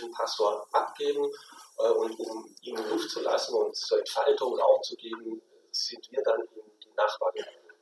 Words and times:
den 0.00 0.10
Pastor 0.12 0.66
abgeben 0.72 1.30
äh, 1.78 1.90
und 1.90 2.18
um 2.18 2.54
ihm 2.62 2.76
Luft 2.76 3.10
zu 3.10 3.20
lassen 3.20 3.54
und 3.54 3.76
zur 3.76 3.98
Entfaltung 3.98 4.58
Raum 4.58 4.82
zu 4.82 4.96
geben, 4.96 5.42
sind 5.70 6.10
wir 6.10 6.22
dann 6.22 6.40
in 6.40 6.78
die 6.82 6.92
Nachbargemeinde. 6.96 7.74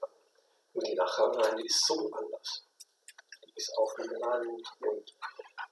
Und 0.74 0.86
die 0.86 0.94
Nachbargemeinde 0.94 1.64
ist 1.64 1.86
so 1.86 2.10
anders. 2.12 2.64
Die 3.44 3.52
ist 3.54 3.76
auf 3.78 3.94
dem 3.94 4.10
Land 4.10 4.62
und 4.80 5.16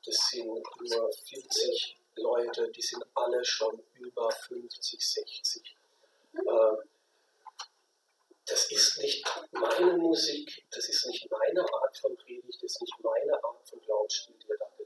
das 0.04 0.16
sind 0.30 0.46
nur 0.46 1.10
40 1.12 2.00
Leute, 2.16 2.70
die 2.70 2.82
sind 2.82 3.04
alle 3.14 3.44
schon 3.44 3.82
über 3.94 4.30
50, 4.30 5.00
60. 5.00 5.76
Äh, 6.34 6.40
das 8.46 8.70
ist 8.70 8.98
nicht 8.98 9.24
meine 9.52 9.96
Musik, 9.96 10.66
das 10.70 10.88
ist 10.88 11.06
nicht 11.06 11.30
meine 11.30 11.60
Art 11.60 11.96
von 11.96 12.14
Predigt, 12.16 12.62
das 12.62 12.72
ist 12.72 12.80
nicht 12.82 13.00
meine 13.02 13.42
Art 13.42 13.68
von 13.68 13.80
Glaubensstil, 13.80 14.36
der 14.46 14.58
da 14.58 14.66
gelebt 14.76 14.78
wird. 14.78 14.83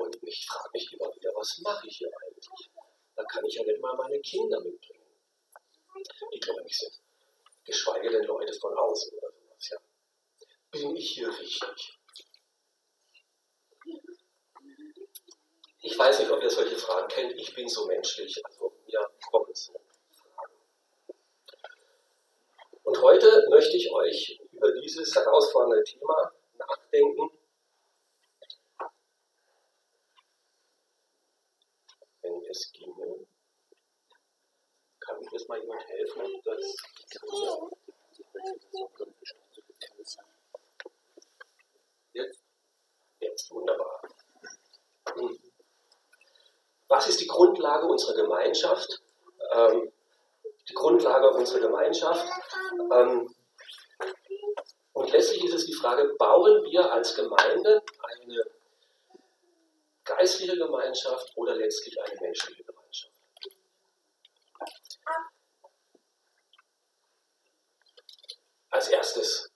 Und 0.00 0.16
ich 0.22 0.46
frage 0.46 0.70
mich 0.72 0.90
immer 0.94 1.14
wieder, 1.14 1.30
was 1.34 1.58
mache 1.58 1.86
ich 1.86 1.98
hier 1.98 2.10
eigentlich? 2.22 2.70
Da 3.14 3.22
kann 3.24 3.44
ich 3.44 3.54
ja 3.54 3.64
nicht 3.64 3.80
mal 3.82 3.94
meine 3.96 4.18
Kinder 4.20 4.58
mitbringen, 4.62 5.04
die 6.32 6.40
gläubig 6.40 6.74
sind. 6.74 6.98
Geschweige 7.64 8.10
denn 8.10 8.24
Leute 8.24 8.54
von 8.54 8.72
außen 8.76 9.12
oder 9.18 9.30
sowas, 9.30 9.68
ja. 9.68 9.78
Bin 10.70 10.96
ich 10.96 11.10
hier 11.10 11.28
richtig? 11.28 11.98
Ich 15.82 15.98
weiß 15.98 16.20
nicht, 16.20 16.30
ob 16.30 16.42
ihr 16.42 16.50
solche 16.50 16.76
Fragen 16.76 17.08
kennt. 17.08 17.38
Ich 17.38 17.54
bin 17.54 17.68
so 17.68 17.86
menschlich, 17.86 18.40
also 18.46 18.72
mir 18.86 19.06
kommen 19.30 19.54
so 19.54 19.74
Und 22.84 23.02
heute 23.02 23.46
möchte 23.50 23.76
ich 23.76 23.92
euch 23.92 24.40
über 24.52 24.72
dieses 24.80 25.14
herausfordernde 25.14 25.84
Thema 25.84 26.32
nachdenken. 26.54 27.30
Wenn 32.22 32.39
es 32.50 32.72
ginge, 32.72 33.26
kann 35.00 35.20
mir 35.20 35.30
das 35.32 35.48
mal 35.48 35.60
jemand 35.60 35.86
helfen, 35.88 36.42
dass 36.44 36.76
jetzt, 42.12 42.40
jetzt 43.20 43.50
wunderbar. 43.50 44.02
Was 46.88 47.08
ist 47.08 47.20
die 47.20 47.26
Grundlage 47.26 47.86
unserer 47.86 48.14
Gemeinschaft? 48.14 49.00
Ähm, 49.52 49.92
die 50.68 50.74
Grundlage 50.74 51.30
unserer 51.30 51.60
Gemeinschaft. 51.60 52.28
Ähm, 52.92 53.34
und 54.92 55.12
letztlich 55.12 55.44
ist 55.44 55.54
es 55.54 55.66
die 55.66 55.74
Frage, 55.74 56.14
bauen 56.18 56.64
wir 56.64 56.92
als 56.92 57.14
Gemeinde 57.14 57.82
eine 58.02 58.44
geistliche 60.16 60.56
Gemeinschaft 60.56 61.32
oder 61.36 61.54
letztlich 61.54 62.00
eine 62.02 62.20
menschliche 62.20 62.64
Gemeinschaft? 62.64 63.14
Als 68.70 68.88
erstes. 68.88 69.50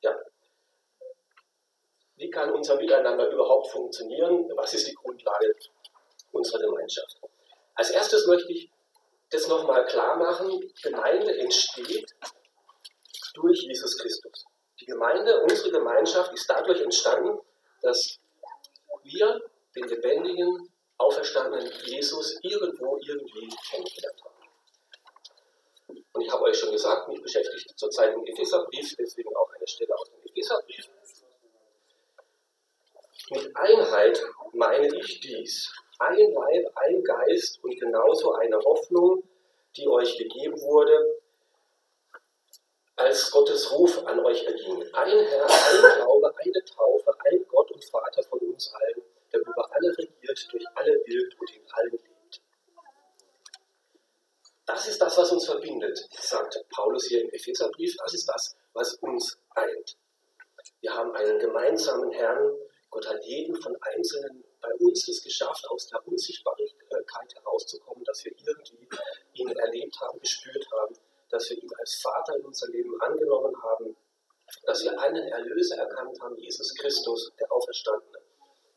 Ja, 0.00 0.16
wie 2.16 2.30
kann 2.30 2.52
unser 2.52 2.76
Miteinander 2.76 3.30
überhaupt 3.30 3.68
funktionieren? 3.68 4.50
Was 4.56 4.74
ist 4.74 4.88
die 4.88 4.94
Grundlage 4.94 5.54
unserer 6.32 6.60
Gemeinschaft? 6.60 7.20
Als 7.74 7.90
erstes 7.90 8.26
möchte 8.26 8.52
ich 8.52 8.71
das 9.32 9.48
nochmal 9.48 9.84
klar 9.86 10.16
machen. 10.16 10.72
Gemeinde 10.82 11.38
entsteht 11.38 12.14
durch 13.34 13.62
Jesus 13.62 13.98
Christus. 13.98 14.44
Die 14.80 14.86
Gemeinde, 14.86 15.42
unsere 15.42 15.70
Gemeinschaft 15.70 16.32
ist 16.34 16.48
dadurch 16.48 16.80
entstanden, 16.80 17.38
dass 17.80 18.18
wir 19.04 19.40
den 19.74 19.88
lebendigen, 19.88 20.68
auferstandenen 20.98 21.72
Jesus 21.84 22.38
irgendwo 22.42 22.98
irgendwie 22.98 23.48
kennengelernt 23.70 24.22
haben. 24.24 24.32
Und 26.12 26.20
ich 26.20 26.30
habe 26.30 26.42
euch 26.44 26.58
schon 26.58 26.72
gesagt, 26.72 27.08
mich 27.08 27.22
beschäftigt 27.22 27.72
zurzeit 27.76 28.14
im 28.14 28.24
Epheserbrief, 28.26 28.94
deswegen 28.96 29.34
auch 29.34 29.50
eine 29.50 29.66
Stelle 29.66 29.94
aus 29.94 30.10
dem 30.10 30.30
Epheserbrief. 30.30 30.88
Mit 33.30 33.56
Einheit 33.56 34.22
meine 34.52 34.94
ich 34.98 35.20
dies. 35.20 35.72
Ein 35.98 36.32
Leib, 36.32 36.72
ein 36.74 37.02
Geist 37.04 37.62
und 37.62 37.78
genauso 37.78 38.32
eine 38.32 38.58
Hoffnung, 38.58 39.22
die 39.76 39.88
euch 39.88 40.16
gegeben 40.18 40.60
wurde, 40.60 41.20
als 42.96 43.30
Gottes 43.30 43.72
Ruf 43.72 44.04
an 44.06 44.20
euch 44.20 44.44
erging. 44.44 44.82
Ein 44.92 45.18
Herr, 45.18 45.46
ein 45.46 45.96
Glaube, 45.96 46.32
eine 46.36 46.64
Taufe, 46.64 47.14
ein 47.24 47.44
Gott 47.48 47.70
und 47.70 47.84
Vater 47.84 48.22
von 48.22 48.38
uns 48.40 48.72
allen, 48.74 49.02
der 49.32 49.40
über 49.40 49.72
alle 49.72 49.96
regiert, 49.96 50.48
durch 50.52 50.64
alle 50.74 50.92
wirkt 51.06 51.40
und 51.40 51.54
in 51.54 51.62
allen 51.72 51.90
lebt. 51.90 52.40
Das 54.66 54.86
ist 54.86 55.00
das, 55.00 55.16
was 55.18 55.32
uns 55.32 55.46
verbindet, 55.46 55.98
sagt 56.20 56.64
Paulus 56.70 57.06
hier 57.06 57.22
im 57.22 57.30
Epheserbrief. 57.30 57.96
Das 57.98 58.14
ist 58.14 58.28
das, 58.28 58.56
was 58.72 58.94
uns 58.94 59.38
eint. 59.50 59.96
Wir 60.80 60.94
haben 60.94 61.12
einen 61.14 61.38
gemeinsamen 61.38 62.10
Herrn, 62.12 62.56
Gott 62.90 63.08
hat 63.08 63.24
jeden 63.24 63.54
von 63.60 63.76
Einzelnen 63.80 64.44
bei 64.62 64.72
uns 64.78 65.08
es 65.08 65.22
geschafft, 65.22 65.68
aus 65.68 65.88
der 65.88 66.06
Unsichtbarkeit 66.06 67.34
herauszukommen, 67.34 68.04
dass 68.04 68.24
wir 68.24 68.32
irgendwie 68.32 68.88
ihn 69.34 69.48
erlebt 69.50 70.00
haben, 70.00 70.18
gespürt 70.20 70.66
haben, 70.70 70.96
dass 71.30 71.50
wir 71.50 71.62
ihn 71.62 71.70
als 71.78 72.00
Vater 72.00 72.36
in 72.36 72.44
unser 72.44 72.68
Leben 72.68 73.00
angenommen 73.00 73.54
haben, 73.62 73.96
dass 74.64 74.84
wir 74.84 74.98
einen 74.98 75.28
Erlöser 75.28 75.76
erkannt 75.76 76.20
haben, 76.20 76.36
Jesus 76.38 76.74
Christus, 76.76 77.32
der 77.38 77.50
Auferstandene, 77.50 78.18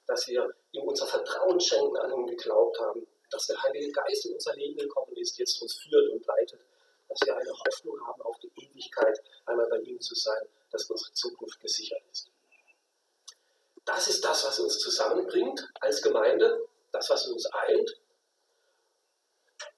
dass 0.08 0.28
wir 0.28 0.50
ihm 0.72 0.84
unser 0.84 1.06
Vertrauen 1.06 1.60
schenken, 1.60 1.98
an 1.98 2.12
ihn 2.14 2.28
geglaubt 2.28 2.80
haben, 2.80 3.06
dass 3.30 3.48
der 3.48 3.62
Heilige 3.62 3.92
Geist 3.92 4.26
in 4.26 4.34
unser 4.34 4.56
Leben 4.56 4.78
gekommen 4.78 5.16
ist, 5.18 5.38
jetzt 5.38 5.62
uns 5.62 5.76
führt 5.76 6.12
und 6.12 6.26
leitet, 6.26 6.62
dass 7.10 7.20
wir 7.26 7.36
eine 7.38 7.52
Hoffnung 7.52 8.00
haben 8.08 8.22
auf 8.22 8.38
die 8.40 8.52
Ewigkeit, 8.56 9.22
einmal 9.46 9.68
bei 9.70 9.80
ihm 9.80 10.00
zu 10.00 10.16
sein, 10.16 10.48
dass 10.72 10.90
unsere 10.90 11.14
Zukunft 11.14 11.60
gesichert 11.60 12.02
ist. 12.12 12.32
Das 13.86 14.08
ist 14.08 14.26
das, 14.26 14.44
was 14.46 14.60
uns 14.60 14.80
zusammenbringt 14.80 15.68
als 15.80 16.02
Gemeinde, 16.02 16.68
das, 16.92 17.10
was 17.10 17.28
uns 17.28 17.46
eint. 17.46 17.98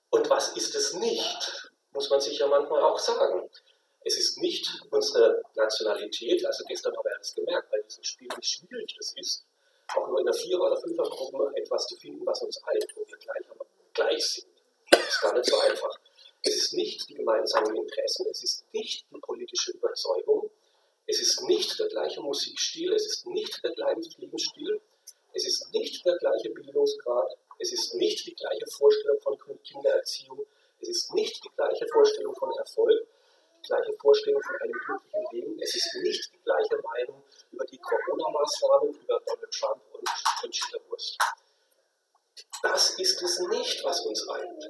Und 0.10 0.30
was 0.30 0.56
ist 0.56 0.74
es 0.76 0.94
nicht, 0.94 1.72
muss 1.92 2.10
man 2.10 2.22
sich 2.22 2.40
ja 2.40 2.48
manchmal 2.48 2.82
auch 2.82 2.98
sagen. 2.98 3.50
Es 4.06 4.18
ist 4.18 4.38
nicht 4.38 4.66
unsere 4.90 5.42
Nationalität, 5.56 6.46
also 6.46 6.64
gestern 6.66 6.96
haben 6.96 7.04
wir 7.04 7.18
das 7.18 7.36
gemerkt, 7.36 7.70
bei 7.70 7.82
diesem 7.82 8.04
Spiel, 8.04 8.30
wie 8.38 8.46
schwierig 8.46 8.96
das 8.98 9.14
ist, 9.18 9.46
auch 9.96 10.08
nur 10.08 10.20
in 10.20 10.26
der 10.26 10.34
Vierer- 10.34 10.68
oder 10.68 10.78
Fünfergruppe 10.78 11.52
etwas 11.56 11.88
zu 11.88 11.98
finden, 11.98 12.26
was 12.26 12.42
uns 12.42 12.62
eint, 12.64 12.86
wo 12.96 13.02
wir 13.06 13.18
gleich, 13.18 13.46
gleich 13.94 14.26
sind. 14.26 14.48
Das 14.92 15.02
ist 15.02 15.22
gar 15.22 15.34
nicht 15.34 15.46
so 15.46 15.60
einfach. 15.60 16.00
Es 16.44 16.56
ist 16.56 16.74
nicht 16.74 17.10
die 17.10 17.16
gemeinsamen 17.16 17.76
Interessen, 17.76 18.26
es 18.32 18.44
ist 18.44 18.74
nicht 18.74 19.06
die 19.12 19.20
politische 19.20 19.72
Überzeugung, 19.72 20.50
es 21.08 21.22
ist 21.22 21.42
nicht 21.44 21.80
der 21.80 21.88
gleiche 21.88 22.22
Musikstil, 22.22 22.94
es 22.94 23.06
ist 23.06 23.26
nicht 23.28 23.64
der 23.64 23.72
gleiche 23.72 24.10
Lebensstil, 24.18 24.82
es 25.34 25.46
ist 25.48 25.74
nicht 25.74 26.06
der 26.06 26.18
gleiche 26.18 26.50
Bildungsgrad, 26.50 27.38
es 27.60 27.72
ist 27.72 27.96
nicht 27.96 28.26
die 28.26 28.36
gleiche 28.36 28.68
Vorstellung 28.68 29.20
von 29.22 29.38
Kindererziehung, 29.64 30.46
es 30.82 30.90
ist 30.90 31.14
nicht 31.14 31.44
die 31.44 31.50
gleiche 31.56 31.88
Vorstellung 31.88 32.36
von 32.36 32.52
Erfolg, 32.58 33.08
die 33.56 33.68
gleiche 33.68 33.94
Vorstellung 34.02 34.42
von 34.44 34.56
einem 34.62 34.74
glücklichen 34.74 35.26
Leben, 35.32 35.62
es 35.62 35.76
ist 35.76 35.96
nicht 36.04 36.34
die 36.34 36.42
gleiche 36.44 36.78
Meinung 36.84 37.24
über 37.52 37.66
die 37.66 37.78
Corona-Maßnahmen, 37.78 38.94
über 38.94 39.20
Donald 39.26 39.52
Trump 39.52 39.82
und 39.94 40.10
Conchita 40.42 40.78
Wurst. 40.90 41.18
Das 42.62 43.00
ist 43.00 43.22
es 43.22 43.40
nicht, 43.48 43.84
was 43.84 44.06
uns 44.06 44.28
eint. 44.30 44.70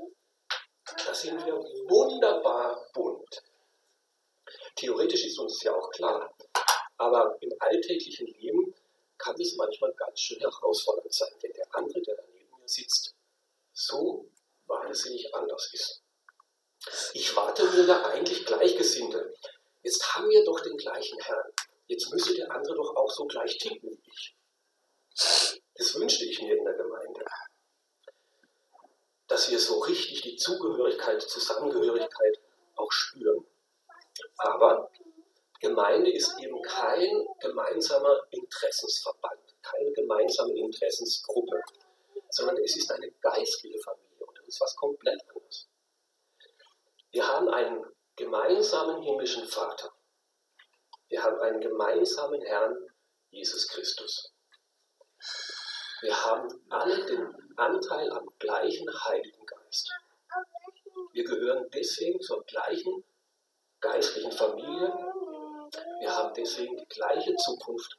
Da 1.05 1.13
sind 1.13 1.45
wir 1.45 1.55
wunderbar 1.55 2.89
bunt. 2.93 3.43
Theoretisch 4.77 5.25
ist 5.25 5.39
uns 5.39 5.63
ja 5.63 5.73
auch 5.73 5.89
klar, 5.89 6.31
aber 6.97 7.35
im 7.41 7.51
alltäglichen 7.59 8.27
Leben 8.27 8.75
kann 9.17 9.39
es 9.41 9.55
manchmal 9.55 9.91
ganz 9.93 10.19
schön 10.19 10.39
herausfordernd 10.39 11.11
sein, 11.11 11.31
wenn 11.41 11.51
der 11.53 11.75
andere, 11.75 11.99
der 12.03 12.15
daneben 12.15 12.59
mir 12.59 12.67
sitzt, 12.69 13.15
so 13.73 14.29
wahnsinnig 14.67 15.33
anders 15.33 15.73
ist. 15.73 16.03
Ich 17.13 17.35
warte 17.35 17.63
mir 17.63 17.85
ja 17.85 18.05
eigentlich 18.05 18.45
Gleichgesinnte. 18.45 19.33
Jetzt 19.81 20.13
haben 20.13 20.29
wir 20.29 20.45
doch 20.45 20.59
den 20.59 20.77
gleichen 20.77 21.19
Herrn. 21.21 21.51
Jetzt 21.87 22.11
müsste 22.11 22.35
der 22.35 22.51
andere 22.51 22.75
doch 22.75 22.95
auch 22.95 23.11
so 23.11 23.25
gleich 23.25 23.57
ticken 23.57 23.91
wie 23.91 24.11
ich. 24.11 24.35
Das 25.73 25.95
wünschte 25.95 26.25
ich 26.25 26.39
mir 26.41 26.55
in 26.55 26.65
der 26.65 26.75
Gemeinde. 26.75 27.25
Dass 29.27 29.49
wir 29.49 29.59
so 29.59 29.79
richtig 29.79 30.21
die 30.21 30.35
Zugehörigkeit, 30.35 31.21
Zusammengehörigkeit 31.21 32.39
auch 32.75 32.91
spüren. 32.91 33.43
Aber 34.37 34.89
Gemeinde 35.59 36.11
ist 36.11 36.37
eben 36.39 36.61
kein 36.61 37.25
gemeinsamer 37.39 38.21
Interessensverband, 38.29 39.41
keine 39.63 39.91
gemeinsame 39.93 40.53
Interessensgruppe, 40.53 41.61
sondern 42.29 42.57
es 42.63 42.77
ist 42.77 42.91
eine 42.91 43.09
geistliche 43.21 43.79
Familie 43.79 44.25
und 44.25 44.37
das 44.37 44.47
ist 44.47 44.61
was 44.61 44.75
komplett 44.75 45.19
anderes. 45.29 45.67
Wir 47.11 47.27
haben 47.27 47.49
einen 47.49 47.83
gemeinsamen 48.15 49.01
himmlischen 49.01 49.47
Vater. 49.47 49.91
Wir 51.07 51.23
haben 51.23 51.39
einen 51.39 51.59
gemeinsamen 51.59 52.41
Herrn, 52.41 52.75
Jesus 53.31 53.67
Christus. 53.67 54.31
Wir 56.01 56.23
haben 56.25 56.47
alle 56.69 57.03
den 57.05 57.33
Anteil 57.55 58.11
am 58.11 58.29
gleichen 58.37 58.87
Heiligen 59.05 59.45
Geist. 59.45 59.91
Wir 61.13 61.23
gehören 61.23 61.67
deswegen 61.73 62.19
zur 62.21 62.43
gleichen 62.43 63.03
geistlichen 63.87 64.31
Familie. 64.31 64.93
Wir 65.99 66.15
haben 66.15 66.33
deswegen 66.35 66.77
die 66.77 66.87
gleiche 66.87 67.35
Zukunft. 67.35 67.97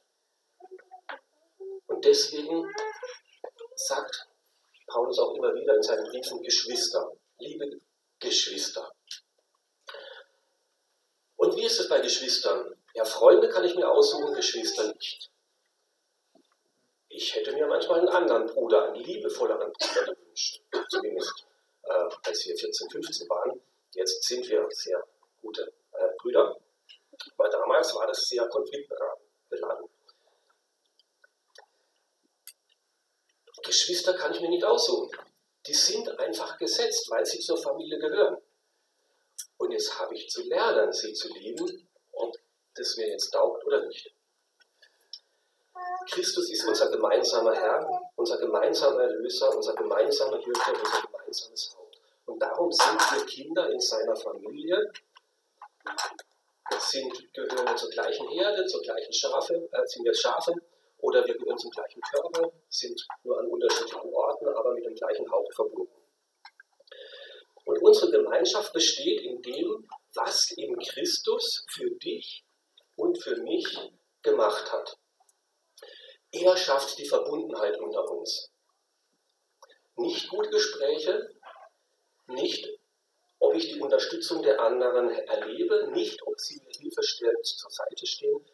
Und 1.87 2.05
deswegen 2.05 2.71
sagt 3.75 4.27
Paulus 4.87 5.19
auch 5.19 5.33
immer 5.35 5.53
wieder 5.55 5.75
in 5.75 5.83
seinen 5.83 6.05
Briefen 6.05 6.41
Geschwister, 6.43 7.11
liebe 7.39 7.79
Geschwister. 8.19 8.91
Und 11.37 11.55
wie 11.55 11.65
ist 11.65 11.79
es 11.79 11.89
bei 11.89 11.99
Geschwistern? 12.01 12.75
Ja, 12.93 13.05
Freunde 13.05 13.49
kann 13.49 13.63
ich 13.63 13.75
mir 13.75 13.89
aussuchen, 13.89 14.33
Geschwister 14.33 14.93
nicht. 14.93 15.31
Ich 17.07 17.35
hätte 17.35 17.53
mir 17.53 17.65
manchmal 17.65 17.99
einen 17.99 18.09
anderen 18.09 18.45
Bruder, 18.45 18.85
einen 18.85 19.03
liebevolleren 19.03 19.71
Bruder 19.73 20.13
gewünscht. 20.13 20.61
Zumindest 20.89 21.45
äh, 21.83 22.09
als 22.23 22.45
wir 22.45 22.55
14, 22.55 22.89
15 22.89 23.29
waren. 23.29 23.59
Jetzt 23.93 24.23
sind 24.23 24.47
wir 24.47 24.67
sehr 24.69 25.03
gute 25.41 25.73
äh, 25.99 26.15
Brüder. 26.17 26.57
Aber 27.37 27.49
damals 27.49 27.93
war 27.95 28.07
das 28.07 28.21
sehr 28.27 28.47
konfliktbeladen. 28.47 29.19
Geschwister 33.63 34.13
kann 34.13 34.33
ich 34.33 34.41
mir 34.41 34.49
nicht 34.49 34.63
aussuchen. 34.63 35.11
Die 35.67 35.73
sind 35.73 36.17
einfach 36.17 36.57
gesetzt, 36.57 37.09
weil 37.11 37.25
sie 37.25 37.39
zur 37.39 37.57
Familie 37.57 37.99
gehören. 37.99 38.37
Und 39.57 39.71
jetzt 39.71 39.99
habe 39.99 40.15
ich 40.15 40.29
zu 40.29 40.41
lernen, 40.43 40.91
sie 40.93 41.13
zu 41.13 41.27
lieben, 41.33 41.87
ob 42.13 42.33
das 42.75 42.95
mir 42.97 43.09
jetzt 43.09 43.29
taugt 43.31 43.65
oder 43.65 43.85
nicht. 43.85 44.13
Christus 46.09 46.49
ist 46.49 46.65
unser 46.65 46.89
gemeinsamer 46.89 47.53
Herr, 47.53 48.01
unser 48.15 48.37
gemeinsamer 48.37 49.01
Erlöser, 49.01 49.55
unser 49.55 49.75
gemeinsamer 49.75 50.37
Hirte, 50.37 50.73
unser 50.73 51.01
gemeinsames 51.01 51.75
Haupt. 51.77 51.99
Und 52.25 52.39
darum 52.39 52.71
sind 52.71 52.99
wir 53.11 53.25
Kinder 53.25 53.69
in 53.69 53.79
seiner 53.79 54.15
Familie, 54.15 54.91
sind, 56.79 57.33
gehören 57.33 57.77
zur 57.77 57.89
gleichen 57.89 58.27
Herde, 58.29 58.65
zur 58.65 58.81
gleichen 58.81 59.13
Schafe, 59.13 59.69
äh, 59.71 59.85
sind 59.85 60.05
wir 60.05 60.13
Schafe, 60.13 60.53
oder 60.99 61.25
wir 61.25 61.37
gehören 61.37 61.57
zum 61.57 61.71
gleichen 61.71 62.01
Körper, 62.01 62.51
sind 62.69 63.01
nur 63.23 63.39
an 63.39 63.47
unterschiedlichen 63.47 64.13
Orten, 64.13 64.47
aber 64.47 64.73
mit 64.73 64.85
dem 64.85 64.95
gleichen 64.95 65.29
Haupt 65.31 65.55
verbunden. 65.55 65.93
Und 67.65 67.81
unsere 67.81 68.11
Gemeinschaft 68.11 68.73
besteht 68.73 69.21
in 69.21 69.41
dem, 69.41 69.87
was 70.15 70.51
in 70.51 70.77
Christus 70.79 71.65
für 71.69 71.89
dich 71.91 72.43
und 72.95 73.21
für 73.21 73.37
mich 73.37 73.65
gemacht 74.21 74.71
hat. 74.71 74.97
Er 76.31 76.57
schafft 76.57 76.97
die 76.97 77.07
Verbundenheit 77.07 77.79
unter 77.79 78.09
uns. 78.11 78.51
Nicht 79.95 80.29
gute 80.29 80.49
Gespräche, 80.49 81.29
nicht 82.27 82.78
ob 83.39 83.55
ich 83.55 83.73
die 83.73 83.79
Unterstützung 83.79 84.43
der 84.43 84.59
anderen 84.59 85.09
erlebe, 85.09 85.89
nicht 85.91 86.21
ob 86.27 86.39
sie 86.39 86.61
mir 86.61 86.73
hilfestellend 86.77 87.45
zur 87.45 87.71
Seite 87.71 88.05
stehen, 88.05 88.45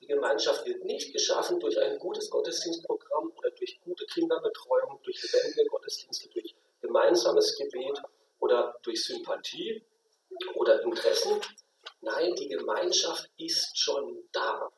die 0.00 0.06
Gemeinschaft 0.06 0.64
wird 0.66 0.84
nicht 0.84 1.12
geschaffen 1.12 1.60
durch 1.60 1.78
ein 1.78 1.98
gutes 1.98 2.30
Gottesdienstprogramm 2.30 3.32
oder 3.36 3.50
durch 3.50 3.80
gute 3.82 4.06
Kinderbetreuung, 4.06 5.00
durch 5.02 5.22
lebendige 5.22 5.66
Gottesdienste, 5.66 6.28
durch 6.30 6.54
gemeinsames 6.80 7.56
Gebet 7.56 8.00
oder 8.38 8.74
durch 8.82 9.04
Sympathie 9.04 9.84
oder 10.54 10.82
Interessen. 10.82 11.40
Nein, 12.00 12.34
die 12.34 12.48
Gemeinschaft 12.48 13.30
ist 13.36 13.78
schon 13.78 14.24
da. 14.32 14.70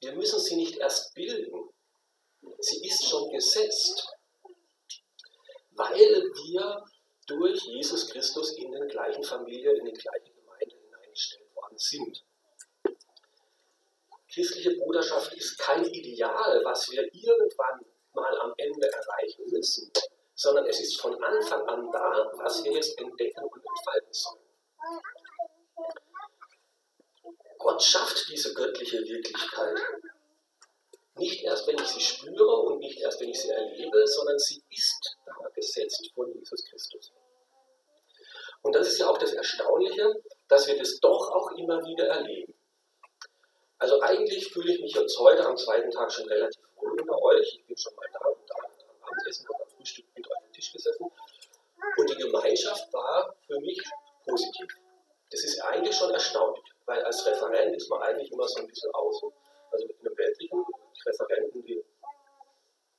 Wir 0.00 0.12
müssen 0.12 0.38
sie 0.38 0.56
nicht 0.56 0.76
erst 0.76 1.14
bilden. 1.14 1.70
Sie 2.58 2.86
ist 2.86 3.08
schon 3.08 3.30
gesetzt, 3.30 4.06
weil 5.70 5.98
wir 5.98 6.84
durch 7.28 7.62
Jesus 7.62 8.10
Christus 8.10 8.56
in 8.56 8.72
den 8.72 8.88
gleichen 8.88 9.22
Familie, 9.22 9.72
in 9.72 9.84
die 9.84 9.92
gleiche 9.92 10.32
Gemeinde 10.32 10.76
hineingestellt 10.76 11.54
worden 11.54 11.78
sind. 11.78 12.24
Christliche 14.32 14.76
Bruderschaft 14.76 15.32
ist 15.34 15.58
kein 15.58 15.84
Ideal, 15.84 16.62
was 16.64 16.90
wir 16.90 17.02
irgendwann 17.02 17.80
mal 18.12 18.40
am 18.40 18.52
Ende 18.56 18.90
erreichen 18.90 19.44
müssen, 19.50 19.90
sondern 20.34 20.66
es 20.66 20.80
ist 20.80 21.00
von 21.00 21.22
Anfang 21.22 21.66
an 21.68 21.90
da, 21.92 22.30
was 22.34 22.64
wir 22.64 22.72
jetzt 22.72 22.98
entdecken 22.98 23.44
und 23.44 23.64
entfalten 23.64 24.12
sollen. 24.12 24.42
Gott 27.58 27.82
schafft 27.82 28.28
diese 28.28 28.54
göttliche 28.54 28.98
Wirklichkeit. 28.98 29.76
Nicht 31.18 31.42
erst, 31.42 31.66
wenn 31.66 31.76
ich 31.76 31.88
sie 31.88 32.00
spüre 32.00 32.56
und 32.62 32.78
nicht 32.78 33.00
erst, 33.00 33.20
wenn 33.20 33.28
ich 33.28 33.40
sie 33.40 33.50
erlebe, 33.50 34.06
sondern 34.06 34.38
sie 34.38 34.62
ist 34.70 35.16
da 35.26 35.48
gesetzt 35.54 36.10
von 36.14 36.32
Jesus 36.32 36.64
Christus. 36.64 37.12
Und 38.62 38.74
das 38.74 38.88
ist 38.88 38.98
ja 38.98 39.08
auch 39.08 39.18
das 39.18 39.32
Erstaunliche, 39.32 40.14
dass 40.48 40.66
wir 40.66 40.78
das 40.78 40.98
doch 41.00 41.30
auch 41.32 41.50
immer 41.52 41.84
wieder 41.84 42.06
erleben. 42.06 42.54
Also 43.78 44.00
eigentlich 44.00 44.52
fühle 44.52 44.72
ich 44.72 44.80
mich 44.80 44.94
jetzt 44.94 45.18
heute 45.18 45.44
am 45.46 45.56
zweiten 45.56 45.90
Tag 45.90 46.12
schon 46.12 46.28
relativ 46.28 46.62
wohl 46.76 47.00
unter 47.00 47.22
euch. 47.22 47.58
Ich 47.60 47.66
bin 47.66 47.76
schon 47.76 47.94
mal 47.94 48.08
da 48.12 48.28
und 48.28 48.50
da 48.50 48.54
am 48.56 49.08
Abendessen 49.08 49.46
und 49.48 49.60
am 49.60 49.68
Frühstück 49.76 50.04
mit 50.16 50.28
euch 50.28 50.36
am 50.36 50.52
Tisch 50.52 50.72
gesessen. 50.72 51.06
Und 51.96 52.10
die 52.10 52.16
Gemeinschaft 52.16 52.92
war 52.92 53.34
für 53.46 53.58
mich 53.60 53.80
positiv. 54.24 54.66
Das 55.30 55.44
ist 55.44 55.60
eigentlich 55.60 55.96
schon 55.96 56.10
erstaunlich, 56.10 56.64
weil 56.86 57.02
als 57.04 57.24
Referent 57.26 57.76
ist 57.76 57.88
man 57.88 58.02
eigentlich 58.02 58.32
immer 58.32 58.48
so 58.48 58.60
ein 58.60 58.66
bisschen 58.66 58.90
außen. 58.92 59.30
Also 59.70 59.86
mit 59.86 60.00
einem 60.00 60.16
weltlichen 60.16 60.64
Referenten, 61.06 61.64
die 61.64 61.84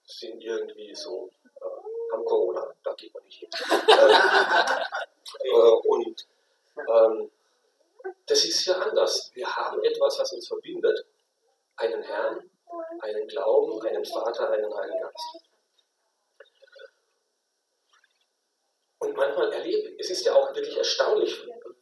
sind 0.04 0.44
irgendwie 0.44 0.94
so, 0.95 1.30
äh, 1.44 2.13
haben 2.13 2.25
Corona, 2.25 2.74
da 2.83 2.94
geht 2.94 3.13
man 3.13 3.24
nicht 3.24 3.39
hin. 3.39 3.50
äh, 5.44 5.50
und 5.50 6.27
ähm, 6.77 7.31
das 8.25 8.45
ist 8.45 8.66
ja 8.66 8.75
anders. 8.75 9.31
Wir 9.33 9.48
haben 9.56 9.83
etwas, 9.83 10.19
was 10.19 10.33
uns 10.33 10.48
verbindet. 10.48 11.06
Einen 11.75 12.04
Herrn, 12.04 12.50
einen 13.01 13.27
Glauben, 13.27 13.81
einen 13.86 14.06
Vater, 14.06 14.50
einen 14.51 14.74
Heiligen 14.74 15.01
Geist. 15.01 15.50
Und 19.00 19.16
manchmal 19.16 19.51
erlebe 19.54 19.89
ich, 19.89 20.00
es 20.00 20.10
ist 20.10 20.25
ja 20.25 20.36
auch 20.36 20.54
wirklich 20.54 20.75
erstaunlich, 20.75 21.33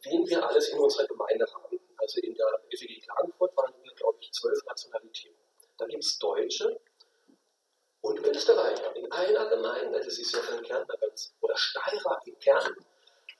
wen 0.02 0.28
wir 0.28 0.48
alles 0.48 0.68
in 0.68 0.78
unserer 0.78 1.06
Gemeinde 1.06 1.46
haben. 1.52 1.80
Also 1.96 2.20
in 2.20 2.34
der 2.34 2.46
FEG 2.70 3.02
Klagenfurt 3.02 3.56
waren 3.56 3.74
wir, 3.82 3.87
glaube 3.98 4.18
ich, 4.20 4.32
zwölf 4.32 4.64
Nationalitäten. 4.64 5.36
Da 5.76 5.86
gibt 5.86 6.04
es 6.04 6.18
Deutsche 6.18 6.80
und 8.00 8.18
Österreicher 8.20 8.94
in 8.96 9.10
einer 9.12 9.46
Gemeinde. 9.48 10.00
Das 10.00 10.18
ist 10.18 10.32
ja 10.32 10.40
für 10.40 10.62
ganz, 10.62 11.34
oder 11.40 11.56
Steirer 11.56 12.20
in 12.24 12.38
Kärnten. 12.38 12.84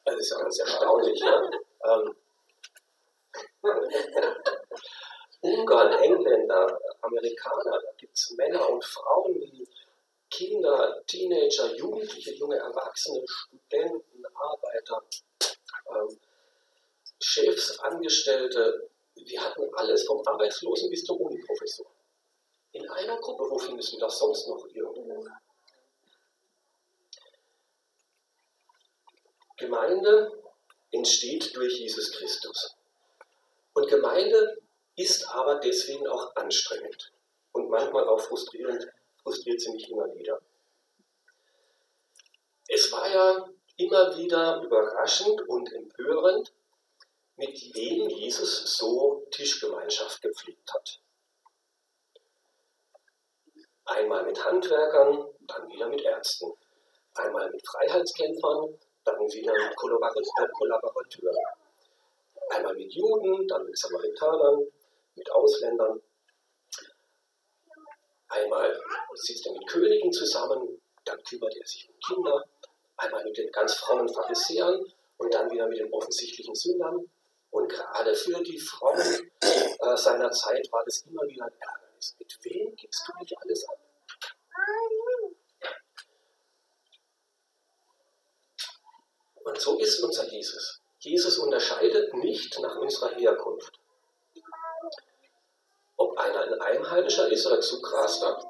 Das 0.04 0.16
ist 0.16 0.30
ja 0.30 0.38
ganz 0.38 0.58
erstaunlich. 0.58 1.20
Ja? 1.20 1.50
Ähm, 1.84 2.16
Ungarn, 5.40 5.92
Engländer, 5.92 6.80
Amerikaner, 7.02 7.80
da 7.80 7.92
gibt 7.96 8.16
es 8.16 8.34
Männer 8.36 8.68
und 8.68 8.84
Frauen, 8.84 9.40
die 9.40 9.68
Kinder, 10.30 11.02
Teenager, 11.06 11.74
Jugendliche, 11.76 12.34
junge 12.34 12.56
Erwachsene, 12.56 13.24
Studenten, 13.26 14.26
Arbeiter, 14.34 15.02
ähm, 15.90 16.18
Chefs, 17.20 17.78
Angestellte, 17.80 18.90
wir 19.26 19.42
hatten 19.42 19.68
alles, 19.74 20.06
vom 20.06 20.26
Arbeitslosen 20.26 20.90
bis 20.90 21.04
zum 21.04 21.18
Uniprofessor. 21.18 21.86
In 22.72 22.88
einer 22.88 23.16
Gruppe, 23.18 23.44
wo 23.50 23.58
findest 23.58 23.92
du 23.92 23.98
das 23.98 24.18
sonst 24.18 24.48
noch 24.48 24.66
irgendwo? 24.72 25.26
Gemeinde 29.56 30.42
entsteht 30.92 31.54
durch 31.56 31.78
Jesus 31.78 32.12
Christus. 32.12 32.76
Und 33.74 33.88
Gemeinde 33.88 34.60
ist 34.96 35.28
aber 35.28 35.56
deswegen 35.56 36.06
auch 36.06 36.34
anstrengend 36.36 37.12
und 37.52 37.68
manchmal 37.68 38.08
auch 38.08 38.20
frustrierend, 38.20 38.86
frustriert 39.22 39.60
sie 39.60 39.72
mich 39.72 39.90
immer 39.90 40.12
wieder. 40.14 40.40
Es 42.68 42.90
war 42.92 43.08
ja 43.10 43.48
immer 43.76 44.16
wieder 44.16 44.62
überraschend 44.62 45.40
und 45.48 45.72
empörend, 45.72 46.52
mit 47.38 47.74
wem 47.74 48.08
Jesus 48.10 48.76
so 48.76 49.24
Tischgemeinschaft 49.30 50.20
gepflegt 50.20 50.72
hat. 50.74 51.00
Einmal 53.84 54.24
mit 54.24 54.44
Handwerkern, 54.44 55.24
dann 55.46 55.68
wieder 55.68 55.88
mit 55.88 56.02
Ärzten. 56.02 56.52
Einmal 57.14 57.48
mit 57.50 57.64
Freiheitskämpfern, 57.66 58.78
dann 59.04 59.18
wieder 59.32 59.52
mit 59.52 59.76
Kollaborateuren. 59.76 61.36
Einmal 62.50 62.74
mit 62.74 62.92
Juden, 62.92 63.46
dann 63.46 63.64
mit 63.64 63.78
Samaritanern, 63.78 64.66
mit 65.14 65.30
Ausländern. 65.30 66.02
Einmal 68.28 68.78
sitzt 69.14 69.46
er 69.46 69.52
mit 69.52 69.66
Königen 69.68 70.12
zusammen, 70.12 70.80
dann 71.04 71.22
kümmert 71.22 71.56
er 71.56 71.66
sich 71.66 71.88
um 71.88 71.94
Kinder. 72.00 72.44
Einmal 72.96 73.24
mit 73.24 73.38
den 73.38 73.50
ganz 73.52 73.74
frommen 73.74 74.12
Pharisäern 74.12 74.84
und 75.18 75.32
dann 75.32 75.50
wieder 75.50 75.68
mit 75.68 75.78
den 75.78 75.92
offensichtlichen 75.92 76.54
Sündern. 76.54 77.08
Und 77.50 77.68
gerade 77.68 78.14
für 78.14 78.42
die 78.42 78.58
Frauen 78.58 79.30
äh, 79.40 79.96
seiner 79.96 80.30
Zeit 80.30 80.68
war 80.70 80.84
das 80.84 81.02
immer 81.02 81.22
wieder 81.22 81.46
ein 81.46 81.52
Ärgernis. 81.58 82.14
Mit 82.18 82.38
wem 82.42 82.76
gibst 82.76 83.08
du 83.08 83.24
dich 83.24 83.38
alles 83.38 83.66
an? 83.68 83.76
Und 89.44 89.60
so 89.60 89.78
ist 89.78 90.00
unser 90.00 90.28
Jesus. 90.30 90.80
Jesus 90.98 91.38
unterscheidet 91.38 92.12
nicht 92.14 92.58
nach 92.60 92.76
unserer 92.76 93.14
Herkunft. 93.14 93.80
Ob 95.96 96.18
einer 96.18 96.42
ein 96.42 96.60
Einheimischer 96.60 97.30
ist 97.30 97.46
oder 97.46 97.60
Zugraster, 97.60 98.46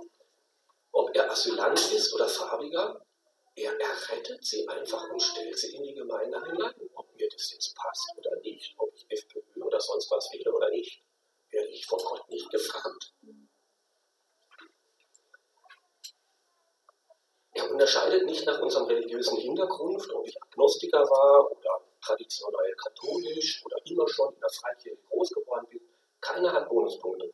ob 0.92 1.14
er 1.14 1.30
Asylant 1.30 1.78
ist 1.92 2.12
oder 2.14 2.28
Farbiger, 2.28 3.00
er 3.58 3.78
errettet 3.78 4.44
sie 4.44 4.66
einfach 4.68 5.10
und 5.10 5.20
stellt 5.20 5.58
sie 5.58 5.74
in 5.74 5.82
die 5.82 5.94
Gemeinde 5.94 6.40
hinein. 6.44 6.74
Ob 6.94 7.14
mir 7.16 7.28
das 7.28 7.50
jetzt 7.52 7.74
passt 7.74 8.08
oder 8.16 8.36
nicht, 8.40 8.74
ob 8.78 8.92
ich 8.94 9.06
FPÖ 9.08 9.62
oder 9.62 9.80
sonst 9.80 10.10
was 10.10 10.32
wähle 10.32 10.52
oder 10.52 10.70
nicht, 10.70 11.02
werde 11.50 11.68
ich 11.68 11.86
von 11.86 11.98
Gott 11.98 12.28
nicht 12.28 12.50
gefragt. 12.50 13.12
Er 17.52 17.70
unterscheidet 17.70 18.24
nicht 18.24 18.46
nach 18.46 18.60
unserem 18.60 18.86
religiösen 18.86 19.36
Hintergrund, 19.38 20.08
ob 20.12 20.26
ich 20.26 20.40
Agnostiker 20.40 21.00
war 21.10 21.50
oder 21.50 21.84
traditionell 22.00 22.74
katholisch 22.76 23.64
oder 23.64 23.76
immer 23.84 24.08
schon 24.08 24.32
in 24.34 24.40
der 24.40 24.50
Freikirche 24.50 25.02
groß 25.08 25.30
geworden 25.30 25.66
bin. 25.68 25.80
Keiner 26.20 26.52
hat 26.52 26.68
Bonuspunkte. 26.68 27.32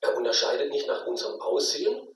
Er 0.00 0.16
unterscheidet 0.16 0.70
nicht 0.70 0.86
nach 0.86 1.06
unserem 1.06 1.40
Aussehen, 1.40 2.15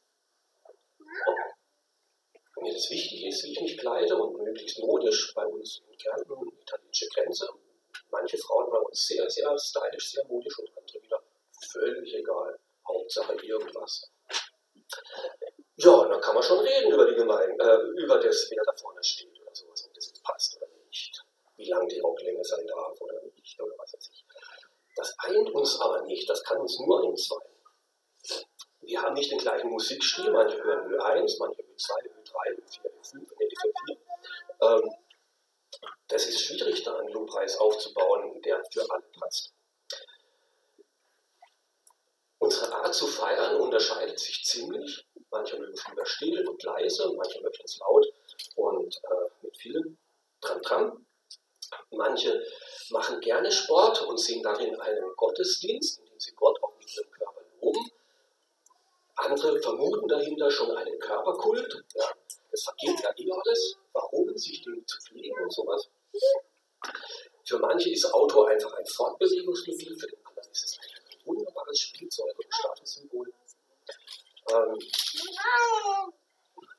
das 2.80 2.90
wichtig 2.90 3.26
ist, 3.26 3.44
wie 3.44 3.52
ich 3.52 3.60
mich 3.60 3.76
kleide 3.76 4.16
und 4.16 4.42
möglichst 4.42 4.78
modisch 4.78 5.34
bei 5.34 5.44
uns 5.44 5.82
in 5.86 5.98
Kärnten, 5.98 6.50
italienische 6.62 7.06
Grenze. 7.08 7.46
Manche 8.10 8.38
Frauen 8.38 8.70
bei 8.70 8.78
uns 8.78 9.06
sehr, 9.06 9.28
sehr 9.28 9.56
stylisch, 9.58 10.12
sehr 10.12 10.24
modisch 10.26 10.58
und 10.58 10.68
andere 10.78 11.02
wieder 11.02 11.22
völlig 11.72 12.14
egal. 12.14 12.58
Hauptsache 12.88 13.34
irgendwas. 13.34 14.10
Ja, 15.76 16.08
dann 16.08 16.20
kann 16.22 16.34
man 16.34 16.42
schon 16.42 16.60
reden 16.60 16.92
über 16.92 17.06
die 17.06 17.16
Gemeinde, 17.16 17.62
äh, 17.62 18.02
über 18.02 18.18
das, 18.18 18.46
wer 18.50 18.62
da 18.64 18.72
vorne 18.72 19.04
steht 19.04 19.38
oder 19.40 19.54
sowas, 19.54 19.84
ob 19.86 19.94
das 19.94 20.06
jetzt 20.06 20.22
passt 20.24 20.56
oder 20.56 20.68
nicht. 20.86 21.22
Wie 21.56 21.68
lang 21.68 21.86
die 21.86 22.00
Rocklänge 22.00 22.44
sein 22.44 22.66
darf 22.66 22.98
oder 23.00 23.20
nicht 23.36 23.60
oder 23.60 23.74
was 23.76 23.92
weiß 23.92 24.10
ich. 24.10 24.24
Das 24.96 25.14
eint 25.18 25.50
uns 25.50 25.78
aber 25.80 26.02
nicht, 26.02 26.28
das 26.28 26.42
kann 26.42 26.58
uns 26.58 26.78
nur 26.80 27.04
entzweien. 27.04 27.54
Wir 28.80 29.02
haben 29.02 29.14
nicht 29.14 29.30
den 29.30 29.38
gleichen 29.38 29.70
Musikstil, 29.70 30.30
manche 30.30 30.62
hören 30.62 30.92
Ö1, 30.92 31.36
manche 31.38 31.62
Ö2, 31.80 31.92
Ö3, 32.08 32.34
Ö4, 32.56 32.80
Ö5, 33.00 33.16
Ö4. 33.40 33.96
Ähm, 34.60 34.94
das 36.08 36.26
ist 36.26 36.40
schwierig, 36.40 36.82
da 36.82 36.98
einen 36.98 37.08
Lobpreis 37.08 37.56
aufzubauen, 37.56 38.42
der 38.42 38.62
für 38.70 38.84
alle 38.90 39.04
passt. 39.18 39.52
Unsere 42.38 42.72
Art 42.74 42.94
zu 42.94 43.06
feiern 43.06 43.56
unterscheidet 43.60 44.18
sich 44.18 44.44
ziemlich. 44.44 45.06
Manche 45.30 45.58
mögen 45.58 45.74
es 45.74 45.86
lieber 45.88 46.06
still 46.06 46.48
und 46.48 46.62
leise, 46.62 47.12
manche 47.16 47.40
möchten 47.40 47.64
es 47.64 47.78
laut 47.78 48.06
und 48.56 48.96
äh, 48.96 49.30
mit 49.42 49.56
viel 49.56 49.96
dran 50.40 50.62
dran. 50.62 51.06
Manche 51.90 52.44
machen 52.90 53.20
gerne 53.20 53.52
Sport 53.52 54.02
und 54.02 54.18
sehen 54.18 54.42
darin 54.42 54.74
einen 54.80 55.14
Gottesdienst, 55.16 56.00
in 56.00 56.06
dem 56.06 56.18
sie 56.18 56.32
Gott 56.34 56.60
auch 56.62 56.76
mit 56.78 56.92
ihrem 56.96 57.10
Körper 57.12 57.42
loben. 57.60 57.90
Andere 59.20 59.60
vermuten 59.60 60.08
dahinter 60.08 60.50
schon 60.50 60.70
einen 60.70 60.98
Körperkult. 60.98 61.84
Ja, 61.94 62.04
das 62.50 62.62
vergeht 62.62 63.00
ja 63.02 63.10
eh 63.16 63.30
alles. 63.30 63.76
Warum 63.92 64.36
sich 64.36 64.62
dem 64.62 64.86
zu 64.86 64.98
pflegen 65.02 65.36
und 65.42 65.52
sowas? 65.52 65.88
Für 67.44 67.58
manche 67.58 67.90
ist 67.90 68.06
Auto 68.14 68.44
einfach 68.44 68.72
ein 68.74 68.86
Fortbewegungsmittel, 68.86 69.98
für 69.98 70.06
den 70.06 70.26
anderen 70.26 70.50
ist 70.50 70.64
es 70.64 70.78
ein 70.78 71.26
wunderbares 71.26 71.80
Spielzeug 71.80 72.34
und 72.38 72.54
Statussymbol. 72.54 73.32
Ähm, 74.52 74.78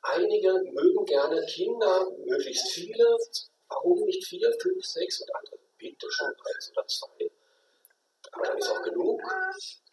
einige 0.02 0.54
mögen 0.72 1.06
gerne 1.06 1.46
Kinder, 1.46 2.10
möglichst 2.26 2.72
viele. 2.72 3.18
Warum 3.68 4.04
nicht 4.06 4.26
vier, 4.28 4.52
fünf, 4.62 4.84
sechs 4.84 5.22
und 5.22 5.36
andere 5.36 5.58
bitte 5.78 6.08
schon 6.12 6.28
eins 6.28 6.72
oder 6.72 6.88
zwei. 6.88 7.32
Aber 8.32 8.46
dann 8.46 8.58
ist 8.58 8.70
auch 8.70 8.82
genug. 8.82 9.22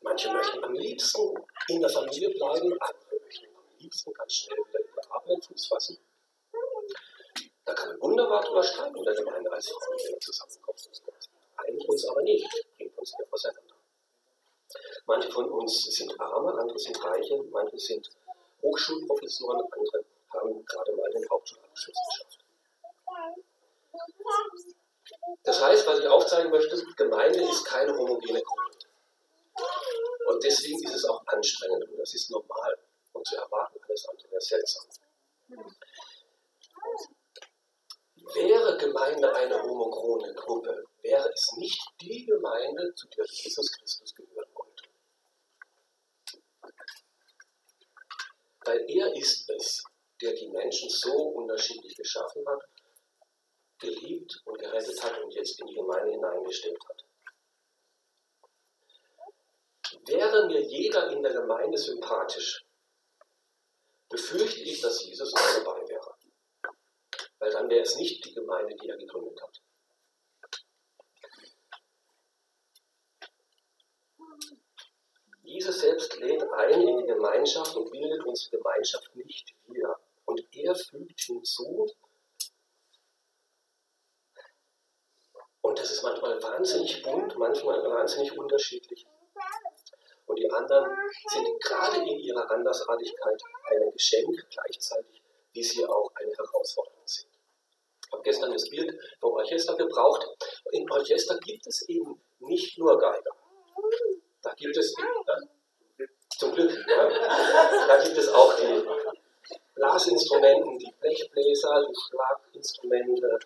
Manche 0.00 0.33
möchten 0.33 0.64
am 0.64 0.75
liebsten 0.75 1.35
in 1.68 1.80
der 1.80 1.90
Familie 1.90 2.30
bleiben, 2.30 2.73
andere 2.80 3.21
möchten 3.25 3.47
am 3.57 3.78
liebsten 3.78 4.12
ganz 4.12 4.33
schnell 4.33 4.59
wieder 4.59 4.80
in 4.80 4.95
der 4.95 5.12
Arbeit 5.12 5.45
Fuß 5.45 5.66
fassen. 5.66 5.99
Da 7.64 7.75
kann 7.75 7.88
man 7.90 8.00
wunderbar 8.00 8.42
drüber 8.42 8.62
streiten 8.62 8.97
in 8.97 9.04
der 9.04 9.14
Gemeinde 9.14 9.52
als 9.52 9.68
Familie, 9.68 10.18
zusammenkommt. 10.21 10.80
Einigt 11.57 11.88
uns 11.88 12.09
aber 12.09 12.23
nicht, 12.23 12.47
bringt 12.76 12.97
uns 12.97 13.12
eher 13.18 13.26
auseinander. 13.33 13.75
Manche 15.07 15.30
von 15.30 15.50
uns 15.50 15.85
sind 15.85 16.21
Arme, 16.21 16.52
andere 16.52 16.78
sind 16.78 17.02
Reiche, 17.04 17.42
manche 17.50 17.78
sind 17.78 18.09
Hochschulprofessoren, 18.62 19.61
andere 19.73 20.04
haben 20.33 20.64
gerade 20.64 20.92
mal 20.92 21.11
den 21.11 21.28
Hauptschulabschluss 21.30 21.97
geschafft. 22.11 22.45
Das 25.42 25.61
heißt, 25.62 25.87
was 25.87 26.00
ich 26.00 26.06
aufzeigen 26.06 26.50
möchte, 26.50 26.82
Gemeinde 26.97 27.40
ist 27.42 27.64
keine 27.64 27.97
homogene 27.97 28.42
Gruppe. 28.42 28.68
Und 30.28 30.44
deswegen 30.44 30.82
ist 30.85 30.94
es 30.94 31.04
auch 31.04 31.26
anstrengend 31.26 31.88
und 31.88 31.99
das 31.99 32.14
ist 32.14 32.30
normal. 32.30 32.78
Und 33.12 33.26
zu 33.26 33.37
erwarten, 33.37 33.78
alles 33.88 34.06
andere 34.08 34.30
wäre 34.30 34.40
seltsam. 34.40 34.87
Wäre 38.35 38.76
Gemeinde 38.76 39.35
eine 39.35 39.62
homogene 39.62 40.35
Gruppe, 40.35 40.85
wäre 41.02 41.30
es 41.32 41.52
nicht 41.56 41.80
die 42.00 42.26
Gemeinde, 42.26 42.94
zu 42.94 43.08
der 43.08 43.25
Jesus 43.25 43.73
Christus 43.73 44.14
gehören 44.14 44.50
wollte. 44.54 44.85
Weil 48.64 48.90
er 48.90 49.14
ist 49.16 49.49
es, 49.49 49.82
der 50.20 50.35
die 50.35 50.49
Menschen 50.49 50.90
so 50.90 51.12
unterschiedlich 51.12 51.97
geschaffen 51.97 52.47
hat, 52.47 52.61
geliebt 53.78 54.42
und 54.44 54.58
gerettet 54.58 55.02
hat 55.02 55.20
und 55.23 55.35
jetzt 55.35 55.61
in 55.61 55.66
die 55.66 55.75
Gemeinde 55.75 56.12
hineingestellt 56.12 56.78
hat. 56.88 57.04
Wäre 60.06 60.47
mir 60.47 60.61
jeder 60.61 61.11
in 61.11 61.23
der 61.23 61.32
Gemeinde 61.32 61.78
sympathisch, 61.78 62.64
befürchte 64.08 64.61
ich, 64.61 64.80
dass 64.80 65.04
Jesus 65.04 65.32
nicht 65.32 65.58
dabei 65.58 65.87
wäre. 65.88 66.14
Weil 67.38 67.50
dann 67.50 67.68
wäre 67.68 67.82
es 67.82 67.97
nicht 67.97 68.25
die 68.25 68.35
Gemeinde, 68.35 68.75
die 68.76 68.88
er 68.88 68.97
gegründet 68.97 69.40
hat. 69.42 69.61
Jesus 75.42 75.80
selbst 75.80 76.14
lädt 76.18 76.42
ein 76.42 76.80
in 76.82 76.99
die 76.99 77.06
Gemeinschaft 77.06 77.75
und 77.75 77.90
bildet 77.90 78.25
unsere 78.25 78.58
Gemeinschaft 78.58 79.14
nicht 79.16 79.54
wieder. 79.66 79.99
Und 80.26 80.47
er 80.52 80.75
fügt 80.75 81.20
hinzu, 81.20 81.87
und 85.78 85.85
das 85.85 85.92
ist 85.92 86.02
manchmal 86.02 86.42
wahnsinnig 86.42 87.02
bunt, 87.04 87.38
manchmal 87.38 87.80
wahnsinnig 87.85 88.37
unterschiedlich. 88.37 89.06
Und 90.26 90.37
die 90.37 90.50
anderen 90.50 90.90
sind 91.28 91.47
gerade 91.62 91.99
in 91.99 92.18
ihrer 92.18 92.50
Andersartigkeit 92.50 93.40
ein 93.70 93.92
Geschenk, 93.92 94.35
gleichzeitig 94.50 95.23
wie 95.52 95.62
sie 95.62 95.87
auch 95.87 96.11
eine 96.16 96.32
Herausforderung 96.32 97.06
sind. 97.06 97.28
Ich 98.04 98.12
habe 98.12 98.23
gestern 98.23 98.52
das 98.52 98.68
Bild 98.68 98.92
vom 99.20 99.35
Orchester 99.35 99.76
gebraucht. 99.76 100.26
Im 100.73 100.90
Orchester 100.90 101.38
gibt 101.38 101.66
es 101.66 101.88
eben 101.88 102.20
nicht 102.40 102.76
nur 102.78 102.99
Geiger. 102.99 103.30
Da 104.42 104.52
gibt 104.54 104.76
es, 104.76 104.94
ja, 104.99 106.06
zum 106.38 106.52
Glück, 106.54 106.73
ja, 106.88 107.87
da 107.87 108.02
gibt 108.02 108.18
es 108.18 108.28
auch 108.28 108.54
die 108.54 108.82
Blasinstrumenten, 109.76 110.78
die 110.78 110.92
Blechbläser, 111.00 111.87
die 111.88 111.94
Schlaginstrumente, 111.94 113.38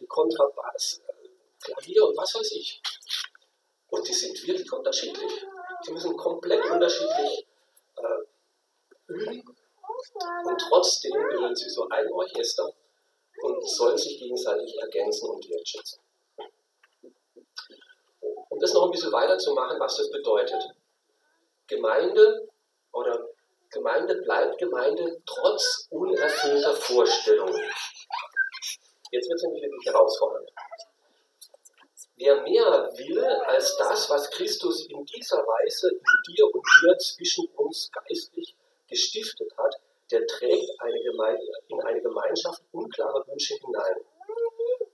die 0.00 0.06
Kontrabass, 0.06 1.00
Klavier 1.62 2.04
und 2.06 2.16
was 2.16 2.34
weiß 2.34 2.52
ich. 2.52 2.80
Und 3.88 4.06
die 4.06 4.12
sind 4.12 4.46
wirklich 4.46 4.70
unterschiedlich. 4.72 5.32
Die 5.86 5.92
müssen 5.92 6.16
komplett 6.16 6.64
unterschiedlich 6.70 7.46
äh, 7.96 9.12
üben. 9.12 9.56
Und 10.44 10.60
trotzdem 10.68 11.12
bilden 11.12 11.54
sie 11.54 11.70
so 11.70 11.88
ein 11.88 12.10
Orchester 12.12 12.72
und 13.42 13.68
sollen 13.68 13.96
sich 13.96 14.18
gegenseitig 14.18 14.76
ergänzen 14.80 15.30
und 15.30 15.48
wertschätzen. 15.48 16.00
Um 18.48 18.60
das 18.60 18.72
noch 18.72 18.84
ein 18.84 18.90
bisschen 18.90 19.12
weiterzumachen, 19.12 19.78
was 19.78 19.96
das 19.96 20.10
bedeutet. 20.10 20.62
Gemeinde 21.66 22.48
oder 22.92 23.28
Gemeinde 23.70 24.14
bleibt 24.22 24.58
Gemeinde 24.58 25.20
trotz 25.26 25.86
unerfüllter 25.90 26.74
Vorstellungen. 26.74 27.60
Jetzt 29.10 29.28
wird 29.28 29.36
es 29.36 29.42
nämlich 29.42 29.62
wirklich 29.62 29.86
herausfordernd. 29.86 30.50
Wer 32.18 32.40
mehr 32.42 32.90
will 32.96 33.24
als 33.46 33.76
das, 33.76 34.08
was 34.08 34.30
Christus 34.30 34.86
in 34.88 35.04
dieser 35.04 35.36
Weise 35.36 35.90
in 35.90 36.34
dir 36.34 36.46
und 36.46 36.64
mir 36.82 36.96
zwischen 36.96 37.46
uns 37.56 37.90
geistlich 37.92 38.56
gestiftet 38.88 39.52
hat, 39.58 39.74
der 40.10 40.26
trägt 40.26 40.70
eine 40.80 40.98
in 41.68 41.80
eine 41.82 42.00
Gemeinschaft 42.00 42.62
unklare 42.72 43.26
Wünsche 43.26 43.54
hinein. 43.56 43.96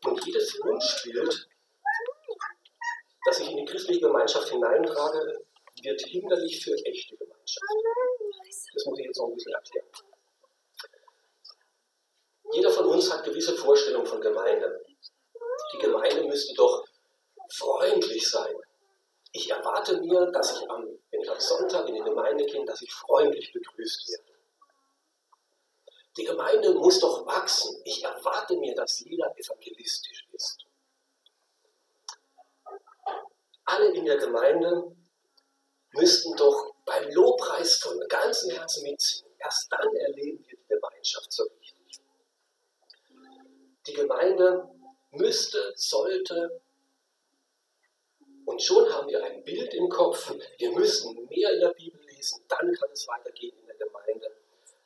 Und 0.05 0.27
jedes 0.27 0.59
Wunschbild, 0.65 1.49
das 3.25 3.39
ich 3.39 3.51
in 3.51 3.59
die 3.59 3.67
christliche 3.67 4.01
Gemeinschaft 4.01 4.49
hineintrage, 4.49 5.45
wird 5.81 6.01
hinderlich 6.01 6.65
für 6.65 6.75
echte 6.85 7.17
Gemeinschaft. 7.17 7.67
Das 8.75 8.85
muss 8.85 8.99
ich 8.99 9.07
jetzt 9.07 9.19
noch 9.19 9.29
ein 9.29 9.35
bisschen 9.35 9.53
erklären. 9.53 9.87
Jeder 12.53 12.71
von 12.71 12.87
uns 12.87 13.13
hat 13.13 13.25
gewisse 13.25 13.55
Vorstellungen 13.55 14.07
von 14.07 14.21
Gemeinde. 14.21 14.85
Die 15.73 15.79
Gemeinde 15.79 16.25
müsste 16.25 16.55
doch 16.55 16.85
freundlich 17.53 18.29
sein. 18.29 18.55
Ich 19.33 19.51
erwarte 19.51 19.99
mir, 20.01 20.31
dass 20.31 20.59
ich 20.59 20.71
am, 20.71 20.87
wenn 21.11 21.21
ich 21.21 21.31
am 21.31 21.41
Sonntag 21.41 21.89
in 21.89 21.95
die 21.95 22.03
Gemeinde 22.03 22.45
gehe, 22.45 22.65
dass 22.65 22.83
ich 22.83 22.93
freundlich 22.93 23.53
begrüßt 23.53 24.09
werde. 24.09 24.33
Die 26.17 26.25
Gemeinde 26.25 26.75
muss 26.75 27.01
doch 27.01 27.27
wachsen. 27.27 27.81
Ich 27.85 28.05
erwarte 28.05 28.57
mir, 28.57 28.75
dass 28.75 29.01
jeder 29.01 29.33
evangelistisch 29.39 30.29
ist. 30.33 30.67
Alle 33.65 33.93
in 33.95 34.05
der 34.05 34.19
Gemeinde 34.19 34.95
müssten 35.93 36.37
doch 36.37 36.75
beim 36.85 37.09
Lobpreis 37.11 37.77
von 37.77 37.99
ganzem 38.09 38.51
Herzen 38.51 38.83
mitziehen. 38.83 39.31
Erst 39.39 39.73
dann 39.73 39.95
erleben 39.97 40.45
wir 40.47 40.57
die 40.59 40.69
Gemeinschaft 40.69 41.33
so 41.33 41.45
richtig. 41.45 42.01
Die 43.87 43.95
Gemeinde 43.95 44.69
müsste, 45.11 45.73
sollte, 45.77 46.61
und 48.53 48.63
schon 48.63 48.87
haben 48.93 49.09
wir 49.09 49.25
ein 49.25 49.43
Bild 49.45 49.73
im 49.73 49.89
Kopf. 49.89 50.31
Wir 50.59 50.71
müssen 50.73 51.15
mehr 51.27 51.53
in 51.55 51.61
der 51.61 51.71
Bibel 51.71 52.01
lesen, 52.05 52.45
dann 52.49 52.71
kann 52.73 52.91
es 52.93 53.09
weitergehen 53.09 53.57
in 53.59 53.67
der 53.67 53.77
Gemeinde. 53.77 54.37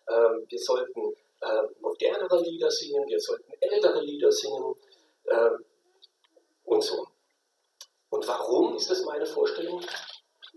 Ähm, 0.08 0.46
wir 0.48 0.58
sollten 0.58 1.12
äh, 1.40 1.62
modernere 1.80 2.42
Lieder 2.42 2.70
singen, 2.70 3.08
wir 3.08 3.20
sollten 3.20 3.52
ältere 3.60 4.00
Lieder 4.02 4.30
singen 4.30 4.72
ähm, 5.30 5.64
und 6.64 6.82
so. 6.82 7.08
Und 8.10 8.26
warum 8.28 8.76
ist 8.76 8.88
das 8.88 9.02
meine 9.04 9.26
Vorstellung? 9.26 9.84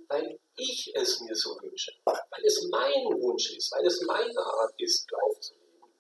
Weil 0.07 0.39
ich 0.55 0.91
es 0.95 1.19
mir 1.21 1.35
so 1.35 1.59
wünsche, 1.61 1.91
weil 2.05 2.45
es 2.45 2.67
mein 2.69 3.05
Wunsch 3.21 3.55
ist, 3.55 3.71
weil 3.71 3.85
es 3.87 4.01
meine 4.01 4.39
Art 4.39 4.73
ist, 4.77 5.07
Glauben 5.07 5.41
zu 5.41 5.55
leben. 5.55 5.93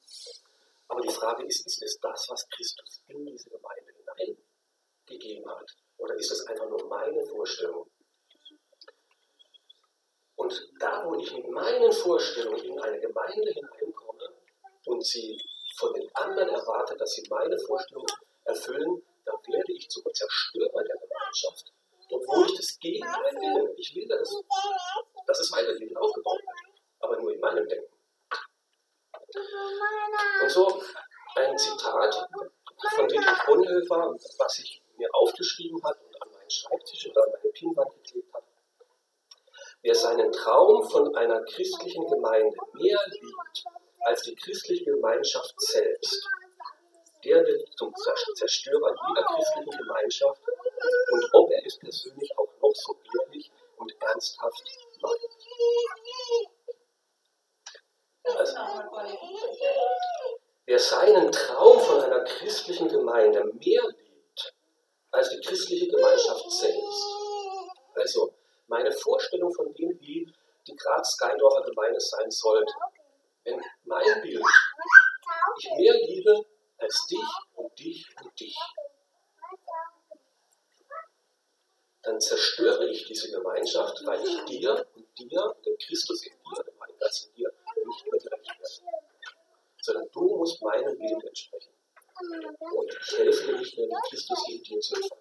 Aber 0.87 1.01
die 1.01 1.09
Frage 1.09 1.45
ist, 1.45 1.65
ist 1.65 1.81
es 1.81 1.99
das, 1.99 2.27
was 2.29 2.47
Christus 2.49 3.01
in 3.07 3.25
diese 3.25 3.49
Gemeinde 3.49 3.93
hineingegeben 3.97 5.49
hat? 5.49 5.75
Oder 5.99 6.15
ist 6.15 6.31
es 6.31 6.45
einfach 6.47 6.67
nur 6.69 6.87
meine 6.87 7.23
Vorstellung? 7.25 7.89
Und 10.35 10.71
da, 10.79 11.05
wo 11.05 11.15
ich 11.15 11.33
mit 11.33 11.49
meinen 11.49 11.91
Vorstellungen 11.91 12.63
in 12.63 12.79
eine 12.79 12.99
Gemeinde 12.99 13.51
hineinkomme 13.51 14.33
und 14.85 15.05
sie 15.05 15.37
von 15.77 15.93
den 15.93 16.09
anderen 16.15 16.49
erwarte, 16.49 16.95
dass 16.95 17.11
sie 17.11 17.27
meine 17.29 17.57
Vorstellungen 17.59 18.07
erfüllen, 18.45 19.05
dann 19.25 19.35
werde 19.47 19.73
ich 19.73 19.89
zum 19.89 20.03
Zerstörer 20.13 20.83
der 20.83 20.95
Gemeinschaft, 20.95 21.73
obwohl 22.09 22.45
ich 22.45 22.55
das 22.55 22.79
Gegenteil 22.79 23.35
will. 23.35 23.75
Ich 23.77 23.93
will, 23.95 24.07
dass, 24.07 24.33
dass 25.27 25.39
es 25.39 25.51
weitergeht, 25.51 25.95
aufgebaut 25.97 26.39
wird, 26.39 26.81
aber 27.01 27.19
nur 27.19 27.33
in 27.33 27.39
meinem 27.41 27.67
Denken. 27.67 27.93
Und 30.41 30.49
so 30.49 30.81
ein 31.35 31.57
Zitat 31.57 32.27
von 32.95 33.07
Dietrich 33.07 33.45
Bonhoeffer, 33.45 34.15
was 34.37 34.59
ich 34.59 34.81
mir 34.99 35.09
aufgeschrieben 35.13 35.81
hat 35.83 35.97
und 36.03 36.21
an 36.21 36.31
meinen 36.31 36.49
Schreibtisch 36.49 37.09
oder 37.09 37.23
an 37.23 37.31
meine 37.31 37.51
Pinnwand 37.51 37.93
geklebt 37.95 38.33
hat. 38.33 38.43
Wer 39.81 39.95
seinen 39.95 40.31
Traum 40.31 40.83
von 40.89 41.15
einer 41.15 41.41
christlichen 41.45 42.05
Gemeinde 42.07 42.55
mehr 42.73 42.99
liebt 43.07 43.63
als 44.01 44.23
die 44.23 44.35
christliche 44.35 44.85
Gemeinschaft 44.85 45.55
selbst, 45.57 46.27
der 47.23 47.45
wird 47.45 47.67
zum 47.77 47.93
Zerstörer 48.35 48.93
jeder 49.07 49.23
christlichen 49.23 49.77
Gemeinschaft 49.77 50.41
und 51.11 51.29
ob 51.33 51.51
er 51.51 51.65
es 51.65 51.77
persönlich 51.77 52.31
auch 52.37 52.49
noch 52.61 52.73
so 52.73 52.97
ehrlich 53.21 53.51
und 53.77 53.93
ernsthaft 54.01 54.63
macht. 55.01 55.19
Also, 58.37 58.57
wer 60.65 60.79
seinen 60.79 61.31
Traum 61.31 61.79
von 61.79 62.01
einer 62.01 62.23
christlichen 62.25 62.89
Gemeinde 62.89 63.45
mehr 63.45 63.81
liebt 63.83 64.08
als 65.19 65.29
die 65.31 65.41
christliche 65.41 65.87
Gemeinschaft 65.87 66.49
selbst. 66.49 67.03
Also 67.93 68.33
meine 68.67 68.91
Vorstellung 68.91 69.53
von 69.53 69.73
dem, 69.73 69.99
wie 69.99 70.25
die 70.65 70.75
Graz-Geindorfer 70.75 71.63
Gemeinde 71.63 71.99
sein 71.99 72.31
sollte. 72.31 72.71
Wenn 73.43 73.61
mein 73.83 74.21
Bild 74.21 74.43
ich 75.57 75.71
mehr 75.75 75.93
liebe 75.93 76.45
als 76.77 77.07
dich 77.07 77.29
und 77.55 77.77
dich 77.77 78.07
und 78.23 78.39
dich, 78.39 78.57
dann 82.03 82.19
zerstöre 82.21 82.87
ich 82.87 83.05
diese 83.05 83.29
Gemeinschaft, 83.29 84.01
weil 84.05 84.25
ich 84.25 84.45
dir 84.45 84.85
und 84.95 85.19
dir, 85.19 85.55
dem 85.65 85.77
Christus 85.85 86.25
in 86.25 86.31
dir, 86.31 86.63
dem 86.63 86.81
Einsatz 86.81 87.25
in 87.25 87.33
dir, 87.35 87.51
nicht 87.85 88.05
mehr 88.05 88.21
gerecht 88.21 88.47
werde. 88.57 88.99
Sondern 89.81 90.09
du 90.13 90.37
musst 90.37 90.61
meinem 90.61 90.97
Bild 90.97 91.23
entsprechen. 91.25 91.78
Und 92.19 92.97
ich 93.01 93.17
helfe 93.17 93.45
dir 93.45 93.57
nicht 93.57 93.77
mehr, 93.77 93.87
wie 93.87 94.09
Christus 94.09 94.49
in 94.49 94.63
dir 94.63 94.79
zu 94.79 94.95
entfalten. 94.95 95.19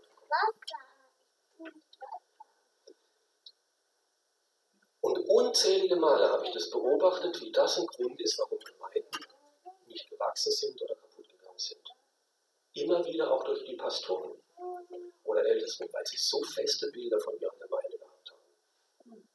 Und 5.00 5.18
unzählige 5.28 5.96
Male 5.96 6.28
habe 6.28 6.44
ich 6.46 6.52
das 6.52 6.70
beobachtet, 6.70 7.40
wie 7.40 7.52
das 7.52 7.78
ein 7.78 7.86
Grund 7.86 8.20
ist, 8.20 8.38
warum 8.38 8.58
Gemeinden 8.58 9.24
nicht 9.86 10.10
gewachsen 10.10 10.52
sind 10.52 10.82
oder 10.82 10.96
kaputt 10.96 11.28
gegangen 11.28 11.58
sind. 11.58 11.88
Immer 12.72 13.04
wieder 13.06 13.30
auch 13.30 13.44
durch 13.44 13.64
die 13.64 13.76
Pastoren 13.76 14.42
oder 15.24 15.46
Ältesten, 15.46 15.88
weil 15.92 16.06
sie 16.06 16.16
so 16.16 16.42
feste 16.42 16.90
Bilder 16.90 17.20
von 17.20 17.38
ihrer 17.38 17.56
Gemeinde 17.56 17.98
gehabt 17.98 18.32
haben. 18.32 19.28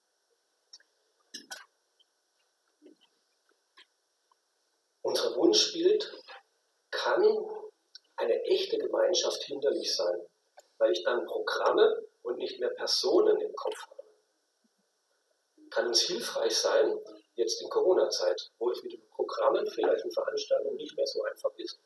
Unser 5.01 5.35
Wunschbild 5.35 6.22
kann 6.93 7.23
eine 8.15 8.43
echte 8.43 8.77
Gemeinschaft 8.77 9.43
hinderlich 9.43 9.95
sein, 9.95 10.21
weil 10.77 10.91
ich 10.91 11.03
dann 11.03 11.25
Programme 11.25 12.03
und 12.21 12.37
nicht 12.37 12.59
mehr 12.59 12.69
Personen 12.69 13.39
im 13.41 13.53
Kopf 13.55 13.87
habe. 13.87 14.03
Kann 15.69 15.87
uns 15.87 16.01
hilfreich 16.01 16.55
sein, 16.55 16.99
jetzt 17.35 17.61
in 17.61 17.69
Corona-Zeit, 17.69 18.51
wo 18.59 18.69
es 18.69 18.83
mit 18.83 18.93
den 18.93 19.09
Programmen 19.09 19.65
vielleicht 19.65 20.05
in 20.05 20.11
Veranstaltungen 20.11 20.75
nicht 20.75 20.95
mehr 20.95 21.07
so 21.07 21.23
einfach 21.23 21.51
ist, 21.57 21.79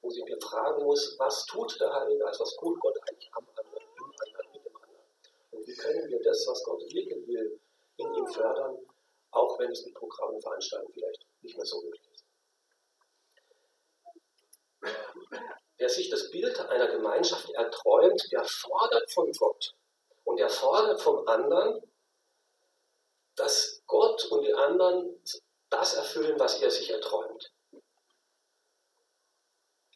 wo 0.00 0.10
ich 0.10 0.24
mir 0.24 0.40
fragen 0.40 0.84
muss, 0.84 1.16
was 1.18 1.44
tut 1.46 1.78
der 1.80 1.92
Heilige 1.92 2.24
Geist, 2.24 2.40
was 2.40 2.56
tut 2.56 2.80
Gott 2.80 2.96
eigentlich 3.08 3.30
am 3.34 3.46
anderen, 3.48 3.84
im 3.98 4.04
anderen, 4.04 4.52
mit 4.52 4.64
dem 4.64 4.76
anderen. 4.76 5.04
Und 5.50 5.66
wie 5.66 5.76
können 5.76 6.08
wir 6.08 6.22
das, 6.22 6.46
was 6.46 6.62
Gott 6.64 6.80
wirken 6.92 7.26
will, 7.26 7.60
in 7.96 8.14
ihm 8.14 8.26
fördern, 8.26 8.78
auch 9.30 9.58
wenn 9.58 9.70
es 9.70 9.84
mit 9.84 9.94
Programmen 9.94 10.36
und 10.36 10.42
Veranstaltungen 10.42 10.92
vielleicht 10.94 11.26
nicht 11.42 11.56
mehr 11.56 11.66
so 11.66 11.82
möglich 11.82 12.08
ist. 12.14 12.23
Wer 15.76 15.88
sich 15.88 16.08
das 16.08 16.30
Bild 16.30 16.58
einer 16.60 16.86
Gemeinschaft 16.86 17.50
erträumt, 17.50 18.22
der 18.30 18.44
fordert 18.44 19.10
von 19.12 19.30
Gott 19.32 19.74
und 20.24 20.38
er 20.38 20.48
fordert 20.48 21.00
vom 21.00 21.26
anderen, 21.26 21.82
dass 23.36 23.82
Gott 23.86 24.24
und 24.30 24.42
die 24.42 24.54
anderen 24.54 25.20
das 25.70 25.94
erfüllen, 25.94 26.38
was 26.38 26.62
er 26.62 26.70
sich 26.70 26.90
erträumt. 26.90 27.52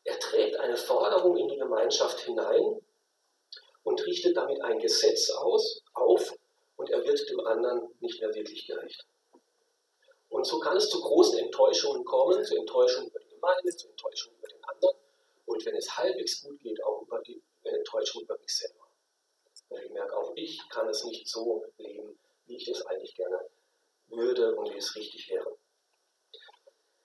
Er 0.05 0.19
trägt 0.19 0.57
eine 0.57 0.77
Forderung 0.77 1.37
in 1.37 1.49
die 1.49 1.59
Gemeinschaft 1.59 2.21
hinein 2.21 2.81
und 3.85 4.05
richtet 4.05 4.37
damit 4.37 4.61
ein 4.63 4.81
Gesetz 4.81 5.31
aus, 5.31 5.83
auf 5.95 6.35
und 6.77 6.91
er 6.91 7.05
wird 7.05 7.29
dem 7.29 7.41
anderen 7.47 7.95
nicht 8.01 8.21
mehr 8.21 8.35
wirklich 8.35 8.67
gerecht. 8.67 9.07
Und 10.29 10.45
so 10.45 10.59
kann 10.59 10.77
es 10.77 10.91
zu 10.91 11.01
großen 11.01 11.39
Enttäuschungen 11.39 12.05
kommen, 12.05 12.45
zu 12.45 12.57
Enttäuschungen 12.57 13.09
über 13.09 13.21
die 13.21 13.29
Gemeinde, 13.29 13.77
zu 13.77 13.89
Enttäuschungen 13.89 14.39
über 14.39 14.49
den 14.49 14.65
anderen 14.65 15.08
und 15.49 15.65
wenn 15.65 15.77
es 15.77 15.97
halbwegs 15.97 16.43
gut 16.43 16.61
geht, 16.61 16.83
auch 16.85 17.03
über 17.03 17.21
die 17.23 17.43
Enttäuschung 17.63 18.23
über 18.23 18.39
mich 18.39 18.55
selber. 18.55 18.87
Weil 19.71 19.85
ich 19.85 19.91
merke, 19.91 20.17
auch 20.17 20.33
ich 20.37 20.61
kann 20.69 20.89
es 20.89 21.05
nicht 21.05 21.27
so 21.29 21.65
leben, 21.79 22.19
wie 22.47 22.57
ich 22.57 22.69
es 22.69 22.85
eigentlich 22.87 23.15
gerne 23.15 23.41
würde 24.09 24.55
und 24.57 24.73
wie 24.73 24.79
es 24.79 24.95
richtig 24.95 25.29
wäre. 25.31 25.57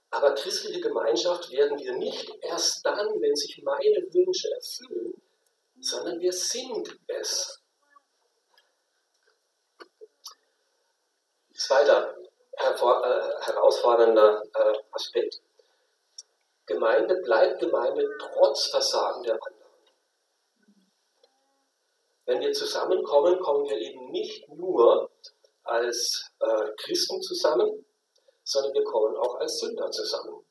Aber 0.10 0.36
christliche 0.36 0.80
Gemeinschaft 0.80 1.52
werden 1.52 1.80
wir 1.80 1.94
nicht 1.94 2.30
erst 2.42 2.86
dann, 2.86 3.20
wenn 3.20 3.36
sich 3.36 3.62
meine 3.64 4.14
Wünsche 4.14 4.52
erfüllen, 4.54 5.22
sondern 5.80 6.20
wir 6.20 6.32
sind 6.32 7.00
es. 7.08 7.62
Zweiter 11.56 12.16
äh, 12.58 13.44
herausfordernder 13.46 14.44
äh, 14.54 14.74
Aspekt. 14.92 15.42
Gemeinde 16.66 17.16
bleibt 17.24 17.60
Gemeinde 17.60 18.10
trotz 18.20 18.68
Versagen 18.68 19.24
der 19.24 19.34
anderen. 19.34 19.64
Wenn 22.26 22.40
wir 22.40 22.54
zusammenkommen, 22.54 23.38
kommen 23.40 23.66
wir 23.66 23.78
eben 23.78 24.12
nicht 24.12 24.48
nur 24.48 25.12
als 25.64 26.32
äh, 26.40 26.70
Christen 26.78 27.22
zusammen, 27.22 27.86
sondern 28.44 28.74
wir 28.74 28.84
kommen 28.84 29.16
auch 29.18 29.36
als 29.36 29.60
Sünder 29.60 29.92
zusammen. 29.92 30.46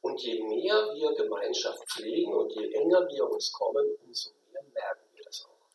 Und 0.00 0.20
je 0.22 0.42
mehr 0.42 0.92
wir 0.94 1.12
Gemeinschaft 1.14 1.88
pflegen 1.88 2.34
und 2.34 2.52
je 2.52 2.72
enger 2.72 3.06
wir 3.08 3.30
uns 3.30 3.52
kommen, 3.52 3.86
umso 4.02 4.30
mehr 4.50 4.62
merken 4.72 5.08
wir 5.12 5.22
das 5.24 5.46
auch. 5.46 5.68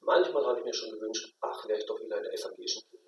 Manchmal 0.00 0.46
habe 0.46 0.60
ich 0.60 0.64
mir 0.64 0.74
schon 0.74 0.92
gewünscht, 0.92 1.34
ach, 1.40 1.66
wäre 1.66 1.78
ich 1.78 1.86
doch 1.86 2.00
wieder 2.00 2.16
in 2.16 2.22
der 2.22 2.32
evangelischen 2.32 2.88
Kirche. 2.88 3.06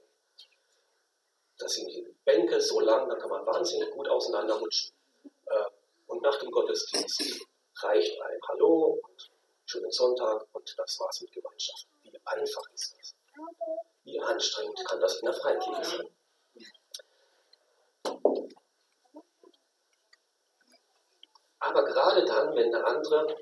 Da 1.56 1.68
sind 1.68 1.88
die 1.88 2.06
Bänke 2.24 2.60
so 2.60 2.80
lang, 2.80 3.08
da 3.08 3.14
kann 3.16 3.30
man 3.30 3.46
wahnsinnig 3.46 3.90
gut 3.90 4.08
auseinanderrutschen. 4.08 4.97
Nach 6.28 6.38
dem 6.40 6.50
Gottesdienst 6.50 7.46
reicht 7.84 8.20
ein 8.20 8.40
Hallo 8.48 9.00
und 9.02 9.30
schönen 9.64 9.90
Sonntag 9.90 10.46
und 10.52 10.74
das 10.76 11.00
war's 11.00 11.22
mit 11.22 11.32
Gemeinschaft. 11.32 11.86
Wie 12.02 12.12
einfach 12.22 12.68
ist 12.74 12.94
das? 12.98 13.14
Wie 14.04 14.20
anstrengend 14.20 14.78
kann 14.84 15.00
das 15.00 15.20
in 15.20 15.24
der 15.24 15.32
Freikirche 15.32 15.84
sein? 15.84 16.10
Aber 21.60 21.84
gerade 21.86 22.26
dann, 22.26 22.54
wenn 22.54 22.72
der 22.72 22.86
andere 22.86 23.34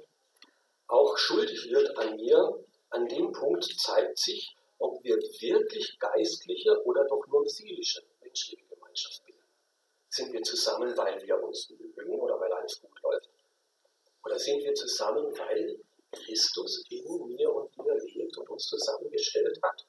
auch 0.87 1.19
schuldig 1.19 1.69
wird 1.69 1.99
an 1.99 2.15
mir, 2.15 2.65
an 2.91 3.09
dem 3.09 3.33
Punkt 3.33 3.65
zeigt 3.81 4.17
sich, 4.17 4.57
ob 4.79 5.03
wir 5.03 5.17
wirklich 5.17 5.99
geistliche 5.99 6.81
oder 6.85 7.05
doch 7.09 7.27
nur 7.27 7.49
seelische 7.49 8.05
menschliche 8.21 8.65
Gemeinschaft 8.69 9.25
bilden. 9.25 9.43
Sind 10.09 10.33
wir 10.33 10.43
zusammen, 10.45 10.97
weil 10.97 11.21
wir 11.21 11.43
uns 11.43 11.69
mögen 11.71 12.21
oder 12.21 12.39
weil 12.41 12.46
alles 12.67 12.81
gut 12.81 13.03
läuft? 13.03 13.31
Oder 14.25 14.39
sind 14.39 14.63
wir 14.65 14.75
zusammen, 14.75 15.27
weil 15.39 15.81
Christus 16.11 16.85
in 16.91 17.05
mir 17.29 17.53
und 17.53 17.75
dir 17.77 17.95
lebt 17.95 18.37
und 18.39 18.49
uns 18.51 18.67
zusammengestellt 18.67 19.59
hat? 19.63 19.87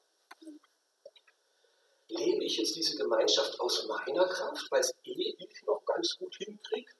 Lebe 2.08 2.44
ich 2.44 2.56
jetzt 2.56 2.76
diese 2.76 2.96
Gemeinschaft 2.96 3.60
aus 3.60 3.86
meiner 3.86 4.26
Kraft, 4.28 4.70
weil 4.70 4.80
es 4.80 4.94
eh 5.04 5.34
ich 5.38 5.62
noch 5.66 5.84
ganz 5.84 6.16
gut 6.18 6.34
hinkriege, 6.36 6.92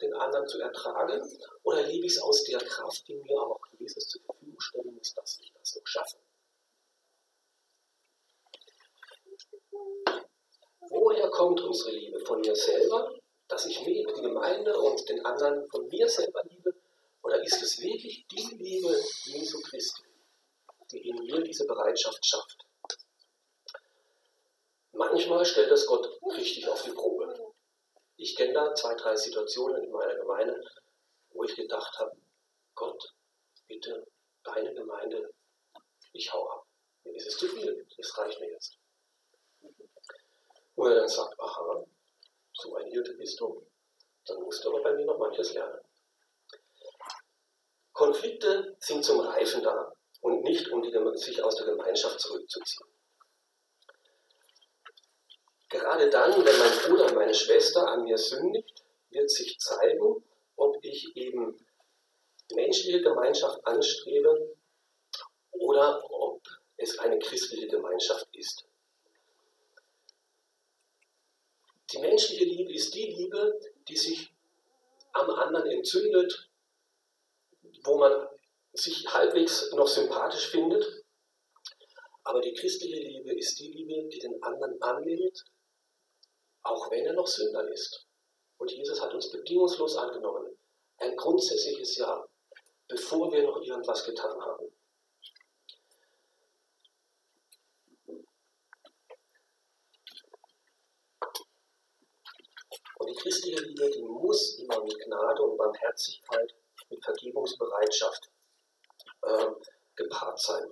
den 0.00 0.14
anderen 0.14 0.48
zu 0.48 0.58
ertragen? 0.60 1.22
Oder 1.62 1.82
lebe 1.86 2.06
ich 2.06 2.12
es 2.12 2.22
aus 2.22 2.42
der 2.44 2.58
Kraft, 2.58 3.06
die 3.06 3.16
mir 3.16 3.40
auch 3.40 3.60
Jesus 3.78 4.08
zur 4.08 4.22
Verfügung 4.22 4.60
stellen 4.60 4.94
muss, 4.94 5.14
dass 5.14 5.38
ich 5.40 5.52
das 5.52 5.76
noch 5.76 5.86
schaffe? 5.86 6.16
Woher 10.90 11.28
kommt 11.30 11.60
unsere 11.60 11.92
Liebe? 11.92 12.18
Von 12.20 12.40
mir 12.40 12.56
selber, 12.56 13.14
dass 13.48 13.64
ich 13.66 13.82
die 13.82 14.04
Gemeinde 14.20 14.78
und 14.78 15.08
den 15.08 15.24
anderen 15.24 15.68
von 15.70 15.88
mir 15.88 16.08
selber 16.08 16.42
liebe? 16.44 16.74
Oder 17.22 17.42
ist 17.42 17.62
es 17.62 17.80
wirklich 17.80 18.26
die 18.28 18.56
Liebe 18.56 18.94
Jesu 19.24 19.60
Christi, 19.62 20.04
die 20.92 21.08
in 21.08 21.16
mir 21.24 21.42
diese 21.42 21.66
Bereitschaft 21.66 22.24
schafft? 22.24 22.64
Manchmal 24.92 25.44
stellt 25.44 25.70
das 25.70 25.86
Gott 25.86 26.08
richtig 26.36 26.68
auf 26.68 26.82
die 26.82 26.90
Probe. 26.90 27.34
Ich 28.16 28.36
kenne 28.36 28.52
da 28.52 28.74
zwei, 28.74 28.94
drei 28.94 29.16
Situationen 29.16 29.84
in 29.84 29.90
meiner 29.90 30.16
Gemeinde, 30.16 30.60
wo 31.30 31.44
ich 31.44 31.54
gedacht 31.54 31.98
habe, 31.98 32.16
Gott, 32.74 33.14
bitte, 33.66 34.06
deine 34.42 34.74
Gemeinde, 34.74 35.30
ich 36.12 36.32
hau 36.32 36.48
ab. 36.48 36.66
Mir 37.04 37.14
ist 37.14 37.28
es 37.28 37.38
zu 37.38 37.46
viel, 37.46 37.86
das 37.96 38.18
reicht 38.18 38.40
mir 38.40 38.50
jetzt. 38.50 38.76
Und 40.74 40.90
er 40.90 40.96
dann 40.96 41.08
sagt, 41.08 41.38
aha, 41.40 41.84
so 42.60 42.74
ein 42.76 42.86
Hirte 42.86 43.14
bist 43.14 43.40
du. 43.40 43.66
Dann 44.26 44.42
musst 44.42 44.64
du 44.64 44.70
aber 44.70 44.82
bei 44.82 44.94
mir 44.94 45.06
noch 45.06 45.18
manches 45.18 45.54
lernen. 45.54 45.80
Konflikte 47.92 48.76
sind 48.80 49.04
zum 49.04 49.20
Reifen 49.20 49.62
da 49.62 49.92
und 50.20 50.42
nicht, 50.42 50.68
um 50.68 50.82
die, 50.82 50.92
sich 51.18 51.42
aus 51.42 51.56
der 51.56 51.66
Gemeinschaft 51.66 52.20
zurückzuziehen. 52.20 52.88
Gerade 55.68 56.08
dann, 56.08 56.32
wenn 56.32 56.58
mein 56.58 56.78
Bruder, 56.86 57.12
meine 57.14 57.34
Schwester 57.34 57.86
an 57.88 58.04
mir 58.04 58.16
sündigt, 58.16 58.84
wird 59.10 59.30
sich 59.30 59.58
zeigen, 59.58 60.24
ob 60.56 60.76
ich 60.82 61.14
eben 61.16 61.58
menschliche 62.54 63.02
Gemeinschaft 63.02 63.66
anstrebe 63.66 64.56
oder 65.50 66.02
ob 66.10 66.42
es 66.76 66.98
eine 66.98 67.18
christliche 67.18 67.68
Gemeinschaft 67.68 68.28
ist. 68.34 68.67
Die 71.92 71.98
menschliche 71.98 72.44
Liebe 72.44 72.72
ist 72.72 72.94
die 72.94 73.06
Liebe, 73.06 73.58
die 73.88 73.96
sich 73.96 74.30
am 75.12 75.30
anderen 75.30 75.70
entzündet, 75.70 76.50
wo 77.84 77.96
man 77.96 78.28
sich 78.74 79.06
halbwegs 79.12 79.72
noch 79.72 79.88
sympathisch 79.88 80.48
findet. 80.48 80.84
Aber 82.24 82.40
die 82.40 82.52
christliche 82.52 83.00
Liebe 83.00 83.34
ist 83.34 83.58
die 83.58 83.68
Liebe, 83.68 84.08
die 84.08 84.18
den 84.18 84.42
anderen 84.42 84.80
annimmt, 84.82 85.44
auch 86.62 86.90
wenn 86.90 87.06
er 87.06 87.14
noch 87.14 87.26
Sünder 87.26 87.66
ist. 87.68 88.06
Und 88.58 88.70
Jesus 88.70 89.00
hat 89.00 89.14
uns 89.14 89.30
bedingungslos 89.30 89.96
angenommen. 89.96 90.58
Ein 90.98 91.16
grundsätzliches 91.16 91.96
Ja, 91.96 92.26
bevor 92.86 93.32
wir 93.32 93.44
noch 93.44 93.62
irgendwas 93.62 94.04
getan 94.04 94.38
haben. 94.40 94.77
Und 102.98 103.10
die 103.10 103.14
christliche 103.14 103.62
Liebe, 103.62 103.90
die 103.90 104.02
muss 104.02 104.58
immer 104.58 104.82
mit 104.82 104.98
Gnade 104.98 105.42
und 105.42 105.56
Barmherzigkeit, 105.56 106.52
mit 106.90 107.04
Vergebungsbereitschaft 107.04 108.28
äh, 109.22 109.46
gepaart 109.94 110.40
sein. 110.40 110.64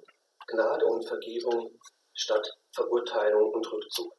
Gnade 0.49 0.87
und 0.87 1.05
Vergebung 1.07 1.79
statt 2.15 2.49
Verurteilung 2.73 3.53
und 3.53 3.73
Rückzug. 3.73 4.13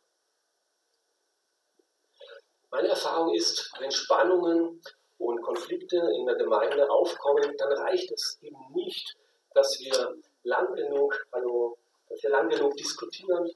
Meine 2.70 2.89
Erfahrung 2.89 3.34
ist, 3.34 3.72
wenn 3.80 3.91
Spannungen 3.91 4.82
und 5.17 5.41
Konflikte 5.41 5.98
in 5.98 6.26
der 6.26 6.36
Gemeinde 6.36 6.89
aufkommen, 6.89 7.56
dann 7.58 7.74
reicht 7.74 8.12
es 8.12 8.38
eben 8.41 8.74
nicht, 8.74 9.15
dass 9.54 9.80
wir 9.80 10.15
lang 10.43 10.74
genug, 10.76 11.26
also, 11.32 11.78
dass 12.08 12.22
wir 12.22 12.30
lang 12.30 12.50
genug 12.50 12.76
diskutieren 12.76 13.50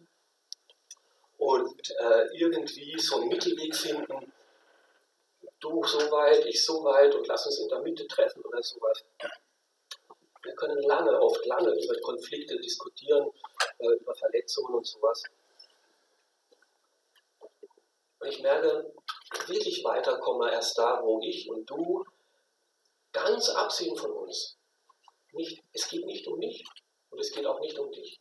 und 1.37 1.91
äh, 1.99 2.25
irgendwie 2.37 2.97
so 2.99 3.17
einen 3.17 3.29
Mittelweg 3.29 3.75
finden, 3.75 4.31
du 5.61 5.83
so 5.83 5.99
weit, 6.11 6.45
ich 6.45 6.63
so 6.63 6.83
weit 6.83 7.13
und 7.15 7.27
lass 7.27 7.45
uns 7.45 7.59
in 7.59 7.69
der 7.69 7.79
Mitte 7.81 8.05
treffen 8.07 8.41
oder 8.43 8.61
sowas. 8.61 9.03
Wir 10.43 10.55
können 10.55 10.81
lange, 10.83 11.21
oft 11.21 11.45
lange 11.45 11.69
über 11.69 11.99
Konflikte 12.01 12.59
diskutieren, 12.59 13.29
äh, 13.77 13.87
über 13.87 14.13
Verletzungen 14.15 14.73
und 14.73 14.87
sowas. 14.87 15.23
Und 18.19 18.27
ich 18.27 18.41
merke, 18.41 18.91
wirklich 19.47 19.83
weiterkomme 19.83 20.51
erst 20.51 20.77
da, 20.77 21.01
wo 21.03 21.21
ich 21.21 21.49
und 21.49 21.69
du 21.69 22.03
ganz 23.11 23.49
absehen 23.49 23.95
von 23.95 24.11
uns. 24.11 24.57
Nicht, 25.33 25.63
es 25.73 25.87
geht 25.87 26.05
nicht 26.05 26.27
um 26.27 26.39
mich 26.39 26.63
und 27.09 27.19
es 27.19 27.31
geht 27.31 27.45
auch 27.45 27.59
nicht 27.59 27.77
um 27.77 27.91
dich, 27.91 28.19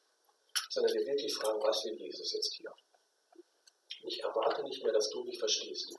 sondern 0.69 0.95
wir 0.95 1.07
wirklich 1.07 1.35
fragen, 1.35 1.61
was 1.63 1.85
will 1.85 1.97
Jesus 1.97 2.33
jetzt 2.33 2.55
hier? 2.55 2.73
Ich 4.03 4.23
erwarte 4.23 4.63
nicht 4.63 4.83
mehr, 4.83 4.93
dass 4.93 5.11
du 5.11 5.25
mich 5.25 5.39
verstehst. 5.39 5.95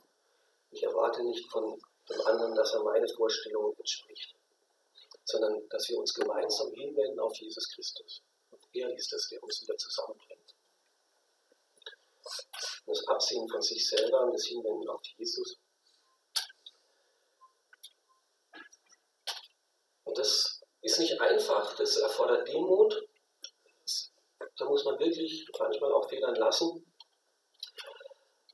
Ich 0.72 0.82
erwarte 0.82 1.22
nicht 1.22 1.50
von 1.50 1.78
dem 2.08 2.20
anderen, 2.22 2.54
dass 2.54 2.72
er 2.72 2.82
meine 2.82 3.06
Vorstellungen 3.16 3.76
entspricht, 3.76 4.34
sondern 5.24 5.68
dass 5.68 5.88
wir 5.88 5.98
uns 5.98 6.14
gemeinsam 6.14 6.72
hinwenden 6.72 7.20
auf 7.20 7.36
Jesus 7.36 7.68
Christus. 7.74 8.22
Und 8.50 8.62
er 8.72 8.90
ist 8.94 9.12
es, 9.12 9.28
der 9.28 9.42
uns 9.42 9.60
wieder 9.62 9.76
zusammenbringt. 9.76 10.54
Das 12.86 13.06
Absehen 13.06 13.48
von 13.48 13.60
sich 13.60 13.86
selber 13.86 14.24
und 14.24 14.32
das 14.32 14.46
Hinwenden 14.46 14.88
auf 14.88 15.02
Jesus. 15.16 15.58
Und 20.04 20.18
das 20.18 20.62
ist 20.80 20.98
nicht 20.98 21.20
einfach, 21.20 21.76
das 21.76 21.96
erfordert 21.98 22.48
Demut. 22.48 23.08
Da 24.56 24.64
muss 24.64 24.84
man 24.84 24.98
wirklich 24.98 25.46
manchmal 25.58 25.92
auch 25.92 26.08
Fehlern 26.08 26.34
lassen. 26.34 26.91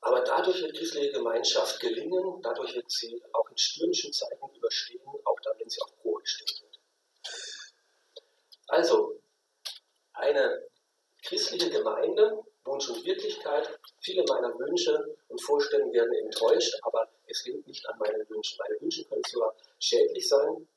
Aber 0.00 0.20
dadurch 0.20 0.62
wird 0.62 0.76
christliche 0.76 1.12
Gemeinschaft 1.12 1.80
gelingen, 1.80 2.40
dadurch 2.42 2.74
wird 2.74 2.90
sie 2.90 3.20
auch 3.32 3.48
in 3.50 3.58
stürmischen 3.58 4.12
Zeiten 4.12 4.48
überstehen, 4.54 5.00
auch 5.24 5.40
dann, 5.42 5.58
wenn 5.58 5.68
sie 5.68 5.80
auf 5.82 5.96
Probe 6.00 6.22
gestellt 6.22 6.62
wird. 6.62 6.80
Also, 8.68 9.20
eine 10.12 10.68
christliche 11.22 11.70
Gemeinde, 11.70 12.44
Wunsch 12.64 12.88
und 12.90 13.04
Wirklichkeit, 13.04 13.78
viele 14.00 14.24
meiner 14.28 14.56
Wünsche 14.58 15.16
und 15.28 15.42
Vorstellungen 15.42 15.92
werden 15.92 16.12
enttäuscht, 16.14 16.74
aber 16.82 17.08
es 17.26 17.44
hängt 17.44 17.66
nicht 17.66 17.86
an 17.88 17.98
meinen 17.98 18.28
Wünschen. 18.28 18.58
Meine 18.58 18.80
Wünsche 18.80 19.04
können 19.04 19.24
zwar 19.24 19.54
schädlich 19.78 20.28
sein, 20.28 20.68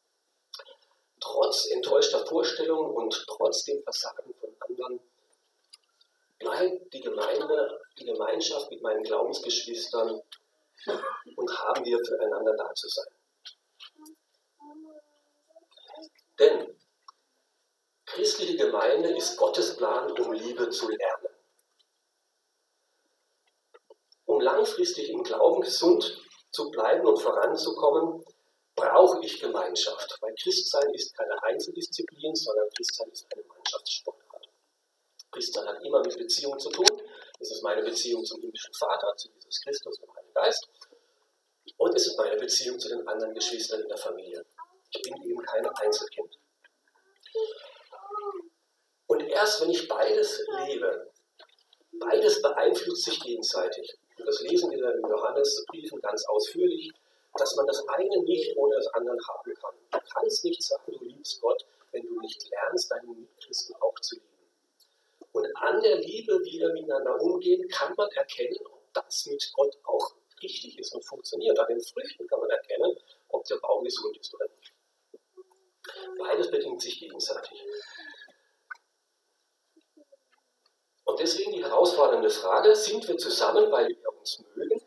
trotz 1.20 1.70
enttäuschter 1.72 2.26
Vorstellungen 2.26 2.92
und 2.92 3.26
trotz 3.28 3.64
dem 3.66 3.82
Versagen 3.84 4.34
von 4.40 4.56
anderen 4.60 5.00
bleibt 6.42 6.94
die 6.94 7.02
Gemeinde, 7.02 7.80
die 8.00 8.06
Gemeinschaft 8.06 8.70
mit 8.72 8.82
meinen 8.82 9.04
Glaubensgeschwistern 9.04 10.22
und 11.36 11.60
haben 11.60 11.86
wir 11.86 12.00
füreinander 12.06 12.56
da 12.58 12.74
zu 12.74 12.88
sein. 12.90 13.14
Denn 16.40 16.78
christliche 18.06 18.58
Gemeinde 18.58 19.16
ist 19.16 19.38
Gottes 19.38 19.78
Plan, 19.78 20.12
um 20.12 20.34
Liebe 20.34 20.70
zu 20.70 20.90
lernen. 20.90 21.28
Um 24.26 24.42
langfristig 24.42 25.10
im 25.10 25.24
Glauben 25.24 25.62
gesund 25.62 26.20
zu 26.52 26.72
bleiben 26.72 27.06
und 27.06 27.18
voranzukommen, 27.18 28.24
brauche 28.76 29.24
ich 29.24 29.40
Gemeinschaft. 29.40 30.18
Weil 30.22 30.34
Christsein 30.36 30.90
ist 30.94 31.16
keine 31.16 31.42
Einzeldisziplin, 31.44 32.34
sondern 32.34 32.70
Christsein 32.76 33.10
ist 33.10 33.28
eine 33.34 33.44
Mannschaftssportart. 33.44 34.21
Christsein 35.32 35.68
hat 35.68 35.84
immer 35.84 36.02
mit 36.02 36.18
Beziehung 36.18 36.60
zu 36.60 36.70
tun. 36.70 37.02
Es 37.40 37.52
ist 37.52 37.64
meine 37.64 37.84
Beziehung 37.84 38.24
zum 38.26 38.40
himmlischen 38.42 38.74
Vater, 38.74 39.16
zu 39.16 39.30
Jesus 39.30 39.62
Christus 39.62 40.00
und 40.00 40.16
Heiligen 40.16 40.34
Geist. 40.34 40.68
Und 41.78 41.96
es 41.96 42.08
ist 42.08 42.18
meine 42.18 42.36
Beziehung 42.38 42.80
zu 42.80 42.90
den 42.90 43.08
anderen 43.08 43.34
Geschwistern 43.34 43.82
in 43.82 43.88
der 43.88 43.98
Familie. 43.98 44.46
Ich 44.94 45.02
bin 45.02 45.16
eben 45.24 45.42
kein 45.44 45.66
Einzelkind. 45.66 46.38
Und 49.08 49.22
erst 49.22 49.62
wenn 49.62 49.70
ich 49.70 49.88
beides 49.88 50.46
lebe, 50.66 51.12
beides 52.00 52.42
beeinflusst 52.42 53.04
sich 53.04 53.20
gegenseitig. 53.22 53.98
Und 54.18 54.26
das 54.28 54.42
lesen 54.42 54.72
wir 54.72 54.96
in 54.96 55.02
Johannesbriefen 55.02 56.00
ganz 56.02 56.26
ausführlich, 56.28 56.92
dass 57.36 57.56
man 57.56 57.66
das 57.66 57.88
eine 57.88 58.24
nicht 58.24 58.56
ohne 58.58 58.76
das 58.76 58.88
andere 58.88 59.18
haben 59.28 59.54
kann. 59.56 59.76
Du 59.92 60.00
kannst 60.14 60.44
nicht 60.44 60.62
sagen, 60.62 60.92
du 60.92 61.04
liebst 61.06 61.42
Gott, 61.42 61.66
wenn 61.92 62.06
du 62.06 62.20
nicht 62.20 62.50
lernst, 62.50 62.92
deinen 62.92 63.22
Mitchristen 63.22 63.76
auch 63.76 64.00
zu 64.02 64.16
lieben. 64.16 64.31
Und 65.34 65.48
an 65.56 65.82
der 65.82 65.98
Liebe, 65.98 66.40
wie 66.44 66.60
wir 66.60 66.74
miteinander 66.74 67.20
umgehen, 67.22 67.68
kann 67.70 67.94
man 67.96 68.10
erkennen, 68.12 68.58
ob 68.66 68.94
das 68.94 69.26
mit 69.28 69.52
Gott 69.54 69.76
auch 69.84 70.16
richtig 70.42 70.78
ist 70.78 70.94
und 70.94 71.06
funktioniert. 71.06 71.58
An 71.58 71.68
den 71.68 71.82
Früchten 71.82 72.28
kann 72.28 72.40
man 72.40 72.50
erkennen, 72.50 72.98
ob 73.30 73.46
der 73.46 73.58
Baum 73.58 73.84
gesund 73.84 74.18
ist 74.18 74.34
oder 74.34 74.48
nicht. 74.48 74.74
Beides 76.18 76.52
bedingt 76.52 76.82
sich 76.82 77.00
gegenseitig. 77.00 77.64
Und 81.06 81.20
deswegen 81.20 81.52
die 81.52 81.64
herausfordernde 81.64 82.30
Frage, 82.30 82.76
sind 82.76 83.08
wir 83.08 83.18
zusammen, 83.18 83.72
weil 83.72 83.88
wir 83.90 84.18
uns 84.18 84.44
mögen? 84.56 84.82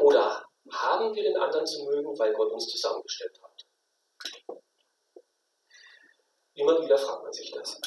Oder 0.00 0.44
haben 0.70 1.14
wir 1.14 1.22
den 1.22 1.36
anderen 1.36 1.66
zu 1.66 1.84
mögen, 1.84 2.18
weil 2.18 2.32
Gott 2.32 2.52
uns 2.52 2.68
zusammengestellt 2.68 3.40
hat? 3.42 4.60
Immer 6.54 6.82
wieder 6.82 6.98
fragt 6.98 7.22
man 7.22 7.32
sich 7.32 7.50
das. 7.52 7.80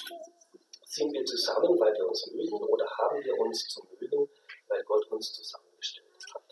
Sind 0.96 1.12
wir 1.12 1.26
zusammen, 1.26 1.80
weil 1.80 1.92
wir 1.96 2.08
uns 2.08 2.28
mögen, 2.34 2.64
oder 2.66 2.86
haben 2.86 3.24
wir 3.24 3.36
uns 3.40 3.68
zu 3.68 3.82
mögen, 4.00 4.30
weil 4.68 4.84
Gott 4.84 5.04
uns 5.10 5.34
zusammengestellt 5.34 6.24
hat? 6.36 6.44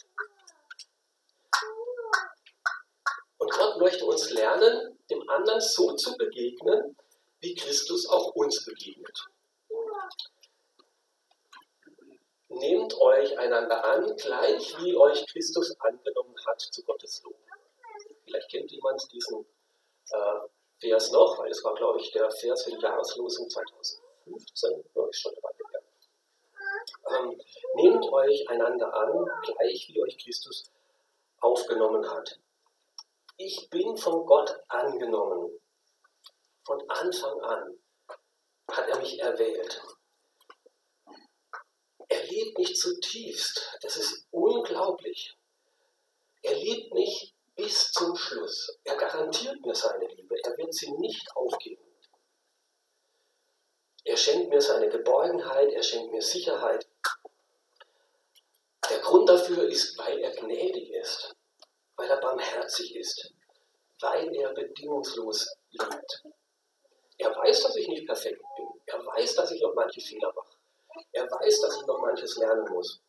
Und 3.37 3.51
Gott 3.51 3.77
möchte 3.77 4.03
uns 4.03 4.31
lernen, 4.31 4.97
dem 5.11 5.29
anderen 5.29 5.61
so 5.61 5.93
zu 5.93 6.17
begegnen, 6.17 6.97
wie 7.41 7.53
Christus 7.53 8.09
auch 8.09 8.33
uns 8.33 8.65
begegnet. 8.65 9.27
Nehmt 12.47 12.97
euch 12.99 13.37
einander 13.37 13.85
an, 13.85 14.15
gleich 14.15 14.75
wie 14.79 14.95
euch 14.95 15.23
Christus 15.27 15.79
angenommen 15.81 16.35
hat 16.47 16.59
zu 16.59 16.83
Gottes 16.83 17.21
Lob. 17.23 17.37
Vielleicht 18.25 18.49
kennt 18.49 18.71
jemand 18.71 19.03
diesen 19.13 19.45
äh, 20.09 20.39
Vers 20.79 21.11
noch, 21.11 21.37
weil 21.37 21.51
es 21.51 21.63
war, 21.63 21.75
glaube 21.75 21.99
ich, 21.99 22.11
der 22.11 22.31
Vers 22.31 22.63
für 22.63 22.71
die 22.71 22.81
Jahreslosung 22.81 23.47
2015, 24.37 24.83
glaube 24.93 25.09
ich 25.11 25.19
schon 25.19 25.33
dabei. 25.35 25.61
Ähm, 27.09 27.41
nehmt 27.75 28.11
euch 28.11 28.49
einander 28.49 28.93
an, 28.93 29.25
gleich 29.43 29.87
wie 29.89 30.01
euch 30.01 30.17
Christus 30.17 30.71
aufgenommen 31.39 32.09
hat. 32.09 32.39
Ich 33.37 33.69
bin 33.69 33.97
von 33.97 34.25
Gott 34.25 34.55
angenommen. 34.67 35.59
Von 36.63 36.89
Anfang 36.89 37.41
an 37.41 37.79
hat 38.69 38.87
er 38.87 38.99
mich 38.99 39.19
erwählt. 39.19 39.81
Er 42.07 42.23
liebt 42.25 42.57
mich 42.57 42.75
zutiefst. 42.75 43.77
Das 43.81 43.97
ist 43.97 44.27
unglaublich. 44.31 45.37
Er 46.43 46.55
liebt 46.55 46.93
mich 46.93 47.35
bis 47.55 47.91
zum 47.91 48.15
Schluss. 48.15 48.79
Er 48.83 48.95
garantiert 48.95 49.65
mir 49.65 49.75
seine 49.75 50.07
Liebe. 50.07 50.35
Er 50.43 50.57
wird 50.57 50.73
sie 50.73 50.91
nicht 50.91 51.25
aufgeben. 51.35 51.90
Er 54.03 54.17
schenkt 54.17 54.49
mir 54.49 54.61
seine 54.61 54.89
Geborgenheit, 54.89 55.71
er 55.71 55.83
schenkt 55.83 56.11
mir 56.11 56.21
Sicherheit. 56.21 56.87
Der 58.89 58.99
Grund 58.99 59.29
dafür 59.29 59.63
ist, 59.69 59.97
weil 59.97 60.19
er 60.19 60.31
gnädig 60.31 60.89
ist, 60.91 61.35
weil 61.95 62.09
er 62.09 62.17
barmherzig 62.17 62.95
ist, 62.95 63.33
weil 63.99 64.35
er 64.35 64.53
bedingungslos 64.53 65.55
liebt. 65.69 66.23
Er 67.19 67.35
weiß, 67.35 67.63
dass 67.63 67.75
ich 67.75 67.87
nicht 67.87 68.07
perfekt 68.07 68.41
bin. 68.57 68.67
Er 68.87 69.05
weiß, 69.05 69.35
dass 69.35 69.51
ich 69.51 69.61
noch 69.61 69.75
manche 69.75 70.01
Fehler 70.01 70.33
mache. 70.35 70.57
Er 71.11 71.29
weiß, 71.29 71.61
dass 71.61 71.77
ich 71.79 71.85
noch 71.85 71.99
manches 71.99 72.35
lernen 72.37 72.65
muss. 72.71 72.99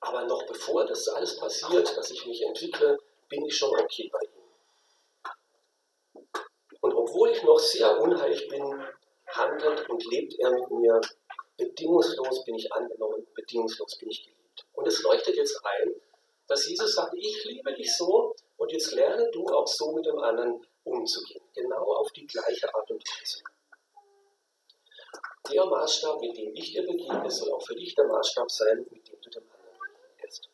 Aber 0.00 0.24
noch 0.24 0.46
bevor 0.46 0.86
das 0.86 1.08
alles 1.08 1.36
passiert, 1.38 1.96
dass 1.96 2.10
ich 2.10 2.24
mich 2.26 2.42
entwickle, 2.42 2.98
bin 3.28 3.44
ich 3.44 3.56
schon 3.56 3.70
okay 3.78 4.08
bei 4.12 4.20
ihm. 4.20 4.38
Und 6.80 6.94
obwohl 6.94 7.30
ich 7.30 7.42
noch 7.42 7.58
sehr 7.58 8.00
unheilig 8.00 8.48
bin, 8.48 8.86
handelt 9.30 9.88
und 9.88 10.04
lebt 10.06 10.38
er 10.38 10.50
mit 10.50 10.70
mir. 10.70 11.00
Bedingungslos 11.56 12.44
bin 12.44 12.54
ich 12.54 12.72
angenommen, 12.72 13.26
bedingungslos 13.34 13.98
bin 13.98 14.10
ich 14.10 14.22
geliebt. 14.24 14.66
Und 14.74 14.86
es 14.86 15.02
leuchtet 15.02 15.36
jetzt 15.36 15.60
ein, 15.64 15.94
dass 16.46 16.66
Jesus 16.66 16.94
sagt, 16.94 17.14
ich 17.14 17.44
liebe 17.44 17.74
dich 17.74 17.94
so 17.96 18.34
und 18.56 18.72
jetzt 18.72 18.92
lerne 18.92 19.30
du 19.32 19.46
auch 19.46 19.66
so 19.66 19.92
mit 19.92 20.06
dem 20.06 20.18
anderen 20.18 20.64
umzugehen. 20.84 21.42
Genau 21.54 21.94
auf 21.94 22.10
die 22.12 22.26
gleiche 22.26 22.74
Art 22.74 22.90
und 22.90 23.02
Weise. 23.02 23.42
Der 25.52 25.64
Maßstab, 25.64 26.20
mit 26.20 26.36
dem 26.36 26.54
ich 26.54 26.72
dir 26.72 26.86
begegne, 26.86 27.30
soll 27.30 27.52
auch 27.52 27.64
für 27.64 27.74
dich 27.74 27.94
der 27.94 28.06
Maßstab 28.06 28.50
sein, 28.50 28.86
mit 28.90 29.08
dem 29.08 29.20
du 29.20 29.30
dem 29.30 29.42
anderen 29.50 29.78
begegnest. 29.80 30.48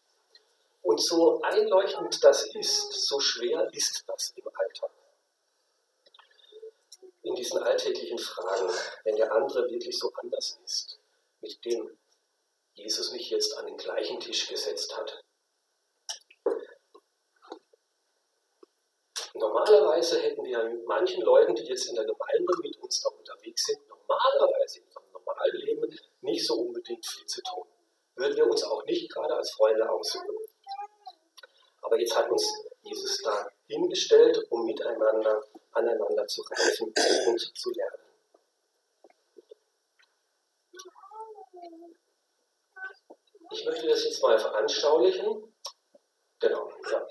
Und 0.82 1.02
so 1.02 1.40
einleuchtend 1.42 2.22
das 2.22 2.54
ist, 2.54 2.92
so 3.06 3.18
schwer 3.18 3.68
ist 3.72 4.04
das 4.06 4.32
im 4.36 4.46
Alltag. 4.46 4.90
In 7.24 7.34
diesen 7.34 7.58
alltäglichen 7.58 8.18
Fragen, 8.18 8.70
wenn 9.04 9.16
der 9.16 9.32
andere 9.32 9.68
wirklich 9.70 9.98
so 9.98 10.12
anders 10.22 10.58
ist, 10.64 11.00
mit 11.40 11.64
dem 11.64 11.98
Jesus 12.74 13.12
mich 13.12 13.30
jetzt 13.30 13.56
an 13.56 13.66
den 13.66 13.78
gleichen 13.78 14.20
Tisch 14.20 14.48
gesetzt 14.48 14.96
hat. 14.96 15.22
Normalerweise 19.32 20.20
hätten 20.20 20.44
wir 20.44 20.64
mit 20.64 20.86
manchen 20.86 21.22
Leuten, 21.22 21.54
die 21.54 21.64
jetzt 21.64 21.86
in 21.86 21.94
der 21.94 22.04
Gemeinde 22.04 22.52
mit 22.62 22.76
uns 22.78 23.00
da 23.00 23.08
unterwegs 23.08 23.64
sind, 23.64 23.80
normalerweise 23.88 24.80
in 24.80 24.84
unserem 24.86 25.12
normalen 25.12 25.56
Leben 25.56 25.98
nicht 26.20 26.46
so 26.46 26.54
unbedingt 26.54 27.06
viel 27.06 27.26
zu 27.26 27.42
tun. 27.42 27.66
Würden 28.16 28.36
wir 28.36 28.46
uns 28.46 28.62
auch 28.64 28.84
nicht 28.84 29.10
gerade 29.10 29.34
als 29.34 29.50
Freunde 29.52 29.88
aussuchen. 29.90 30.36
Aber 31.80 31.98
jetzt 31.98 32.16
hat 32.16 32.30
uns 32.30 32.46
Jesus 32.82 33.22
da 33.22 33.48
hingestellt, 33.66 34.38
um 34.50 34.66
miteinander, 34.66 35.42
aneinander 35.74 36.26
zu 36.26 36.42
reifen 36.42 36.92
und 37.26 37.58
zu 37.58 37.70
lernen. 37.70 38.04
Ich 43.50 43.64
möchte 43.64 43.86
das 43.86 44.04
jetzt 44.04 44.22
mal 44.22 44.38
veranschaulichen. 44.38 45.54
Genau, 46.40 46.70
ja. 46.90 47.06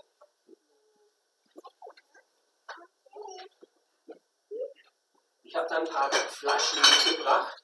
Ich 5.43 5.55
habe 5.55 5.67
da 5.69 5.77
ein 5.77 5.87
paar 5.87 6.11
Flaschen 6.11 6.79
mitgebracht. 6.79 7.63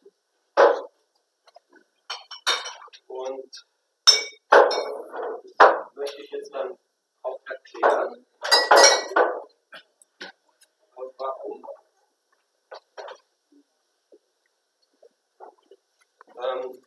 Und 3.07 3.67
das 4.49 5.95
möchte 5.95 6.21
ich 6.21 6.31
jetzt 6.31 6.53
dann 6.53 6.77
auch 7.23 7.39
erklären. 7.47 8.25
Und 10.95 11.13
warum? 11.17 11.65
Ähm, 16.41 16.81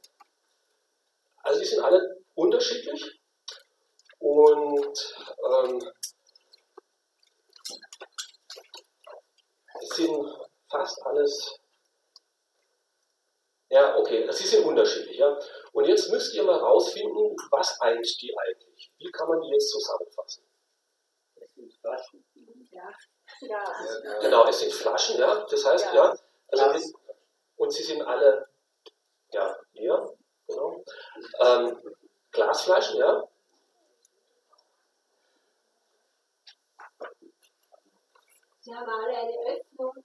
also 1.42 1.60
die 1.60 1.66
sind 1.66 1.82
alle 1.82 2.22
unterschiedlich 2.34 3.20
und 4.18 5.16
ähm, 5.50 5.92
es 9.80 9.88
sind 9.96 10.26
fast 10.70 11.02
alles. 11.04 11.58
Ja, 13.68 13.96
okay, 13.96 14.30
sie 14.30 14.46
sind 14.46 14.64
unterschiedlich. 14.64 15.16
Ja. 15.16 15.38
Und 15.72 15.86
jetzt 15.86 16.10
müsst 16.10 16.34
ihr 16.34 16.44
mal 16.44 16.58
rausfinden, 16.58 17.34
was 17.50 17.80
eint 17.80 18.06
die 18.20 18.36
eigentlich. 18.36 18.92
Wie 18.98 19.10
kann 19.10 19.28
man 19.28 19.40
die 19.40 19.48
jetzt 19.48 19.70
zusammenfassen? 19.70 20.44
Es 21.36 21.54
sind 21.54 21.72
Flaschen. 21.80 22.24
Ja. 22.70 22.92
ja. 23.40 24.18
Genau, 24.20 24.46
es 24.46 24.60
sind 24.60 24.72
Flaschen, 24.72 25.18
ja. 25.18 25.46
Das 25.50 25.64
heißt, 25.64 25.86
ja. 25.86 25.94
ja 25.94 26.16
also 26.48 26.92
und 27.56 27.72
sie 27.72 27.82
sind 27.82 28.02
alle 28.02 28.51
ja, 29.82 29.96
leer. 29.96 30.14
Genau. 30.48 30.84
Ähm, 31.40 31.94
Glasflaschen, 32.30 32.98
ja. 32.98 33.28
Sie 38.60 38.74
haben 38.74 38.88
alle 38.88 39.16
eine 39.16 39.58
Öffnung. 39.60 40.04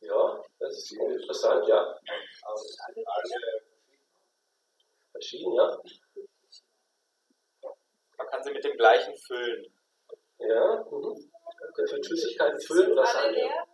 Ja, 0.00 0.42
das 0.58 0.72
ist 0.78 0.92
interessant, 0.92 1.66
ja. 1.68 1.98
Verschieden, 5.12 5.52
ja. 5.54 5.78
Man 8.16 8.26
kann 8.28 8.42
kann 8.42 8.42
sie 8.42 8.50
mit 8.52 8.64
dem 8.64 8.76
gleichen 8.76 9.14
füllen. 9.16 9.72
Ja, 10.38 10.84
mhm. 10.90 11.30
Können 11.74 11.86
Sie 11.86 11.94
mit 11.94 12.06
Flüssigkeiten 12.06 12.60
füllen 12.60 12.92
oder 12.92 13.02
Alle 13.02 13.12
Sand? 13.12 13.36
leer? 13.36 13.66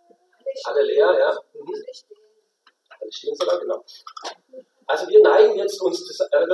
Alle 0.65 0.83
leer, 0.83 1.19
ja. 1.19 1.33
Mhm. 1.55 1.85
Alle 2.91 3.13
stehen 3.13 3.35
sogar, 3.35 3.59
genau. 3.61 3.85
Also 4.89 5.07
wir 5.09 5.23
neigen 5.23 5.57
jetzt 5.59 5.81
uns 5.83 6.07
das, 6.07 6.27
äh, 6.33 6.47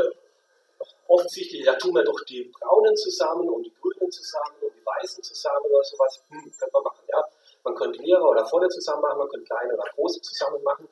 offensichtlich, 1.07 1.65
da 1.65 1.75
tun 1.75 1.95
wir 1.95 2.03
doch 2.03 2.21
die 2.29 2.51
Braunen 2.59 2.97
zusammen 2.97 3.49
und 3.49 3.63
die 3.63 3.73
Grünen 3.81 4.11
zusammen 4.11 4.57
und 4.61 4.73
die 4.75 4.85
Weißen 4.85 5.23
zusammen 5.23 5.67
oder 5.67 5.85
sowas. 5.85 6.23
Hm, 6.29 6.43
könnte 6.59 6.73
man 6.73 6.83
machen, 6.83 7.05
ja. 7.09 7.25
Man 7.63 7.75
könnte 7.77 8.03
leere 8.03 8.23
oder 8.23 8.45
volle 8.45 8.69
zusammen 8.69 9.03
machen, 9.03 9.19
man 9.19 9.29
könnte 9.29 9.47
kleine 9.47 9.75
oder 9.75 9.89
große 9.95 10.21
zusammen 10.21 10.63
machen. 10.65 10.89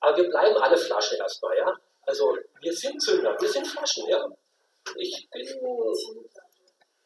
Aber 0.00 0.16
wir 0.16 0.28
bleiben 0.28 0.56
alle 0.58 0.76
Flaschen 0.76 1.18
erstmal, 1.18 1.58
ja. 1.58 1.74
Also 2.02 2.36
wir 2.60 2.72
sind 2.72 3.02
Sünder, 3.02 3.36
wir 3.40 3.48
sind 3.48 3.66
Flaschen, 3.66 4.08
ja. 4.08 4.28
Ich 4.96 5.28
bin 5.30 5.46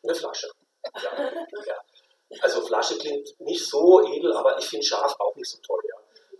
eine 0.03 0.15
Flasche. 0.15 0.51
Ja, 1.03 1.33
ja. 1.67 1.77
Also 2.43 2.61
Flasche 2.61 2.99
klingt 2.99 3.41
nicht 3.41 3.67
so 3.67 4.03
edel, 4.03 4.33
aber 4.35 4.59
ich 4.59 4.67
finde 4.67 4.85
Schaf 4.85 5.17
auch 5.19 5.35
nicht 5.37 5.51
so 5.51 5.59
toll, 5.63 5.81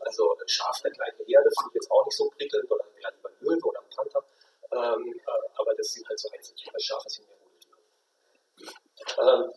Also 0.01 0.37
Schaf 0.47 0.81
der 0.83 0.91
gleiche 0.91 1.25
Herde 1.25 1.51
finde 1.59 1.71
ich 1.71 1.75
jetzt 1.75 1.91
auch 1.91 2.05
nicht 2.05 2.17
so 2.17 2.29
prickelnd 2.31 2.71
oder 2.71 2.85
wäre 2.95 3.15
lieber 3.15 3.29
ein 3.29 3.37
Löwe 3.41 3.65
oder 3.69 3.81
ein 3.81 3.91
Panther. 3.95 4.25
Ähm, 4.73 5.21
äh, 5.27 5.49
aber 5.55 5.75
das 5.75 5.93
sind 5.93 6.09
halt 6.09 6.19
so 6.19 6.29
Einzeltiere. 6.31 6.81
Schafe 6.81 7.09
sind 7.09 7.29
ja 7.29 7.35
Rudeltiere. 7.35 7.79
Ähm, 9.19 9.53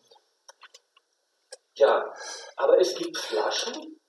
ja, 1.75 2.13
aber 2.55 2.79
es 2.79 2.95
gibt 2.95 3.17
Flaschen, 3.17 3.99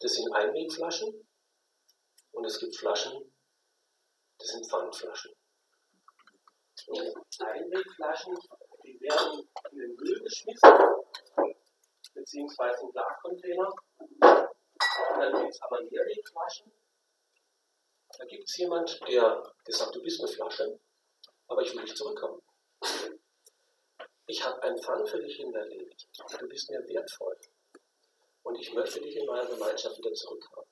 das 0.00 0.12
sind 0.12 0.32
Einwegflaschen 0.32 1.28
und 2.32 2.44
es 2.46 2.58
gibt 2.58 2.74
Flaschen, 2.76 3.34
das 4.38 4.48
sind 4.48 4.66
Pfandflaschen. 4.70 5.32
Einwegflaschen, 7.40 8.34
die 8.82 8.98
werden 9.00 9.46
in 9.72 9.78
den 9.78 9.96
Müll 9.96 10.20
geschmissen, 10.22 10.77
beziehungsweise 12.38 12.82
in 12.82 12.92
Glascontainer. 12.92 13.72
Und 14.00 15.20
dann 15.20 15.42
gibt 15.42 15.54
es 15.54 15.62
aber 15.62 15.82
Mehrwegflaschen. 15.82 16.72
Da 18.16 18.24
gibt 18.24 18.48
es 18.48 18.56
jemand, 18.56 19.00
der 19.08 19.42
gesagt 19.64 19.94
du 19.94 20.02
bist 20.02 20.20
eine 20.20 20.28
Flasche, 20.28 20.78
aber 21.48 21.62
ich 21.62 21.74
will 21.74 21.82
dich 21.82 21.94
zurückhaben. 21.94 22.40
Ich 24.26 24.44
habe 24.44 24.62
einen 24.62 24.78
Pfand 24.78 25.08
für 25.08 25.20
dich 25.20 25.36
hinterlegt. 25.36 26.06
Du 26.38 26.48
bist 26.48 26.70
mir 26.70 26.86
wertvoll. 26.88 27.36
Und 28.42 28.56
ich 28.56 28.72
möchte 28.72 29.00
dich 29.00 29.16
in 29.16 29.26
meiner 29.26 29.46
Gemeinschaft 29.46 29.98
wieder 29.98 30.12
zurückhaben. 30.12 30.70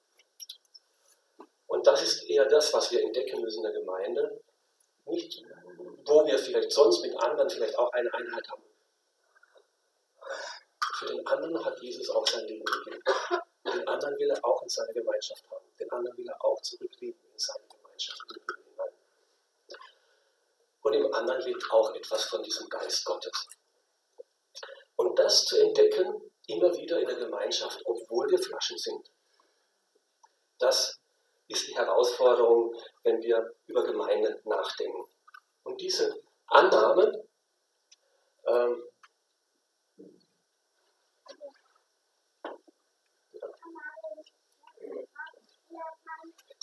Und 1.67 1.87
das 1.87 2.03
ist 2.03 2.29
eher 2.29 2.47
das, 2.47 2.73
was 2.73 2.91
wir 2.91 3.03
entdecken 3.03 3.41
müssen 3.41 3.65
in 3.65 3.73
der 3.73 3.81
Gemeinde. 3.81 4.41
Nicht, 5.07 5.45
wo 6.05 6.27
wir 6.27 6.39
vielleicht 6.39 6.73
sonst 6.73 7.03
mit 7.03 7.15
anderen 7.17 7.51
vielleicht 7.51 7.79
auch 7.79 7.93
eine 7.93 8.13
Einheit 8.13 8.49
haben. 8.51 8.63
Für 10.99 11.07
den 11.07 11.27
anderen 11.27 11.63
hat 11.63 11.79
Jesus 11.83 12.09
auch 12.09 12.27
sein 12.27 12.47
Leben 12.47 12.65
gegeben. 12.65 13.03
Den 13.65 13.87
anderen 13.87 14.19
will 14.19 14.31
er 14.31 14.43
auch 14.43 14.63
in 14.63 14.69
seine 14.71 14.95
Gemeinschaft 14.95 15.45
haben. 15.51 15.67
Den 15.79 15.91
anderen 15.91 16.17
will 16.17 16.27
er 16.27 16.43
auch 16.43 16.61
zurückleben 16.63 17.21
in 17.31 17.39
seine 17.39 17.67
Gemeinschaft. 17.69 18.23
Und 20.81 20.93
im 20.95 21.13
anderen 21.13 21.43
liegt 21.43 21.71
auch 21.71 21.95
etwas 21.95 22.25
von 22.25 22.43
diesem 22.43 22.67
Geist 22.71 23.05
Gottes. 23.05 23.47
Und 24.95 25.19
das 25.19 25.45
zu 25.45 25.61
entdecken, 25.61 26.31
immer 26.47 26.75
wieder 26.75 26.99
in 26.99 27.07
der 27.07 27.17
Gemeinschaft, 27.17 27.83
obwohl 27.85 28.31
wir 28.31 28.39
Flaschen 28.39 28.79
sind. 28.79 29.11
Das 30.59 30.99
ist 31.49 31.69
die 31.69 31.77
Herausforderung, 31.77 32.75
wenn 33.03 33.21
wir 33.21 33.55
über 33.67 33.85
Gemeinde 33.85 34.41
nachdenken. 34.45 35.05
Und 35.65 35.79
diese 35.79 36.23
Annahme, 36.47 37.27
ähm, 38.47 38.83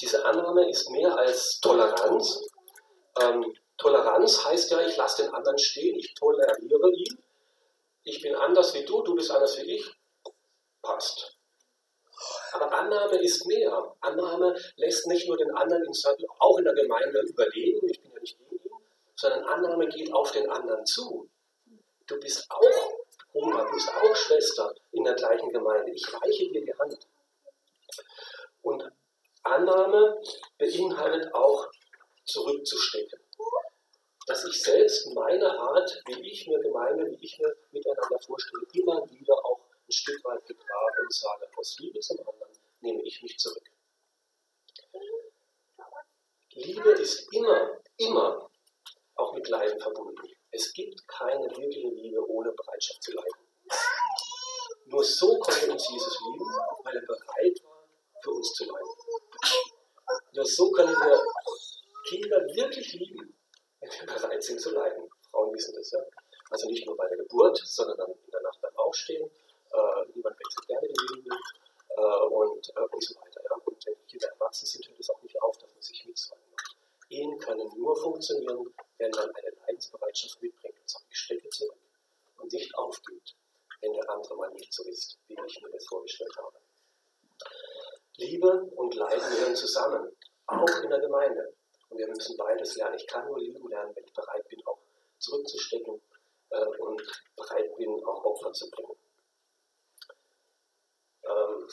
diese 0.03 0.25
Annahme 0.25 0.69
ist 0.69 0.89
mehr 0.89 1.17
als 1.17 1.61
Toleranz. 1.61 2.45
Ähm, 3.21 3.55
Toleranz 3.77 4.43
heißt 4.43 4.69
ja, 4.71 4.81
ich 4.81 4.97
lasse 4.97 5.23
den 5.23 5.33
anderen 5.33 5.57
stehen, 5.57 5.97
ich 5.97 6.13
toleriere 6.13 6.91
ihn. 6.91 7.23
Ich 8.03 8.21
bin 8.21 8.35
anders 8.35 8.73
wie 8.73 8.83
du, 8.83 9.01
du 9.01 9.15
bist 9.15 9.31
anders 9.31 9.57
wie 9.59 9.77
ich. 9.77 9.89
Passt. 10.81 11.37
Aber 12.51 12.73
Annahme 12.73 13.15
ist 13.21 13.45
mehr. 13.47 13.95
Annahme 14.01 14.59
lässt 14.75 15.07
nicht 15.07 15.25
nur 15.25 15.37
den 15.37 15.51
anderen 15.55 15.83
in, 15.83 15.93
auch 16.39 16.57
in 16.57 16.65
der 16.65 16.73
Gemeinde 16.73 17.21
überleben, 17.21 17.87
ich 17.87 18.01
bin 18.01 18.11
ja 18.11 18.19
nicht 18.19 18.37
gegen 18.37 18.61
ihn, 18.61 18.71
sondern 19.15 19.45
Annahme 19.45 19.87
geht 19.87 20.11
auf 20.11 20.31
den 20.31 20.49
anderen 20.49 20.85
zu. 20.85 21.29
Du 22.07 22.19
bist 22.19 22.45
auch 22.49 22.91
Bruder, 23.31 23.63
du 23.63 23.71
bist 23.71 23.89
auch 23.89 24.15
Schwester 24.17 24.75
in 24.91 25.05
der 25.05 25.13
gleichen 25.13 25.49
Gemeinde. 25.49 25.93
Ich 25.93 26.05
reiche 26.13 26.51
dir 26.51 26.65
die 26.65 26.73
Hand. 26.77 27.07
Und 28.63 28.91
Annahme 29.43 30.21
beinhaltet 30.57 31.33
auch 31.33 31.67
zurückzustecken. 32.25 33.19
Dass 34.25 34.45
ich 34.45 34.61
selbst 34.63 35.13
meine 35.13 35.59
Art, 35.59 36.01
wie 36.07 36.31
ich 36.31 36.47
mir 36.47 36.59
Gemeinde, 36.59 37.05
wie 37.11 37.25
ich 37.25 37.37
mir 37.39 37.55
miteinander 37.71 38.19
vorstelle, 38.19 38.65
immer 38.73 39.09
wieder 39.09 39.33
auch 39.45 39.59
ein 39.87 39.91
Stück 39.91 40.23
weit 40.23 40.45
begrabe 40.45 41.01
und 41.01 41.13
sage, 41.13 41.47
aus 41.57 41.77
Liebe 41.79 41.99
zum 41.99 42.19
anderen 42.19 42.51
nehme 42.79 43.01
ich 43.03 43.21
mich 43.21 43.37
zurück. 43.37 43.69
Liebe 46.55 46.89
ist 46.91 47.33
immer, 47.33 47.79
immer 47.97 48.49
auch 49.15 49.33
mit 49.33 49.47
Leiden 49.49 49.79
verbunden. 49.79 50.29
Es 50.51 50.71
gibt 50.71 51.07
keine 51.07 51.49
wirkliche 51.49 51.89
Liebe 51.89 52.29
ohne 52.29 52.51
Bereitschaft 52.51 53.03
zu 53.03 53.11
leiden. 53.11 53.47
Nur 54.85 55.03
so 55.03 55.39
konnte 55.39 55.71
uns 55.71 55.89
Jesus 55.89 56.19
lieben, 56.21 56.45
weil 56.83 56.95
er 56.95 57.05
bereit 57.05 57.63
war, 57.63 57.89
für 58.21 58.31
uns 58.31 58.53
zu 58.53 58.65
leiden. 58.65 58.89
Nur 60.33 60.45
so 60.45 60.71
können 60.71 60.95
wir 60.95 61.21
Kinder 62.09 62.37
wirklich 62.55 62.93
lieben, 62.93 63.35
wenn 63.79 63.89
wir 63.89 64.05
bereit 64.05 64.43
sind 64.43 64.59
zu 64.59 64.71
leiden. 64.71 65.09
Frauen 65.31 65.53
wissen 65.53 65.73
das, 65.75 65.91
ja. 65.91 65.99
Also 66.49 66.67
nicht 66.67 66.85
nur 66.85 66.95
bei 66.97 67.07
der 67.07 67.17
Geburt, 67.17 67.57
sondern 67.65 67.97
dann 67.97 68.11
in 68.11 68.31
der 68.31 68.41
Nacht 68.41 68.61
beim 68.61 68.75
Aufstehen. 68.77 69.29
Äh, 69.71 70.05
niemand 70.13 70.37
wechselt 70.39 70.67
gerne 70.67 70.87
die 70.87 71.15
Liebe 71.15 71.35
äh, 71.97 72.25
und, 72.27 72.69
äh, 72.75 72.81
und 72.81 73.03
so 73.03 73.15
weiter. 73.15 73.41
Ja. 73.43 73.55
Und 73.65 73.85
wenn 73.85 74.07
Kinder 74.07 74.27
erwachsen 74.27 74.65
sind, 74.67 74.87
hört 74.87 74.99
es 74.99 75.09
auch 75.09 75.21
nicht 75.23 75.41
auf, 75.41 75.57
dass 75.57 75.73
man 75.73 75.81
sich 75.81 76.05
mitsorgen 76.05 76.45
macht. 76.51 76.75
Ehen 77.09 77.37
können 77.39 77.69
nur 77.77 77.95
funktionieren, 77.95 78.73
wenn 78.97 79.11
man 79.11 79.29
eine 79.29 79.51
Leidensbereitschaft 79.65 80.41
mitbringt 80.41 80.79
und 80.79 80.89
sagt, 80.89 81.05
ich 81.09 81.17
stecke 81.17 81.49
zurück 81.49 81.77
und 82.37 82.51
nicht 82.51 82.75
aufgibt, 82.75 83.35
wenn 83.81 83.93
der 83.93 84.09
andere 84.09 84.35
mal 84.35 84.51
nicht 84.51 84.73
so 84.73 84.83
ist, 84.83 85.17
wie 85.27 85.33
ich 85.33 85.61
mir 85.61 85.69
das 85.71 85.85
vorgestellt 85.87 86.35
habe. 86.37 86.57
Liebe 88.17 88.63
und 88.75 88.93
Leiden 88.95 89.29
gehören 89.29 89.55
zusammen, 89.55 90.15
auch 90.47 90.83
in 90.83 90.89
der 90.89 90.99
Gemeinde. 90.99 91.53
Und 91.89 91.97
wir 91.97 92.07
müssen 92.07 92.37
beides 92.37 92.75
lernen. 92.75 92.95
Ich 92.95 93.07
kann 93.07 93.25
nur 93.25 93.39
lieben 93.39 93.67
lernen, 93.69 93.95
wenn 93.95 94.03
ich 94.03 94.13
bereit 94.13 94.47
bin, 94.49 94.59
auch 94.65 94.79
zurückzustecken 95.19 96.01
äh, 96.49 96.65
und 96.79 97.01
bereit 97.35 97.75
bin, 97.75 98.03
auch 98.05 98.23
Opfer 98.23 98.51
zu 98.53 98.69
bringen. 98.69 98.95
Ähm, 101.23 101.67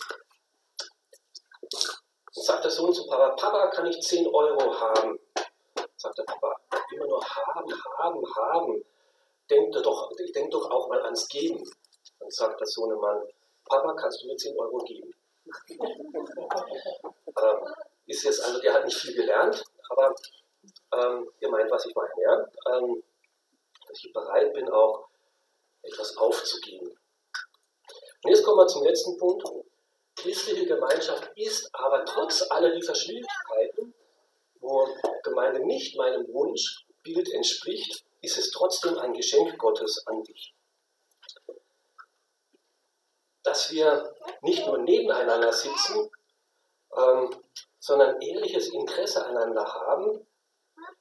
sagt 2.33 2.64
der 2.64 2.70
Sohn 2.70 2.92
zu 2.92 3.07
Papa, 3.07 3.35
Papa, 3.37 3.70
kann 3.70 3.87
ich 3.87 4.00
10 4.00 4.26
Euro 4.29 4.81
haben? 4.81 5.18
Sagt 5.96 6.18
der 6.18 6.24
Papa, 6.24 6.61
immer 6.92 7.07
nur 7.07 7.22
haben, 7.22 7.72
haben, 7.98 8.35
haben. 8.37 8.85
Denk 9.50 9.72
doch, 9.72 10.11
denk 10.35 10.50
doch 10.50 10.70
auch 10.70 10.88
mal 10.88 11.03
ans 11.03 11.29
Geben. 11.29 11.62
Dann 12.18 12.31
sagt 12.31 12.61
der 12.61 12.66
Sohnemann, 12.66 13.22
Papa, 13.64 13.94
kannst 13.94 14.22
du 14.22 14.29
mir 14.29 14.37
10 14.37 14.59
Euro 14.59 14.79
geben? 14.85 15.12
Ähm, 17.42 17.74
ist 18.07 18.24
jetzt, 18.24 18.44
also 18.44 18.61
der 18.61 18.74
hat 18.74 18.84
nicht 18.84 18.98
viel 18.98 19.14
gelernt, 19.14 19.62
aber 19.88 20.14
ähm, 20.94 21.30
ihr 21.40 21.48
meint, 21.48 21.70
was 21.70 21.86
ich 21.86 21.94
meine, 21.94 22.11
ja? 22.22 22.46
Ähm, 22.76 23.03
dass 23.88 24.05
ich 24.05 24.12
bereit 24.12 24.53
bin, 24.53 24.68
auch 24.70 25.09
etwas 25.82 26.16
aufzugeben. 26.16 26.88
Und 28.22 28.30
jetzt 28.30 28.44
kommen 28.44 28.59
wir 28.59 28.66
zum 28.66 28.84
letzten 28.84 29.16
Punkt. 29.16 29.44
Christliche 30.16 30.66
Gemeinschaft 30.66 31.30
ist 31.36 31.68
aber 31.72 32.05
trotz 32.05 32.42
aller 32.51 32.74
dieser 32.74 32.94
Schwierigkeiten, 32.94 33.94
wo 34.61 34.86
Gemeinde 35.22 35.61
nicht 35.64 35.96
meinem 35.96 36.26
Wunschbild 36.32 37.32
entspricht, 37.32 38.05
ist 38.20 38.36
es 38.36 38.51
trotzdem 38.51 38.98
ein 38.98 39.14
Geschenk 39.14 39.57
Gottes 39.59 40.07
an 40.07 40.22
dich. 40.24 40.55
Dass 43.43 43.70
wir 43.70 44.14
nicht 44.43 44.66
nur 44.66 44.78
nebeneinander 44.78 45.53
sitzen, 45.53 46.11
ähm, 46.97 47.34
sondern 47.78 48.20
ehrliches 48.20 48.68
Interesse 48.68 49.24
aneinander 49.24 49.64
haben, 49.64 50.26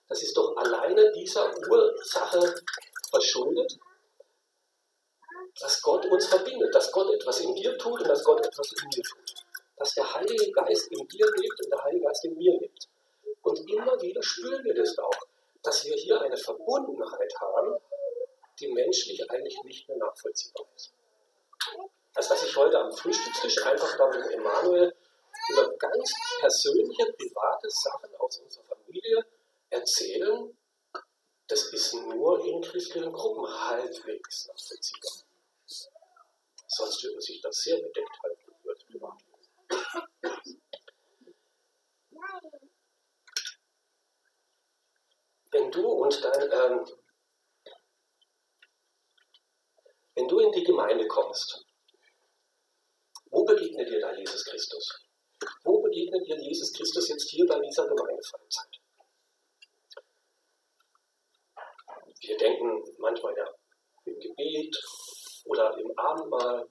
das 0.07 0.23
ist 0.23 0.35
doch 0.35 0.55
alleine 0.57 1.11
dieser 1.11 1.51
Ursache 1.69 2.55
verschuldet, 3.11 3.77
dass 5.59 5.81
Gott 5.81 6.05
uns 6.05 6.27
verbindet, 6.27 6.73
dass 6.73 6.91
Gott 6.91 7.13
etwas 7.13 7.39
in 7.41 7.53
dir 7.55 7.77
tut 7.77 8.01
und 8.01 8.07
dass 8.07 8.23
Gott 8.23 8.45
etwas 8.45 8.71
in 8.71 8.87
mir 8.87 9.03
tut. 9.03 9.35
Dass 9.77 9.93
der 9.93 10.13
Heilige 10.13 10.51
Geist 10.51 10.91
in 10.91 11.07
dir 11.07 11.25
lebt 11.37 11.63
und 11.63 11.71
der 11.71 11.83
Heilige 11.83 12.05
Geist 12.05 12.25
in 12.25 12.37
mir 12.37 12.59
lebt. 12.59 12.87
Und 13.41 13.69
immer 13.69 14.01
wieder 14.01 14.21
spüren 14.23 14.63
wir 14.63 14.73
das 14.73 14.97
auch, 14.97 15.27
dass 15.63 15.85
wir 15.85 15.95
hier 15.95 16.19
eine 16.21 16.37
Verbundenheit 16.37 17.33
haben, 17.39 17.77
die 18.59 18.67
menschlich 18.69 19.29
eigentlich 19.29 19.61
nicht 19.63 19.87
mehr 19.87 19.97
nachvollziehbar 19.97 20.65
ist. 20.75 20.93
Also 22.19 22.33
dass 22.33 22.43
ich 22.43 22.57
heute 22.57 22.77
am 22.77 22.91
Frühstückstisch 22.91 23.65
einfach 23.65 23.97
da 23.97 24.09
mit 24.09 24.29
Emanuel 24.31 24.93
über 25.51 25.73
ganz 25.77 26.13
persönliche, 26.41 27.13
private 27.13 27.69
Sachen 27.69 28.13
aus 28.17 28.39
unserer 28.39 28.75
Familie 28.75 29.25
erzählen, 29.69 30.57
das 31.47 31.71
ist 31.71 31.93
nur 31.93 32.43
in 32.43 32.61
christlichen 32.61 33.13
Gruppen 33.13 33.47
halbwegs 33.47 34.47
nachvollziehbar. 34.47 35.11
Sonst 36.67 37.03
würde 37.05 37.21
sich 37.21 37.39
das 37.39 37.55
sehr 37.55 37.77
bedeckt 37.77 38.19
halten, 38.21 38.53
wird 38.63 38.85
privat. 38.85 39.17
Wenn 45.51 45.71
du 45.71 45.87
und 45.87 46.21
dein, 46.21 46.51
ähm, 46.51 46.85
wenn 50.15 50.27
du 50.27 50.39
in 50.39 50.51
die 50.51 50.65
Gemeinde 50.65 51.07
kommst, 51.07 51.65
wo 53.29 53.43
begegnet 53.45 53.89
dir 53.89 54.01
da 54.01 54.13
Jesus 54.15 54.43
Christus? 54.45 55.05
Wo 55.63 55.81
begegnet 55.81 56.25
dir 56.27 56.37
Jesus 56.37 56.73
Christus 56.73 57.09
jetzt 57.09 57.29
hier 57.29 57.45
bei 57.45 57.59
dieser 57.59 57.87
Gemeindefreizeit? 57.87 58.79
Wir 62.21 62.37
denken 62.37 62.83
manchmal 62.97 63.35
ja 63.37 63.47
im 64.05 64.19
Gebet 64.19 64.75
oder 65.45 65.77
im 65.77 65.97
Abendmahl 65.97 66.69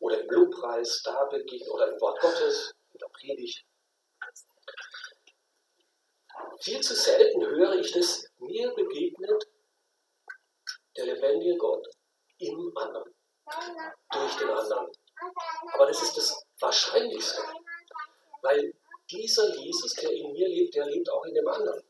oder 0.00 0.20
im 0.20 0.30
Lobpreis, 0.30 1.02
da 1.04 1.24
begegnet 1.24 1.68
oder 1.70 1.92
im 1.92 2.00
Wort 2.00 2.20
Gottes, 2.20 2.74
in 2.92 2.98
der 2.98 3.08
Predigt. 3.08 3.64
Viel 6.60 6.80
zu 6.80 6.94
selten 6.94 7.46
höre 7.46 7.74
ich 7.74 7.92
das, 7.92 8.26
mir 8.38 8.72
begegnet 8.74 9.44
der 10.96 11.06
lebendige 11.06 11.56
Gott 11.56 11.86
im 12.38 12.72
anderen, 12.76 13.14
durch 14.10 14.36
den 14.36 14.48
anderen. 14.48 14.90
Aber 15.72 15.86
das 15.86 16.02
ist 16.02 16.16
das 16.16 16.46
Wahrscheinlichste, 16.60 17.42
weil 18.42 18.74
dieser 19.10 19.56
Jesus, 19.56 19.94
der 19.94 20.10
in 20.12 20.32
mir 20.32 20.48
lebt, 20.48 20.74
der 20.74 20.86
lebt 20.86 21.10
auch 21.10 21.24
in 21.24 21.34
dem 21.34 21.48
anderen. 21.48 21.82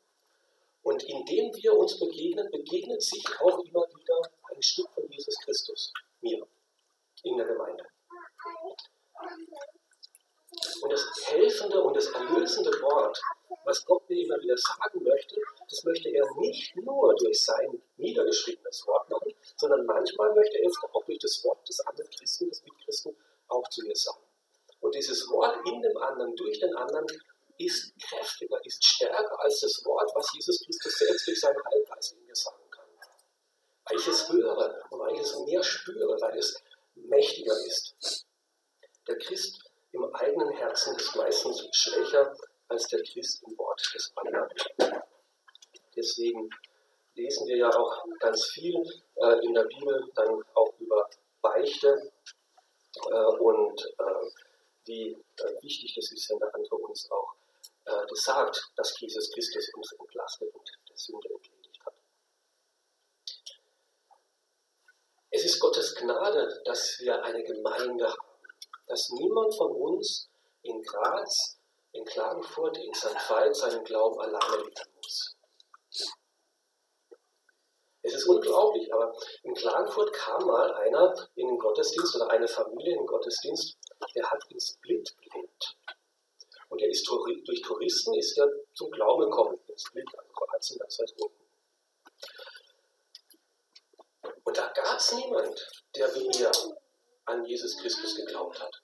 Und 0.83 1.03
indem 1.03 1.55
wir 1.55 1.75
uns 1.75 1.99
begegnen, 1.99 2.49
begegnet 2.51 3.03
sich 3.03 3.25
auch 3.41 3.59
immer 3.65 3.85
wieder 3.89 4.21
ein 4.55 4.63
Stück 4.63 4.89
von 4.95 5.09
Jesus 5.11 5.37
Christus 5.41 5.93
mir 6.21 6.47
in 7.25 7.37
der 7.37 7.47
Gemeinde. 7.47 7.85
Und 10.83 10.93
das 10.93 11.05
helfende 11.27 11.83
und 11.83 11.97
das 11.97 12.07
erlösende 12.07 12.71
Wort, 12.83 13.21
was 13.65 13.85
Gott 13.85 14.09
mir 14.09 14.25
immer 14.25 14.41
wieder 14.41 14.57
sagen 14.57 15.03
möchte, 15.03 15.37
das 15.69 15.85
möchte 15.85 16.09
er 16.11 16.25
nicht 16.37 16.77
nur 16.77 17.15
durch 17.17 17.43
sein 17.43 17.83
niedergeschriebenes 17.97 18.87
Wort 18.87 19.11
machen, 19.11 19.33
sondern 19.57 19.85
manchmal 19.87 20.35
möchte 20.35 20.59
er 20.59 20.69
es 20.69 20.77
auch 20.93 21.05
durch 21.05 21.19
das 21.19 21.43
Wort 21.45 21.69
des 21.69 21.81
anderen 21.81 22.11
Christen, 22.11 22.49
des 22.49 22.63
Mitchristen, 22.63 23.17
auch 23.49 23.69
zu 23.69 23.83
mir 23.85 23.97
sagen. 23.97 24.23
Und 24.81 24.95
dieses 24.95 25.29
Wort 25.31 25.57
in 25.67 25.83
dem 25.83 25.97
anderen, 25.97 26.35
durch 26.37 26.61
den 26.61 26.75
anderen, 26.77 27.07
ist 27.59 27.93
kräftiger, 28.01 28.59
ist 28.65 28.85
stärker 28.85 29.41
als 29.41 29.61
das 29.61 29.83
Wort, 29.85 30.11
was 30.15 30.33
Jesus 30.35 30.63
Christus 30.65 30.99
selbst 30.99 31.27
durch 31.27 31.41
seinen 31.41 31.65
Heilgeist 31.65 32.13
in 32.13 32.27
mir 32.27 32.35
sagen 32.35 32.71
kann. 32.71 32.85
Weil 33.85 33.99
ich 33.99 34.07
es 34.07 34.29
höre 34.29 34.85
und 34.91 35.01
weil 35.01 35.15
ich 35.15 35.21
es 35.21 35.39
mehr 35.39 35.63
spüre, 35.63 36.21
weil 36.21 36.39
es 36.39 36.63
mächtiger 36.95 37.57
ist. 37.67 38.27
Der 39.09 39.17
Christ 39.19 39.59
im 39.93 40.05
eigenen 40.15 40.51
Herzen 40.51 40.95
ist 40.97 41.17
meistens 41.17 41.67
schwächer 41.73 42.37
als 42.69 42.87
der 42.89 43.03
Christ 43.03 43.43
im 43.45 43.57
Wort 43.59 43.81
des 43.95 44.13
anderen. 44.17 44.49
Deswegen 45.95 46.51
lesen 47.15 47.47
wir 47.47 47.57
ja 47.57 47.71
auch 47.71 48.05
ganz 48.21 48.47
viel 48.49 48.75
äh, 49.17 49.45
in 49.45 49.55
der 49.55 49.65
Bibel 49.65 50.11
dann 50.15 50.43
auch 50.55 50.73
über 50.79 51.09
Beichte 51.41 52.13
äh, 53.11 53.25
und 53.41 53.81
äh, 53.99 54.31
wie 54.85 55.13
äh, 55.13 55.63
wichtig 55.63 55.95
das 55.95 56.13
ist, 56.13 56.31
wenn 56.31 56.39
der 56.39 56.55
andere 56.55 56.77
uns 56.77 57.11
auch 57.11 57.35
äh, 57.87 58.07
das 58.09 58.21
sagt, 58.21 58.73
dass 58.77 58.99
Jesus 59.01 59.31
Christus 59.33 59.71
uns 59.75 59.93
entlastet 59.93 60.55
und 60.55 60.71
der 60.89 60.97
Sünde 60.97 61.29
entledigt 61.29 61.81
hat. 61.87 61.95
Es 65.31 65.45
ist 65.45 65.61
Gottes 65.61 65.95
Gnade, 65.95 66.63
dass 66.65 66.99
wir 67.01 67.23
eine 67.23 67.43
Gemeinde 67.45 68.09
haben, 68.09 68.39
dass 68.87 69.11
niemand 69.11 69.55
von 69.57 69.73
uns 69.73 70.29
in 70.63 70.83
Graz, 70.83 71.59
in 71.97 72.05
Klagenfurt, 72.05 72.79
in 72.79 72.95
St. 72.95 73.17
Veit 73.29 73.57
seinen 73.57 73.85
Glauben 73.85 74.21
alleine 74.21 74.57
leben 74.59 74.93
muss. 74.97 75.37
Es 78.03 78.15
ist 78.15 78.29
unglaublich, 78.29 78.93
aber 78.95 79.13
in 79.43 79.55
Klagenfurt 79.55 80.13
kam 80.13 80.47
mal 80.47 80.73
einer 80.75 81.13
in 81.35 81.49
den 81.49 81.59
Gottesdienst 81.59 82.15
oder 82.15 82.31
eine 82.31 82.47
Familie 82.47 82.93
in 82.93 82.99
den 82.99 83.07
Gottesdienst, 83.07 83.77
der 84.15 84.31
hat 84.31 84.45
in 84.49 84.61
Split 84.61 85.13
gelebt. 85.19 85.77
Und 86.69 86.81
er 86.83 86.89
ist 86.89 87.09
durch 87.09 87.63
Touristen 87.63 88.15
ist 88.15 88.39
er 88.39 88.49
zum 88.75 88.91
Glauben 88.91 89.25
gekommen, 89.25 89.59
in 89.67 89.79
Split, 89.79 90.07
an 90.17 90.25
Kroatien, 90.33 90.79
ganz 90.79 90.99
weit 91.01 91.13
unten. 91.21 91.47
Und 94.45 94.57
da 94.57 94.69
gab 94.69 94.99
es 94.99 95.13
niemand, 95.13 95.69
der 95.97 96.15
wie 96.15 96.39
ihr 96.39 96.53
an 97.25 97.45
Jesus 97.45 97.77
Christus 97.79 98.15
geglaubt 98.15 98.61
hat. 98.61 98.83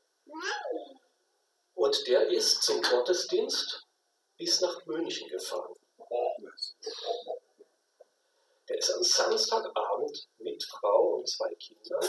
Und 1.83 2.07
der 2.07 2.29
ist 2.29 2.63
zum 2.63 2.81
Gottesdienst 2.81 3.85
bis 4.39 4.61
nach 4.61 4.87
München 4.87 5.29
gefahren. 5.29 5.75
Der 8.69 8.79
ist 8.79 8.95
am 8.95 9.03
Samstagabend 9.03 10.29
mit 10.39 10.63
Frau 10.63 11.17
und 11.17 11.29
zwei 11.29 11.53
Kindern 11.57 12.09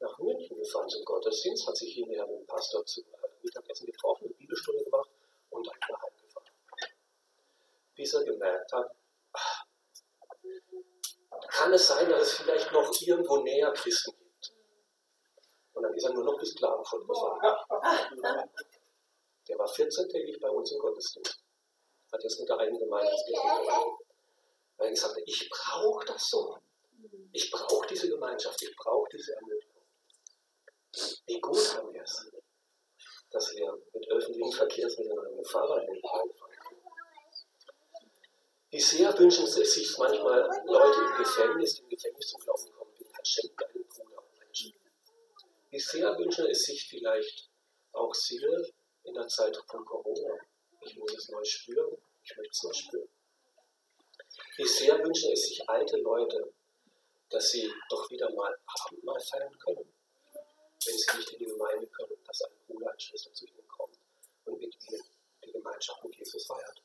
nach 0.00 0.18
München 0.18 0.56
gefahren 0.56 0.88
zum 0.88 1.04
Gottesdienst, 1.04 1.68
hat 1.68 1.76
sich 1.76 1.92
hinterher 1.92 2.26
mit 2.26 2.40
dem 2.40 2.46
Pastor 2.46 2.86
zu 2.86 3.02
äh, 3.02 3.04
Mittagessen 3.42 3.84
getroffen, 3.84 4.24
eine 4.24 4.34
Bibelstunde 4.36 4.82
gemacht 4.82 5.10
und 5.50 5.66
dann 5.66 5.76
wieder 5.76 6.00
heimgefahren. 6.00 6.48
Bis 7.96 8.14
er 8.14 8.24
gemerkt 8.24 8.72
hat, 8.72 8.96
ach, 9.34 9.64
kann 11.48 11.74
es 11.74 11.86
sein, 11.86 12.08
dass 12.08 12.22
es 12.22 12.32
vielleicht 12.32 12.72
noch 12.72 12.90
irgendwo 13.02 13.42
näher 13.42 13.72
Christen. 13.72 14.17
Und 15.78 15.84
dann 15.84 15.94
ist 15.94 16.02
er 16.02 16.12
nur 16.12 16.24
noch 16.24 16.36
bis 16.40 16.56
Klagenfurt 16.56 17.06
gefahren. 17.06 17.38
Der 19.46 19.58
war 19.60 19.68
14-tägig 19.68 20.40
bei 20.40 20.50
uns 20.50 20.72
im 20.72 20.80
Gottesdienst. 20.80 21.38
Hat 22.12 22.20
jetzt 22.20 22.40
mit 22.40 22.48
der 22.48 22.58
eigenen 22.58 22.80
Gemeinde 22.80 23.12
gemacht. 23.24 24.00
Weil 24.76 24.88
er 24.88 24.90
gesagt 24.90 25.14
hat, 25.14 25.22
ich 25.24 25.48
brauche 25.48 26.04
das 26.04 26.28
so. 26.28 26.58
Ich 27.32 27.48
brauche 27.52 27.86
diese 27.86 28.08
Gemeinschaft, 28.08 28.60
ich 28.60 28.74
brauche 28.74 29.08
diese 29.12 29.36
Ermöglichung. 29.36 29.84
Wie 31.26 31.40
gut 31.40 31.76
haben 31.76 31.92
wir 31.92 32.02
es, 32.02 32.28
dass 33.30 33.52
wir 33.52 33.72
mit 33.92 34.10
öffentlichen 34.10 34.50
Verkehrsmitteln 34.50 35.16
und 35.16 35.36
mit 35.36 35.46
Fahrrad 35.46 35.86
fahren. 36.02 36.30
Wie 38.70 38.80
sehr 38.80 39.16
wünschen 39.16 39.46
sich 39.46 39.96
manchmal 39.96 40.40
Leute 40.64 41.00
im 41.02 41.22
Gefängnis, 41.22 41.78
im 41.78 41.88
Gefängnis 41.88 42.26
zum 42.30 42.40
Glauben 42.40 42.72
kommen, 42.72 42.90
wie 42.98 43.04
Herr 43.04 43.12
Menschen. 43.18 43.67
Wie 45.78 45.82
sehr 45.82 46.18
wünschen 46.18 46.44
es 46.46 46.64
sich 46.64 46.88
vielleicht 46.88 47.48
auch 47.92 48.12
Seele 48.12 48.68
in 49.04 49.14
der 49.14 49.28
Zeit 49.28 49.56
von 49.70 49.84
Corona. 49.84 50.34
Ich 50.80 50.96
muss 50.96 51.14
es 51.14 51.28
neu 51.28 51.44
spüren, 51.44 51.96
ich 52.24 52.36
möchte 52.36 52.50
es 52.50 52.62
neu 52.64 52.72
spüren. 52.72 53.08
Wie 54.56 54.66
sehr 54.66 54.98
wünschen 54.98 55.32
es 55.32 55.46
sich 55.46 55.70
alte 55.70 55.98
Leute, 55.98 56.52
dass 57.30 57.50
sie 57.50 57.72
doch 57.90 58.10
wieder 58.10 58.28
mal 58.34 58.58
Abendmahl 58.66 59.20
feiern 59.20 59.56
können 59.60 59.94
wenn 60.84 60.98
sie 60.98 61.16
nicht 61.16 61.32
in 61.34 61.38
die 61.38 61.44
Gemeinde 61.44 61.86
können, 61.86 62.24
dass 62.26 62.42
ein 62.42 62.52
Bruder, 62.66 62.90
eine 62.90 63.00
Schwester 63.00 63.32
zu 63.32 63.46
ihnen 63.46 63.68
kommt 63.68 63.96
und 64.46 64.58
mit 64.58 64.74
ihnen 64.88 65.02
die 65.44 65.52
Gemeinschaft 65.52 66.02
mit 66.02 66.16
Jesus 66.16 66.44
feiert. 66.44 66.82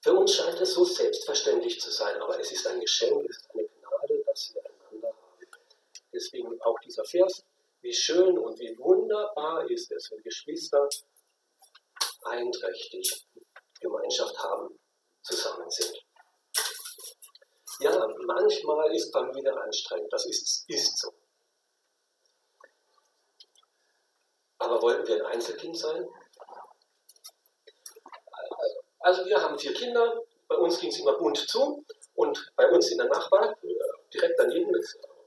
Für 0.00 0.12
uns 0.12 0.32
scheint 0.32 0.60
es 0.60 0.74
so 0.74 0.84
selbstverständlich 0.84 1.80
zu 1.80 1.90
sein, 1.90 2.22
aber 2.22 2.38
es 2.38 2.52
ist 2.52 2.68
ein 2.68 2.80
Geschenk, 2.80 3.28
es 3.28 3.38
ist 3.38 3.50
eine 3.50 3.64
Gnade, 3.64 4.22
dass 4.26 4.54
wir 4.54 4.62
haben. 4.62 4.75
Deswegen 6.16 6.58
auch 6.62 6.78
dieser 6.80 7.04
Vers, 7.04 7.44
wie 7.82 7.92
schön 7.92 8.38
und 8.38 8.58
wie 8.58 8.76
wunderbar 8.78 9.70
ist 9.70 9.92
es, 9.92 10.10
wenn 10.10 10.22
Geschwister 10.22 10.88
einträchtig 12.24 13.26
Gemeinschaft 13.80 14.36
haben, 14.38 14.78
zusammen 15.20 15.70
sind. 15.70 16.02
Ja, 17.80 18.08
manchmal 18.24 18.94
ist 18.94 19.12
Familie 19.12 19.54
anstrengend, 19.60 20.10
das 20.10 20.24
ist, 20.24 20.64
ist 20.68 20.98
so. 20.98 21.12
Aber 24.56 24.80
wollten 24.80 25.06
wir 25.06 25.16
ein 25.16 25.34
Einzelkind 25.34 25.76
sein? 25.76 26.08
Also 29.00 29.26
wir 29.26 29.40
haben 29.42 29.58
vier 29.58 29.74
Kinder, 29.74 30.22
bei 30.48 30.56
uns 30.56 30.80
ging 30.80 30.88
es 30.90 30.98
immer 30.98 31.18
bunt 31.18 31.36
zu 31.36 31.84
und 32.14 32.52
bei 32.56 32.70
uns 32.70 32.90
in 32.90 32.96
der 32.96 33.08
Nachbar, 33.08 33.54
direkt 34.14 34.38
daneben, 34.38 34.72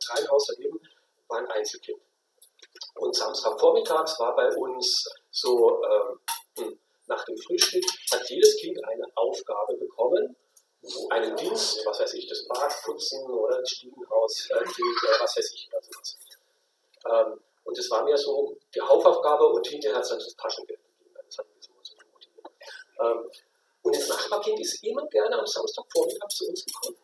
das 0.10 0.18
Reihenhaus 0.18 0.47
daneben, 0.47 0.80
war 1.28 1.39
ein 1.39 1.47
Einzelkind. 1.47 2.01
Und 2.95 3.16
Samstagvormittags 3.16 4.20
war 4.20 4.36
bei 4.36 4.53
uns 4.55 5.05
so 5.32 5.82
ähm, 5.84 6.20
hm, 6.57 6.80
nach 7.07 7.24
dem 7.26 7.38
Frühstück 7.38 7.84
hat 8.12 8.30
jedes 8.30 8.57
Kind 8.57 8.84
eine 8.86 9.05
Aufgabe 9.16 9.76
bekommen, 9.78 10.36
einen 11.10 11.36
Dienst, 11.36 11.86
was 11.86 11.99
weiß 11.99 12.14
ich, 12.14 12.28
das 12.28 12.47
Bad 12.47 12.74
putzen 12.84 13.30
oder 13.30 13.60
das 13.60 13.70
Stiegenhaus, 13.70 14.49
äh, 14.51 14.60
was 15.20 15.38
weiß 15.38 15.53
ich, 15.53 15.68
oder 15.72 15.82
sowas. 15.82 16.18
Ähm, 17.05 17.39
und 17.64 17.78
das 17.78 17.89
war 17.89 18.03
mir 18.03 18.18
so 18.18 18.57
die 18.74 18.82
Hauptaufgabe 18.82 19.45
und 19.45 19.66
hinterher 19.68 19.97
hat 19.97 20.03
es 20.03 20.10
dann 20.10 20.20
das 20.20 20.36
Taschengeld 20.36 20.80
gegeben. 20.84 21.16
Das 21.26 21.38
hat 21.38 21.45
mich 21.55 21.66
so. 21.66 21.70
Ähm, 23.01 23.30
und 23.82 23.95
das 23.95 24.07
Nachbarkind 24.07 24.60
ist 24.60 24.84
immer 24.84 25.05
gerne 25.07 25.39
am 25.39 25.45
Samstagvormittag 25.45 26.28
zu 26.30 26.47
uns 26.47 26.66
gekommen. 26.66 26.97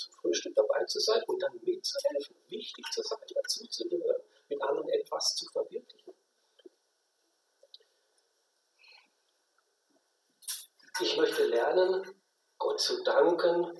Zum 0.00 0.14
Frühstück 0.14 0.54
dabei 0.54 0.84
zu 0.84 1.00
sein 1.00 1.22
und 1.26 1.42
dann 1.42 1.52
mitzuhelfen, 1.62 2.36
wichtig 2.48 2.84
zu 2.92 3.02
sein, 3.02 3.18
dazu 3.34 3.66
zu 3.66 3.88
gehören, 3.88 4.22
mit 4.48 4.62
anderen 4.62 4.88
etwas 4.90 5.34
zu 5.36 5.46
verwirklichen. 5.50 6.14
Ich 11.00 11.16
möchte 11.16 11.46
lernen, 11.46 12.14
Gott 12.58 12.80
zu 12.80 13.02
danken, 13.02 13.78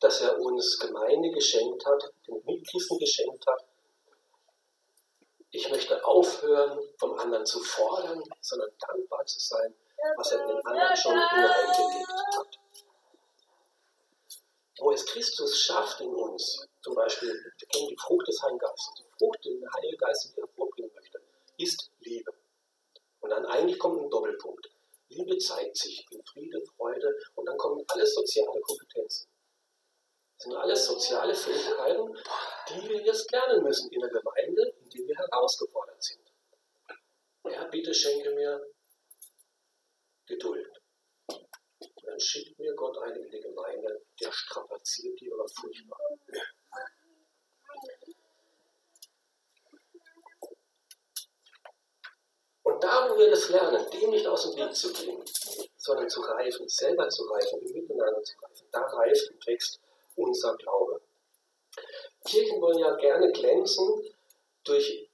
dass 0.00 0.20
er 0.22 0.40
uns 0.40 0.78
Gemeinde 0.78 1.30
geschenkt 1.30 1.84
hat, 1.84 2.12
den 2.26 2.42
Mitchristen 2.44 2.98
geschenkt 2.98 3.46
hat. 3.46 3.66
Ich 5.50 5.70
möchte 5.70 6.04
aufhören, 6.04 6.78
vom 6.98 7.18
anderen 7.18 7.46
zu 7.46 7.60
fordern, 7.60 8.22
sondern 8.40 8.70
dankbar 8.78 9.24
zu 9.26 9.38
sein 9.40 9.74
was 10.16 10.32
er 10.32 10.46
den 10.46 10.66
anderen 10.66 10.96
schon 10.96 11.12
hineingelegt 11.12 12.08
hat. 12.36 12.55
Wo 14.78 14.90
es 14.92 15.06
Christus 15.06 15.62
schafft 15.62 16.00
in 16.00 16.14
uns, 16.14 16.66
zum 16.82 16.94
Beispiel, 16.94 17.28
wir 17.30 17.68
kennen 17.68 17.88
die 17.88 17.96
Frucht 17.96 18.28
des 18.28 18.42
Heiligen 18.42 18.58
Geistes, 18.58 18.94
die 18.98 19.18
Frucht, 19.18 19.38
die 19.44 19.58
der 19.58 19.72
Heilige 19.72 19.96
Geist 19.96 20.26
in 20.26 20.34
hervorbringen 20.34 20.92
möchte, 20.94 21.20
ist 21.58 21.90
Liebe. 22.00 22.32
Und 23.20 23.30
dann 23.30 23.46
eigentlich 23.46 23.78
kommt 23.78 24.00
ein 24.00 24.10
Doppelpunkt. 24.10 24.68
Liebe 25.08 25.38
zeigt 25.38 25.76
sich 25.76 26.06
in 26.10 26.22
Friede, 26.24 26.62
Freude 26.76 27.14
und 27.34 27.46
dann 27.46 27.56
kommen 27.56 27.84
alles 27.88 28.14
soziale 28.14 28.60
Kompetenzen. 28.60 29.28
Das 30.36 30.44
sind 30.44 30.54
alles 30.56 30.86
soziale 30.86 31.34
Fähigkeiten, 31.34 32.14
die 32.68 32.88
wir 32.88 33.02
jetzt 33.02 33.30
lernen 33.32 33.62
müssen 33.62 33.90
in 33.90 34.00
der 34.00 34.10
Gemeinde, 34.10 34.74
in 34.82 34.90
der 34.90 35.06
wir 35.06 35.16
herausgefordert 35.16 36.02
sind. 36.02 36.20
Herr, 37.44 37.68
bitte 37.68 37.94
schenke 37.94 38.34
mir 38.34 38.60
Geduld. 40.26 40.68
Dann 42.06 42.20
schickt 42.20 42.58
mir 42.58 42.72
Gott 42.74 42.96
einen 42.98 43.24
in 43.24 43.30
die 43.30 43.40
Gemeinde, 43.40 44.00
der 44.20 44.32
strapaziert 44.32 45.20
die 45.20 45.32
aber 45.32 45.46
furchtbar. 45.48 45.98
Und 52.62 52.82
da, 52.82 53.08
wo 53.10 53.18
wir 53.18 53.30
das 53.30 53.48
lernen, 53.48 53.90
dem 53.90 54.10
nicht 54.10 54.26
aus 54.26 54.42
dem 54.42 54.56
Weg 54.56 54.74
zu 54.74 54.92
gehen, 54.92 55.22
sondern 55.76 56.08
zu 56.08 56.20
reifen, 56.20 56.68
selber 56.68 57.08
zu 57.08 57.24
reifen, 57.24 57.60
im 57.60 57.72
Miteinander 57.72 58.22
zu 58.22 58.34
reifen, 58.40 58.68
da 58.72 58.80
reift 58.80 59.30
und 59.30 59.46
wächst 59.46 59.80
unser 60.16 60.56
Glaube. 60.56 61.00
Kirchen 62.24 62.60
wollen 62.60 62.78
ja 62.78 62.94
gerne 62.96 63.30
glänzen 63.32 64.02
durch 64.64 65.05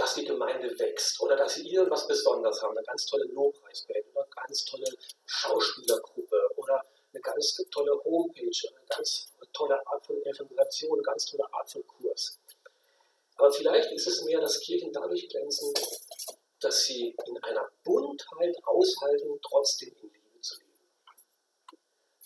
dass 0.00 0.14
die 0.14 0.24
Gemeinde 0.24 0.78
wächst 0.78 1.20
oder 1.20 1.36
dass 1.36 1.54
sie 1.54 1.68
irgendwas 1.68 2.06
Besonderes 2.06 2.62
haben, 2.62 2.74
eine 2.76 2.86
ganz 2.86 3.04
tolle 3.04 3.24
Lobpreisband 3.26 4.06
oder 4.12 4.24
eine 4.24 4.46
ganz 4.46 4.64
tolle 4.64 4.86
Schauspielergruppe 5.26 6.40
oder 6.56 6.82
eine 7.12 7.20
ganz 7.20 7.54
tolle 7.70 7.92
Homepage, 8.04 8.68
eine 8.76 8.86
ganz 8.88 9.26
tolle 9.52 9.86
Art 9.86 10.06
von 10.06 10.16
Evangelisation, 10.22 10.94
eine 10.94 11.02
ganz 11.02 11.26
tolle 11.26 11.52
Art 11.52 11.70
von 11.70 11.86
Kurs. 11.86 12.38
Aber 13.36 13.52
vielleicht 13.52 13.92
ist 13.92 14.06
es 14.06 14.24
mehr, 14.24 14.40
dass 14.40 14.60
Kirchen 14.60 14.90
dadurch 14.90 15.28
glänzen, 15.28 15.74
dass 16.60 16.84
sie 16.84 17.14
in 17.26 17.38
einer 17.42 17.68
Buntheit 17.84 18.56
aushalten, 18.64 19.38
trotzdem 19.42 19.94
in 20.00 20.10
Liebe 20.10 20.40
zu 20.40 20.58
leben. 20.60 20.90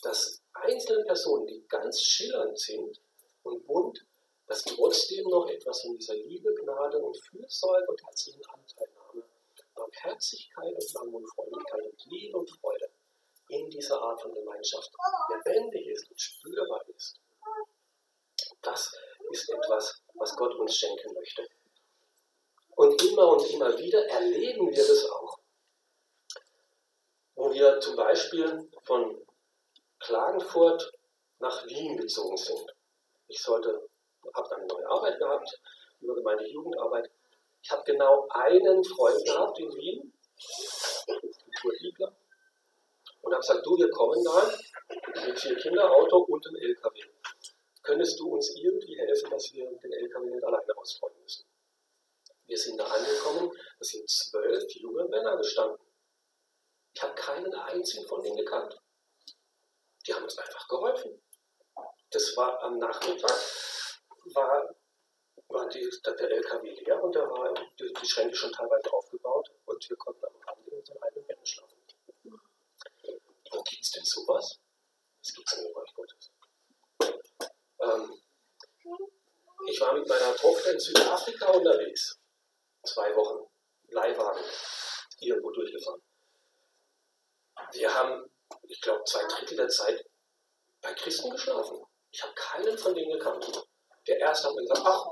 Dass 0.02 0.40
einzelne 0.52 1.04
Personen, 1.06 1.48
die 1.48 1.66
ganz 1.66 2.00
schillernd 2.00 2.56
sind 2.56 3.00
und 3.42 3.66
bunt, 3.66 4.04
dass 4.46 4.62
trotzdem 4.64 5.28
noch 5.28 5.48
etwas 5.48 5.82
von 5.82 5.96
dieser 5.96 6.14
Liebe, 6.14 6.54
Gnade 6.54 6.98
und 6.98 7.16
Fürsorge 7.16 7.86
und 7.88 8.02
herzlichen 8.04 8.44
Anteilnahme, 8.46 9.24
Barmherzigkeit 9.74 10.74
und 10.74 10.92
Langmutfreundlichkeit 10.92 11.84
und 11.84 12.04
Liebe 12.06 12.38
und 12.38 12.50
Freude 12.50 12.90
in 13.48 13.70
dieser 13.70 14.00
Art 14.00 14.20
von 14.20 14.34
Gemeinschaft 14.34 14.90
lebendig 15.30 15.86
ist 15.88 16.08
und 16.10 16.20
spürbar 16.20 16.84
ist. 16.88 17.20
Das 18.62 18.96
ist 19.30 19.50
etwas, 19.50 20.02
was 20.14 20.36
Gott 20.36 20.54
uns 20.54 20.74
schenken 20.76 21.12
möchte. 21.14 21.46
Und 22.76 23.02
immer 23.02 23.28
und 23.28 23.48
immer 23.50 23.76
wieder 23.78 24.06
erleben 24.08 24.70
wir 24.70 24.86
das 24.86 25.08
auch. 25.10 25.38
Wo 27.36 27.52
wir 27.52 27.80
zum 27.80 27.96
Beispiel 27.96 28.70
von 28.82 29.26
Klagenfurt 30.00 30.92
nach 31.38 31.66
Wien 31.66 31.96
gezogen 31.96 32.36
sind. 32.36 32.74
Ich 33.28 33.40
sollte 33.40 33.88
habe 34.34 34.48
dann 34.48 34.60
eine 34.60 34.68
neue 34.68 34.88
Arbeit 34.88 35.18
gehabt 35.18 35.60
über 36.00 36.14
Gemeinde 36.14 36.46
Jugendarbeit. 36.46 37.10
Ich 37.62 37.70
habe 37.70 37.82
genau 37.84 38.28
einen 38.28 38.84
Freund 38.84 39.24
gehabt 39.24 39.58
in 39.58 39.74
Wien, 39.74 40.12
Kulturliebler, 41.60 42.14
und 43.22 43.32
habe 43.32 43.40
gesagt, 43.40 43.64
du, 43.64 43.78
wir 43.78 43.90
kommen 43.90 44.22
da 44.22 45.26
mit 45.26 45.40
vier 45.40 45.56
Kinderauto 45.56 46.18
und 46.18 46.46
einem 46.46 46.56
LKW. 46.56 47.00
Könntest 47.82 48.20
du 48.20 48.34
uns 48.34 48.54
irgendwie 48.56 48.98
helfen, 48.98 49.30
dass 49.30 49.52
wir 49.52 49.70
den 49.70 49.92
LKW 49.92 50.30
nicht 50.30 50.44
alleine 50.44 50.76
ausräumen 50.76 51.20
müssen? 51.22 51.44
Wir 52.46 52.58
sind 52.58 52.78
da 52.78 52.84
angekommen, 52.84 53.50
da 53.78 53.84
sind 53.84 54.08
zwölf 54.08 54.64
junge 54.74 55.04
Männer 55.04 55.36
gestanden. 55.36 55.80
Ich 56.94 57.02
habe 57.02 57.14
keinen 57.14 57.54
einzigen 57.54 58.06
von 58.06 58.22
denen 58.22 58.36
gekannt. 58.36 58.78
Die 60.06 60.14
haben 60.14 60.24
uns 60.24 60.36
einfach 60.38 60.68
geholfen. 60.68 61.20
Das 62.10 62.36
war 62.36 62.62
am 62.62 62.78
Nachmittag, 62.78 63.34
war, 64.32 64.74
war 65.48 65.68
die, 65.68 65.90
der 66.04 66.30
LKW 66.30 66.70
leer 66.70 67.02
und 67.02 67.14
da 67.14 67.20
war 67.28 67.52
die, 67.78 67.92
die 67.92 68.06
Schränke 68.06 68.34
schon 68.34 68.52
teilweise 68.52 68.92
aufgebaut 68.92 69.50
und 69.66 69.90
wir 69.90 69.96
konnten 69.96 70.24
am 70.24 70.36
Abend 70.46 70.68
in 70.68 70.78
unseren 70.78 71.02
eigenen 71.02 71.26
Betten 71.26 71.46
schlafen. 71.46 71.76
Wo 73.52 73.62
gibt 73.62 73.82
es 73.82 73.90
denn 73.92 74.04
sowas? 74.04 74.58
Das 75.22 75.34
gibt 75.34 75.52
es 75.52 75.58
Reich 75.58 75.94
Gottes. 75.94 76.32
Ähm, 77.80 78.20
ich 79.66 79.80
war 79.80 79.94
mit 79.94 80.08
meiner 80.08 80.34
Tochter 80.36 80.72
in 80.72 80.80
Südafrika 80.80 81.50
unterwegs. 81.50 82.18
Zwei 82.82 83.14
Wochen. 83.16 83.48
Leihwagen. 83.88 84.44
Irgendwo 85.20 85.50
durchgefahren. 85.50 86.02
Wir 87.72 87.94
haben, 87.94 88.30
ich 88.64 88.80
glaube, 88.80 89.04
zwei 89.04 89.24
Drittel 89.26 89.56
der 89.56 89.68
Zeit 89.68 90.04
bei 90.82 90.92
Christen 90.94 91.30
geschlafen. 91.30 91.82
Ich 92.10 92.22
habe 92.22 92.34
keinen 92.34 92.76
von 92.76 92.94
denen 92.94 93.12
gekannt. 93.12 93.66
Der 94.06 94.18
erste 94.18 94.48
hat 94.48 94.54
mir 94.54 94.62
gesagt, 94.62 94.82
ach, 94.84 95.06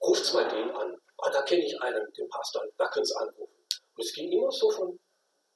ruft 0.00 0.32
mal 0.34 0.48
den 0.48 0.70
an. 0.70 0.96
Ah, 1.18 1.30
da 1.30 1.42
kenne 1.42 1.64
ich 1.64 1.80
einen, 1.80 2.12
den 2.12 2.28
Pastor, 2.28 2.62
da 2.76 2.88
können 2.88 3.06
Sie 3.06 3.16
anrufen. 3.16 3.54
Und 3.96 4.04
es 4.04 4.12
ging 4.12 4.30
immer 4.30 4.50
so 4.52 4.70
von 4.70 4.98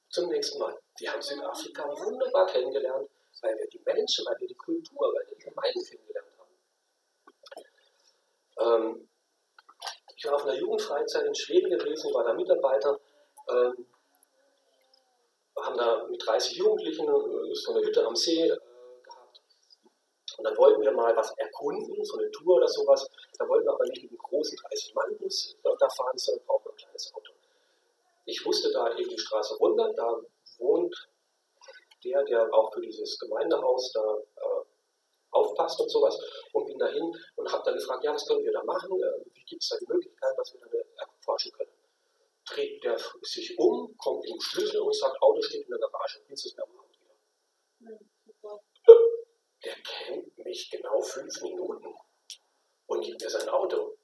zum 0.09 0.27
nächsten 0.29 0.59
Mal. 0.59 0.77
Wir 0.97 1.11
haben 1.11 1.21
Südafrika 1.21 1.87
wunderbar 1.87 2.47
kennengelernt, 2.47 3.09
weil 3.41 3.57
wir 3.57 3.67
die 3.67 3.81
Menschen, 3.85 4.25
weil 4.25 4.35
wir 4.39 4.47
die 4.47 4.55
Kultur, 4.55 4.99
weil 4.99 5.25
wir 5.27 5.35
die 5.35 5.43
Gemeinden 5.43 5.85
kennengelernt 5.85 6.27
haben. 6.37 6.51
Ähm, 8.59 9.09
ich 10.15 10.25
war 10.25 10.35
auf 10.35 10.43
einer 10.43 10.55
Jugendfreizeit 10.55 11.25
in 11.25 11.35
Schweden 11.35 11.69
gewesen, 11.69 12.13
war 12.13 12.23
da 12.23 12.33
Mitarbeiter, 12.33 12.99
ähm, 13.49 13.87
haben 15.59 15.77
da 15.77 16.07
mit 16.07 16.25
30 16.25 16.57
Jugendlichen 16.57 17.07
äh, 17.07 17.55
so 17.55 17.71
eine 17.71 17.81
Hütte 17.81 18.05
am 18.05 18.15
See 18.15 18.51
und 20.41 20.45
dann 20.45 20.57
wollten 20.57 20.81
wir 20.81 20.91
mal 20.91 21.15
was 21.15 21.31
erkunden, 21.37 22.03
so 22.03 22.17
eine 22.17 22.31
Tour 22.31 22.55
oder 22.55 22.67
sowas. 22.67 23.07
Da 23.37 23.47
wollten 23.47 23.67
wir 23.67 23.73
aber 23.73 23.85
nicht 23.85 24.01
mit 24.01 24.09
einem 24.09 24.17
großen 24.17 24.57
30-Mann-Bus 24.57 25.55
da 25.61 25.89
fahren, 25.89 26.17
sondern 26.17 26.45
brauchen 26.47 26.71
ein 26.71 26.77
kleines 26.77 27.13
Auto. 27.13 27.31
Ich 28.25 28.43
wusste 28.43 28.71
da 28.71 28.97
eben 28.97 29.07
die 29.07 29.19
Straße 29.19 29.55
runter, 29.57 29.93
da 29.95 30.19
wohnt 30.57 30.95
der, 32.03 32.23
der 32.23 32.51
auch 32.51 32.73
für 32.73 32.81
dieses 32.81 33.19
Gemeindehaus 33.19 33.91
da 33.91 34.01
äh, 34.01 34.65
aufpasst 35.29 35.79
und 35.79 35.91
sowas. 35.91 36.17
Und 36.53 36.65
bin 36.65 36.79
dahin 36.79 37.13
und 37.35 37.51
habe 37.51 37.61
dann 37.63 37.75
gefragt, 37.75 38.03
ja, 38.03 38.11
was 38.15 38.25
können 38.25 38.43
wir 38.43 38.51
da 38.51 38.63
machen? 38.63 38.89
Äh, 38.99 39.25
wie 39.35 39.43
gibt 39.43 39.61
es 39.61 39.69
da 39.69 39.77
die 39.77 39.93
Möglichkeit, 39.93 40.35
dass 40.39 40.53
wir 40.53 40.59
da 40.59 41.03
erforschen 41.03 41.51
können? 41.51 41.69
Dreht 42.45 42.83
der 42.83 42.97
sich 43.21 43.59
um, 43.59 43.95
kommt 43.97 44.25
im 44.25 44.41
Schlüssel 44.41 44.81
und 44.81 44.95
sagt, 44.95 45.21
Auto 45.21 45.39
steht 45.43 45.65
in 45.65 45.69
der 45.69 45.77
Garage, 45.77 46.19
bringst 46.25 46.47
es 46.47 46.57
mir 46.57 46.63
am 46.63 46.71
der 49.63 49.75
kennt 49.75 50.37
mich 50.39 50.69
genau 50.69 51.01
fünf 51.01 51.41
Minuten 51.41 51.93
und 52.87 53.01
gibt 53.01 53.21
mir 53.21 53.29
sein 53.29 53.49
Auto. 53.49 53.97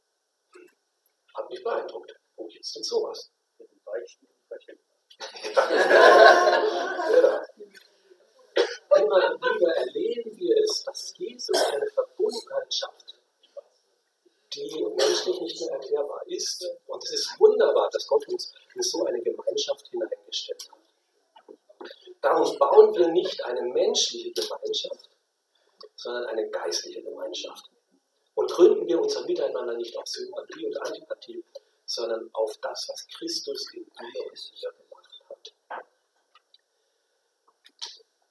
Hat 1.36 1.50
mich 1.50 1.64
beeindruckt. 1.64 2.16
Wo 2.36 2.46
gibt's 2.48 2.74
denn 2.74 2.84
sowas? 2.84 3.32
ja. 7.10 7.46
Immer 8.96 9.40
wieder 9.40 9.76
erleben 9.76 10.38
wir 10.38 10.58
es, 10.64 10.84
dass 10.84 11.14
Jesus 11.18 11.64
eine 11.72 11.88
Verbundenheit 11.88 12.74
schafft, 12.74 13.20
die 14.54 14.86
menschlich 14.96 15.42
nicht 15.42 15.62
mehr 15.62 15.72
erklärbar 15.74 16.22
ist. 16.28 16.66
Und 16.88 17.04
es 17.04 17.12
ist 17.12 17.40
wunderbar, 17.40 17.90
dass 17.92 18.08
Gott 18.08 18.28
uns 18.30 18.54
in 18.74 18.82
so 18.82 19.06
eine 19.06 19.22
Gemeinschaft 19.22 19.88
hineingestellt 19.90 20.70
hat. 20.72 20.80
Darum 22.22 22.58
bauen 22.58 22.96
wir 22.96 23.08
nicht 23.10 23.44
eine 23.46 23.62
menschliche 23.62 24.32
Gemeinschaft, 24.32 25.10
sondern 25.98 26.26
eine 26.28 26.50
geistliche 26.50 27.02
Gemeinschaft. 27.02 27.70
Und 28.36 28.52
gründen 28.52 28.88
wir 28.88 29.02
unser 29.02 29.26
Miteinander 29.26 29.76
nicht 29.76 29.98
auf 29.98 30.08
Sympathie 30.08 30.68
und 30.68 30.78
Antipathie, 30.82 31.44
sondern 31.86 32.30
auf 32.34 32.56
das, 32.62 32.88
was 32.88 33.08
Christus 33.18 33.74
in 33.74 33.84
dir 33.84 34.26
und 34.26 34.52
mir 34.62 34.72
gemacht 34.72 35.22
hat. 35.30 35.84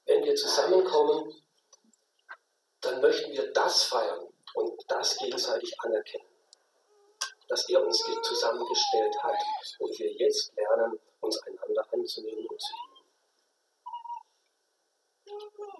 Wenn 0.06 0.24
wir 0.24 0.34
zusammenkommen, 0.36 1.34
dann 2.80 3.00
möchten 3.00 3.32
wir 3.32 3.52
das 3.52 3.82
feiern 3.82 4.28
und 4.54 4.80
das 4.88 5.16
gegenseitig 5.18 5.74
anerkennen, 5.80 6.28
dass 7.48 7.68
er 7.68 7.84
uns 7.84 7.98
zusammengestellt 8.22 9.16
hat 9.22 9.42
und 9.80 9.98
wir 9.98 10.12
jetzt 10.12 10.52
lernen, 10.54 11.00
uns 11.20 11.42
einander 11.42 11.84
anzunehmen 11.92 12.46
und 12.46 12.60
zu 12.60 12.72
lieben. 12.72 12.95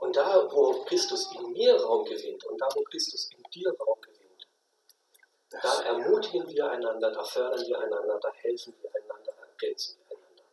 Und 0.01 0.17
da, 0.17 0.49
wo 0.53 0.85
Christus 0.85 1.33
in 1.35 1.53
mir 1.53 1.75
Raum 1.81 2.05
gewinnt 2.05 2.45
und 2.45 2.61
da, 2.61 2.69
wo 2.75 2.83
Christus 2.83 3.31
in 3.33 3.43
dir 3.51 3.75
Raum 3.79 4.01
gewinnt, 4.01 4.47
da 5.51 5.83
ermutigen 5.83 6.49
wir 6.49 6.71
einander, 6.71 7.11
da 7.11 7.25
fördern 7.25 7.67
wir 7.67 7.79
einander, 7.79 8.19
da 8.21 8.33
helfen 8.35 8.75
wir 8.81 8.91
einander, 8.95 9.33
da 9.37 9.47
ergänzen 9.47 9.97
wir 9.99 10.17
einander. 10.17 10.45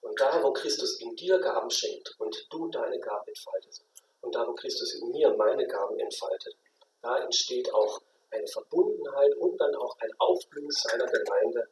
Und 0.00 0.20
da, 0.20 0.42
wo 0.42 0.52
Christus 0.52 1.00
in 1.00 1.14
dir 1.14 1.38
Gaben 1.38 1.70
schenkt 1.70 2.14
und 2.18 2.46
du 2.50 2.68
deine 2.68 2.98
Gaben 2.98 3.28
entfaltest, 3.28 3.84
und 4.22 4.34
da, 4.34 4.46
wo 4.46 4.54
Christus 4.54 4.94
in 4.94 5.10
mir 5.10 5.34
meine 5.36 5.66
Gaben 5.66 5.98
entfaltet, 5.98 6.56
da 7.00 7.18
entsteht 7.18 7.72
auch 7.72 8.00
eine 8.30 8.46
Verbundenheit 8.46 9.34
und 9.36 9.58
dann 9.58 9.74
auch 9.76 9.96
ein 9.98 10.10
Aufblühen 10.18 10.70
seiner 10.70 11.06
Gemeinde, 11.06 11.68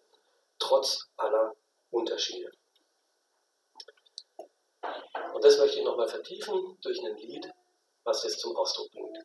trotz 0.58 1.08
aller 1.16 1.54
Unterschiede. 1.90 2.50
Und 5.38 5.44
das 5.44 5.56
möchte 5.56 5.78
ich 5.78 5.84
nochmal 5.84 6.08
vertiefen 6.08 6.76
durch 6.82 6.98
ein 7.04 7.16
Lied, 7.16 7.48
was 8.02 8.22
das 8.22 8.38
zum 8.38 8.56
Ausdruck 8.56 8.90
bringt. 8.90 9.24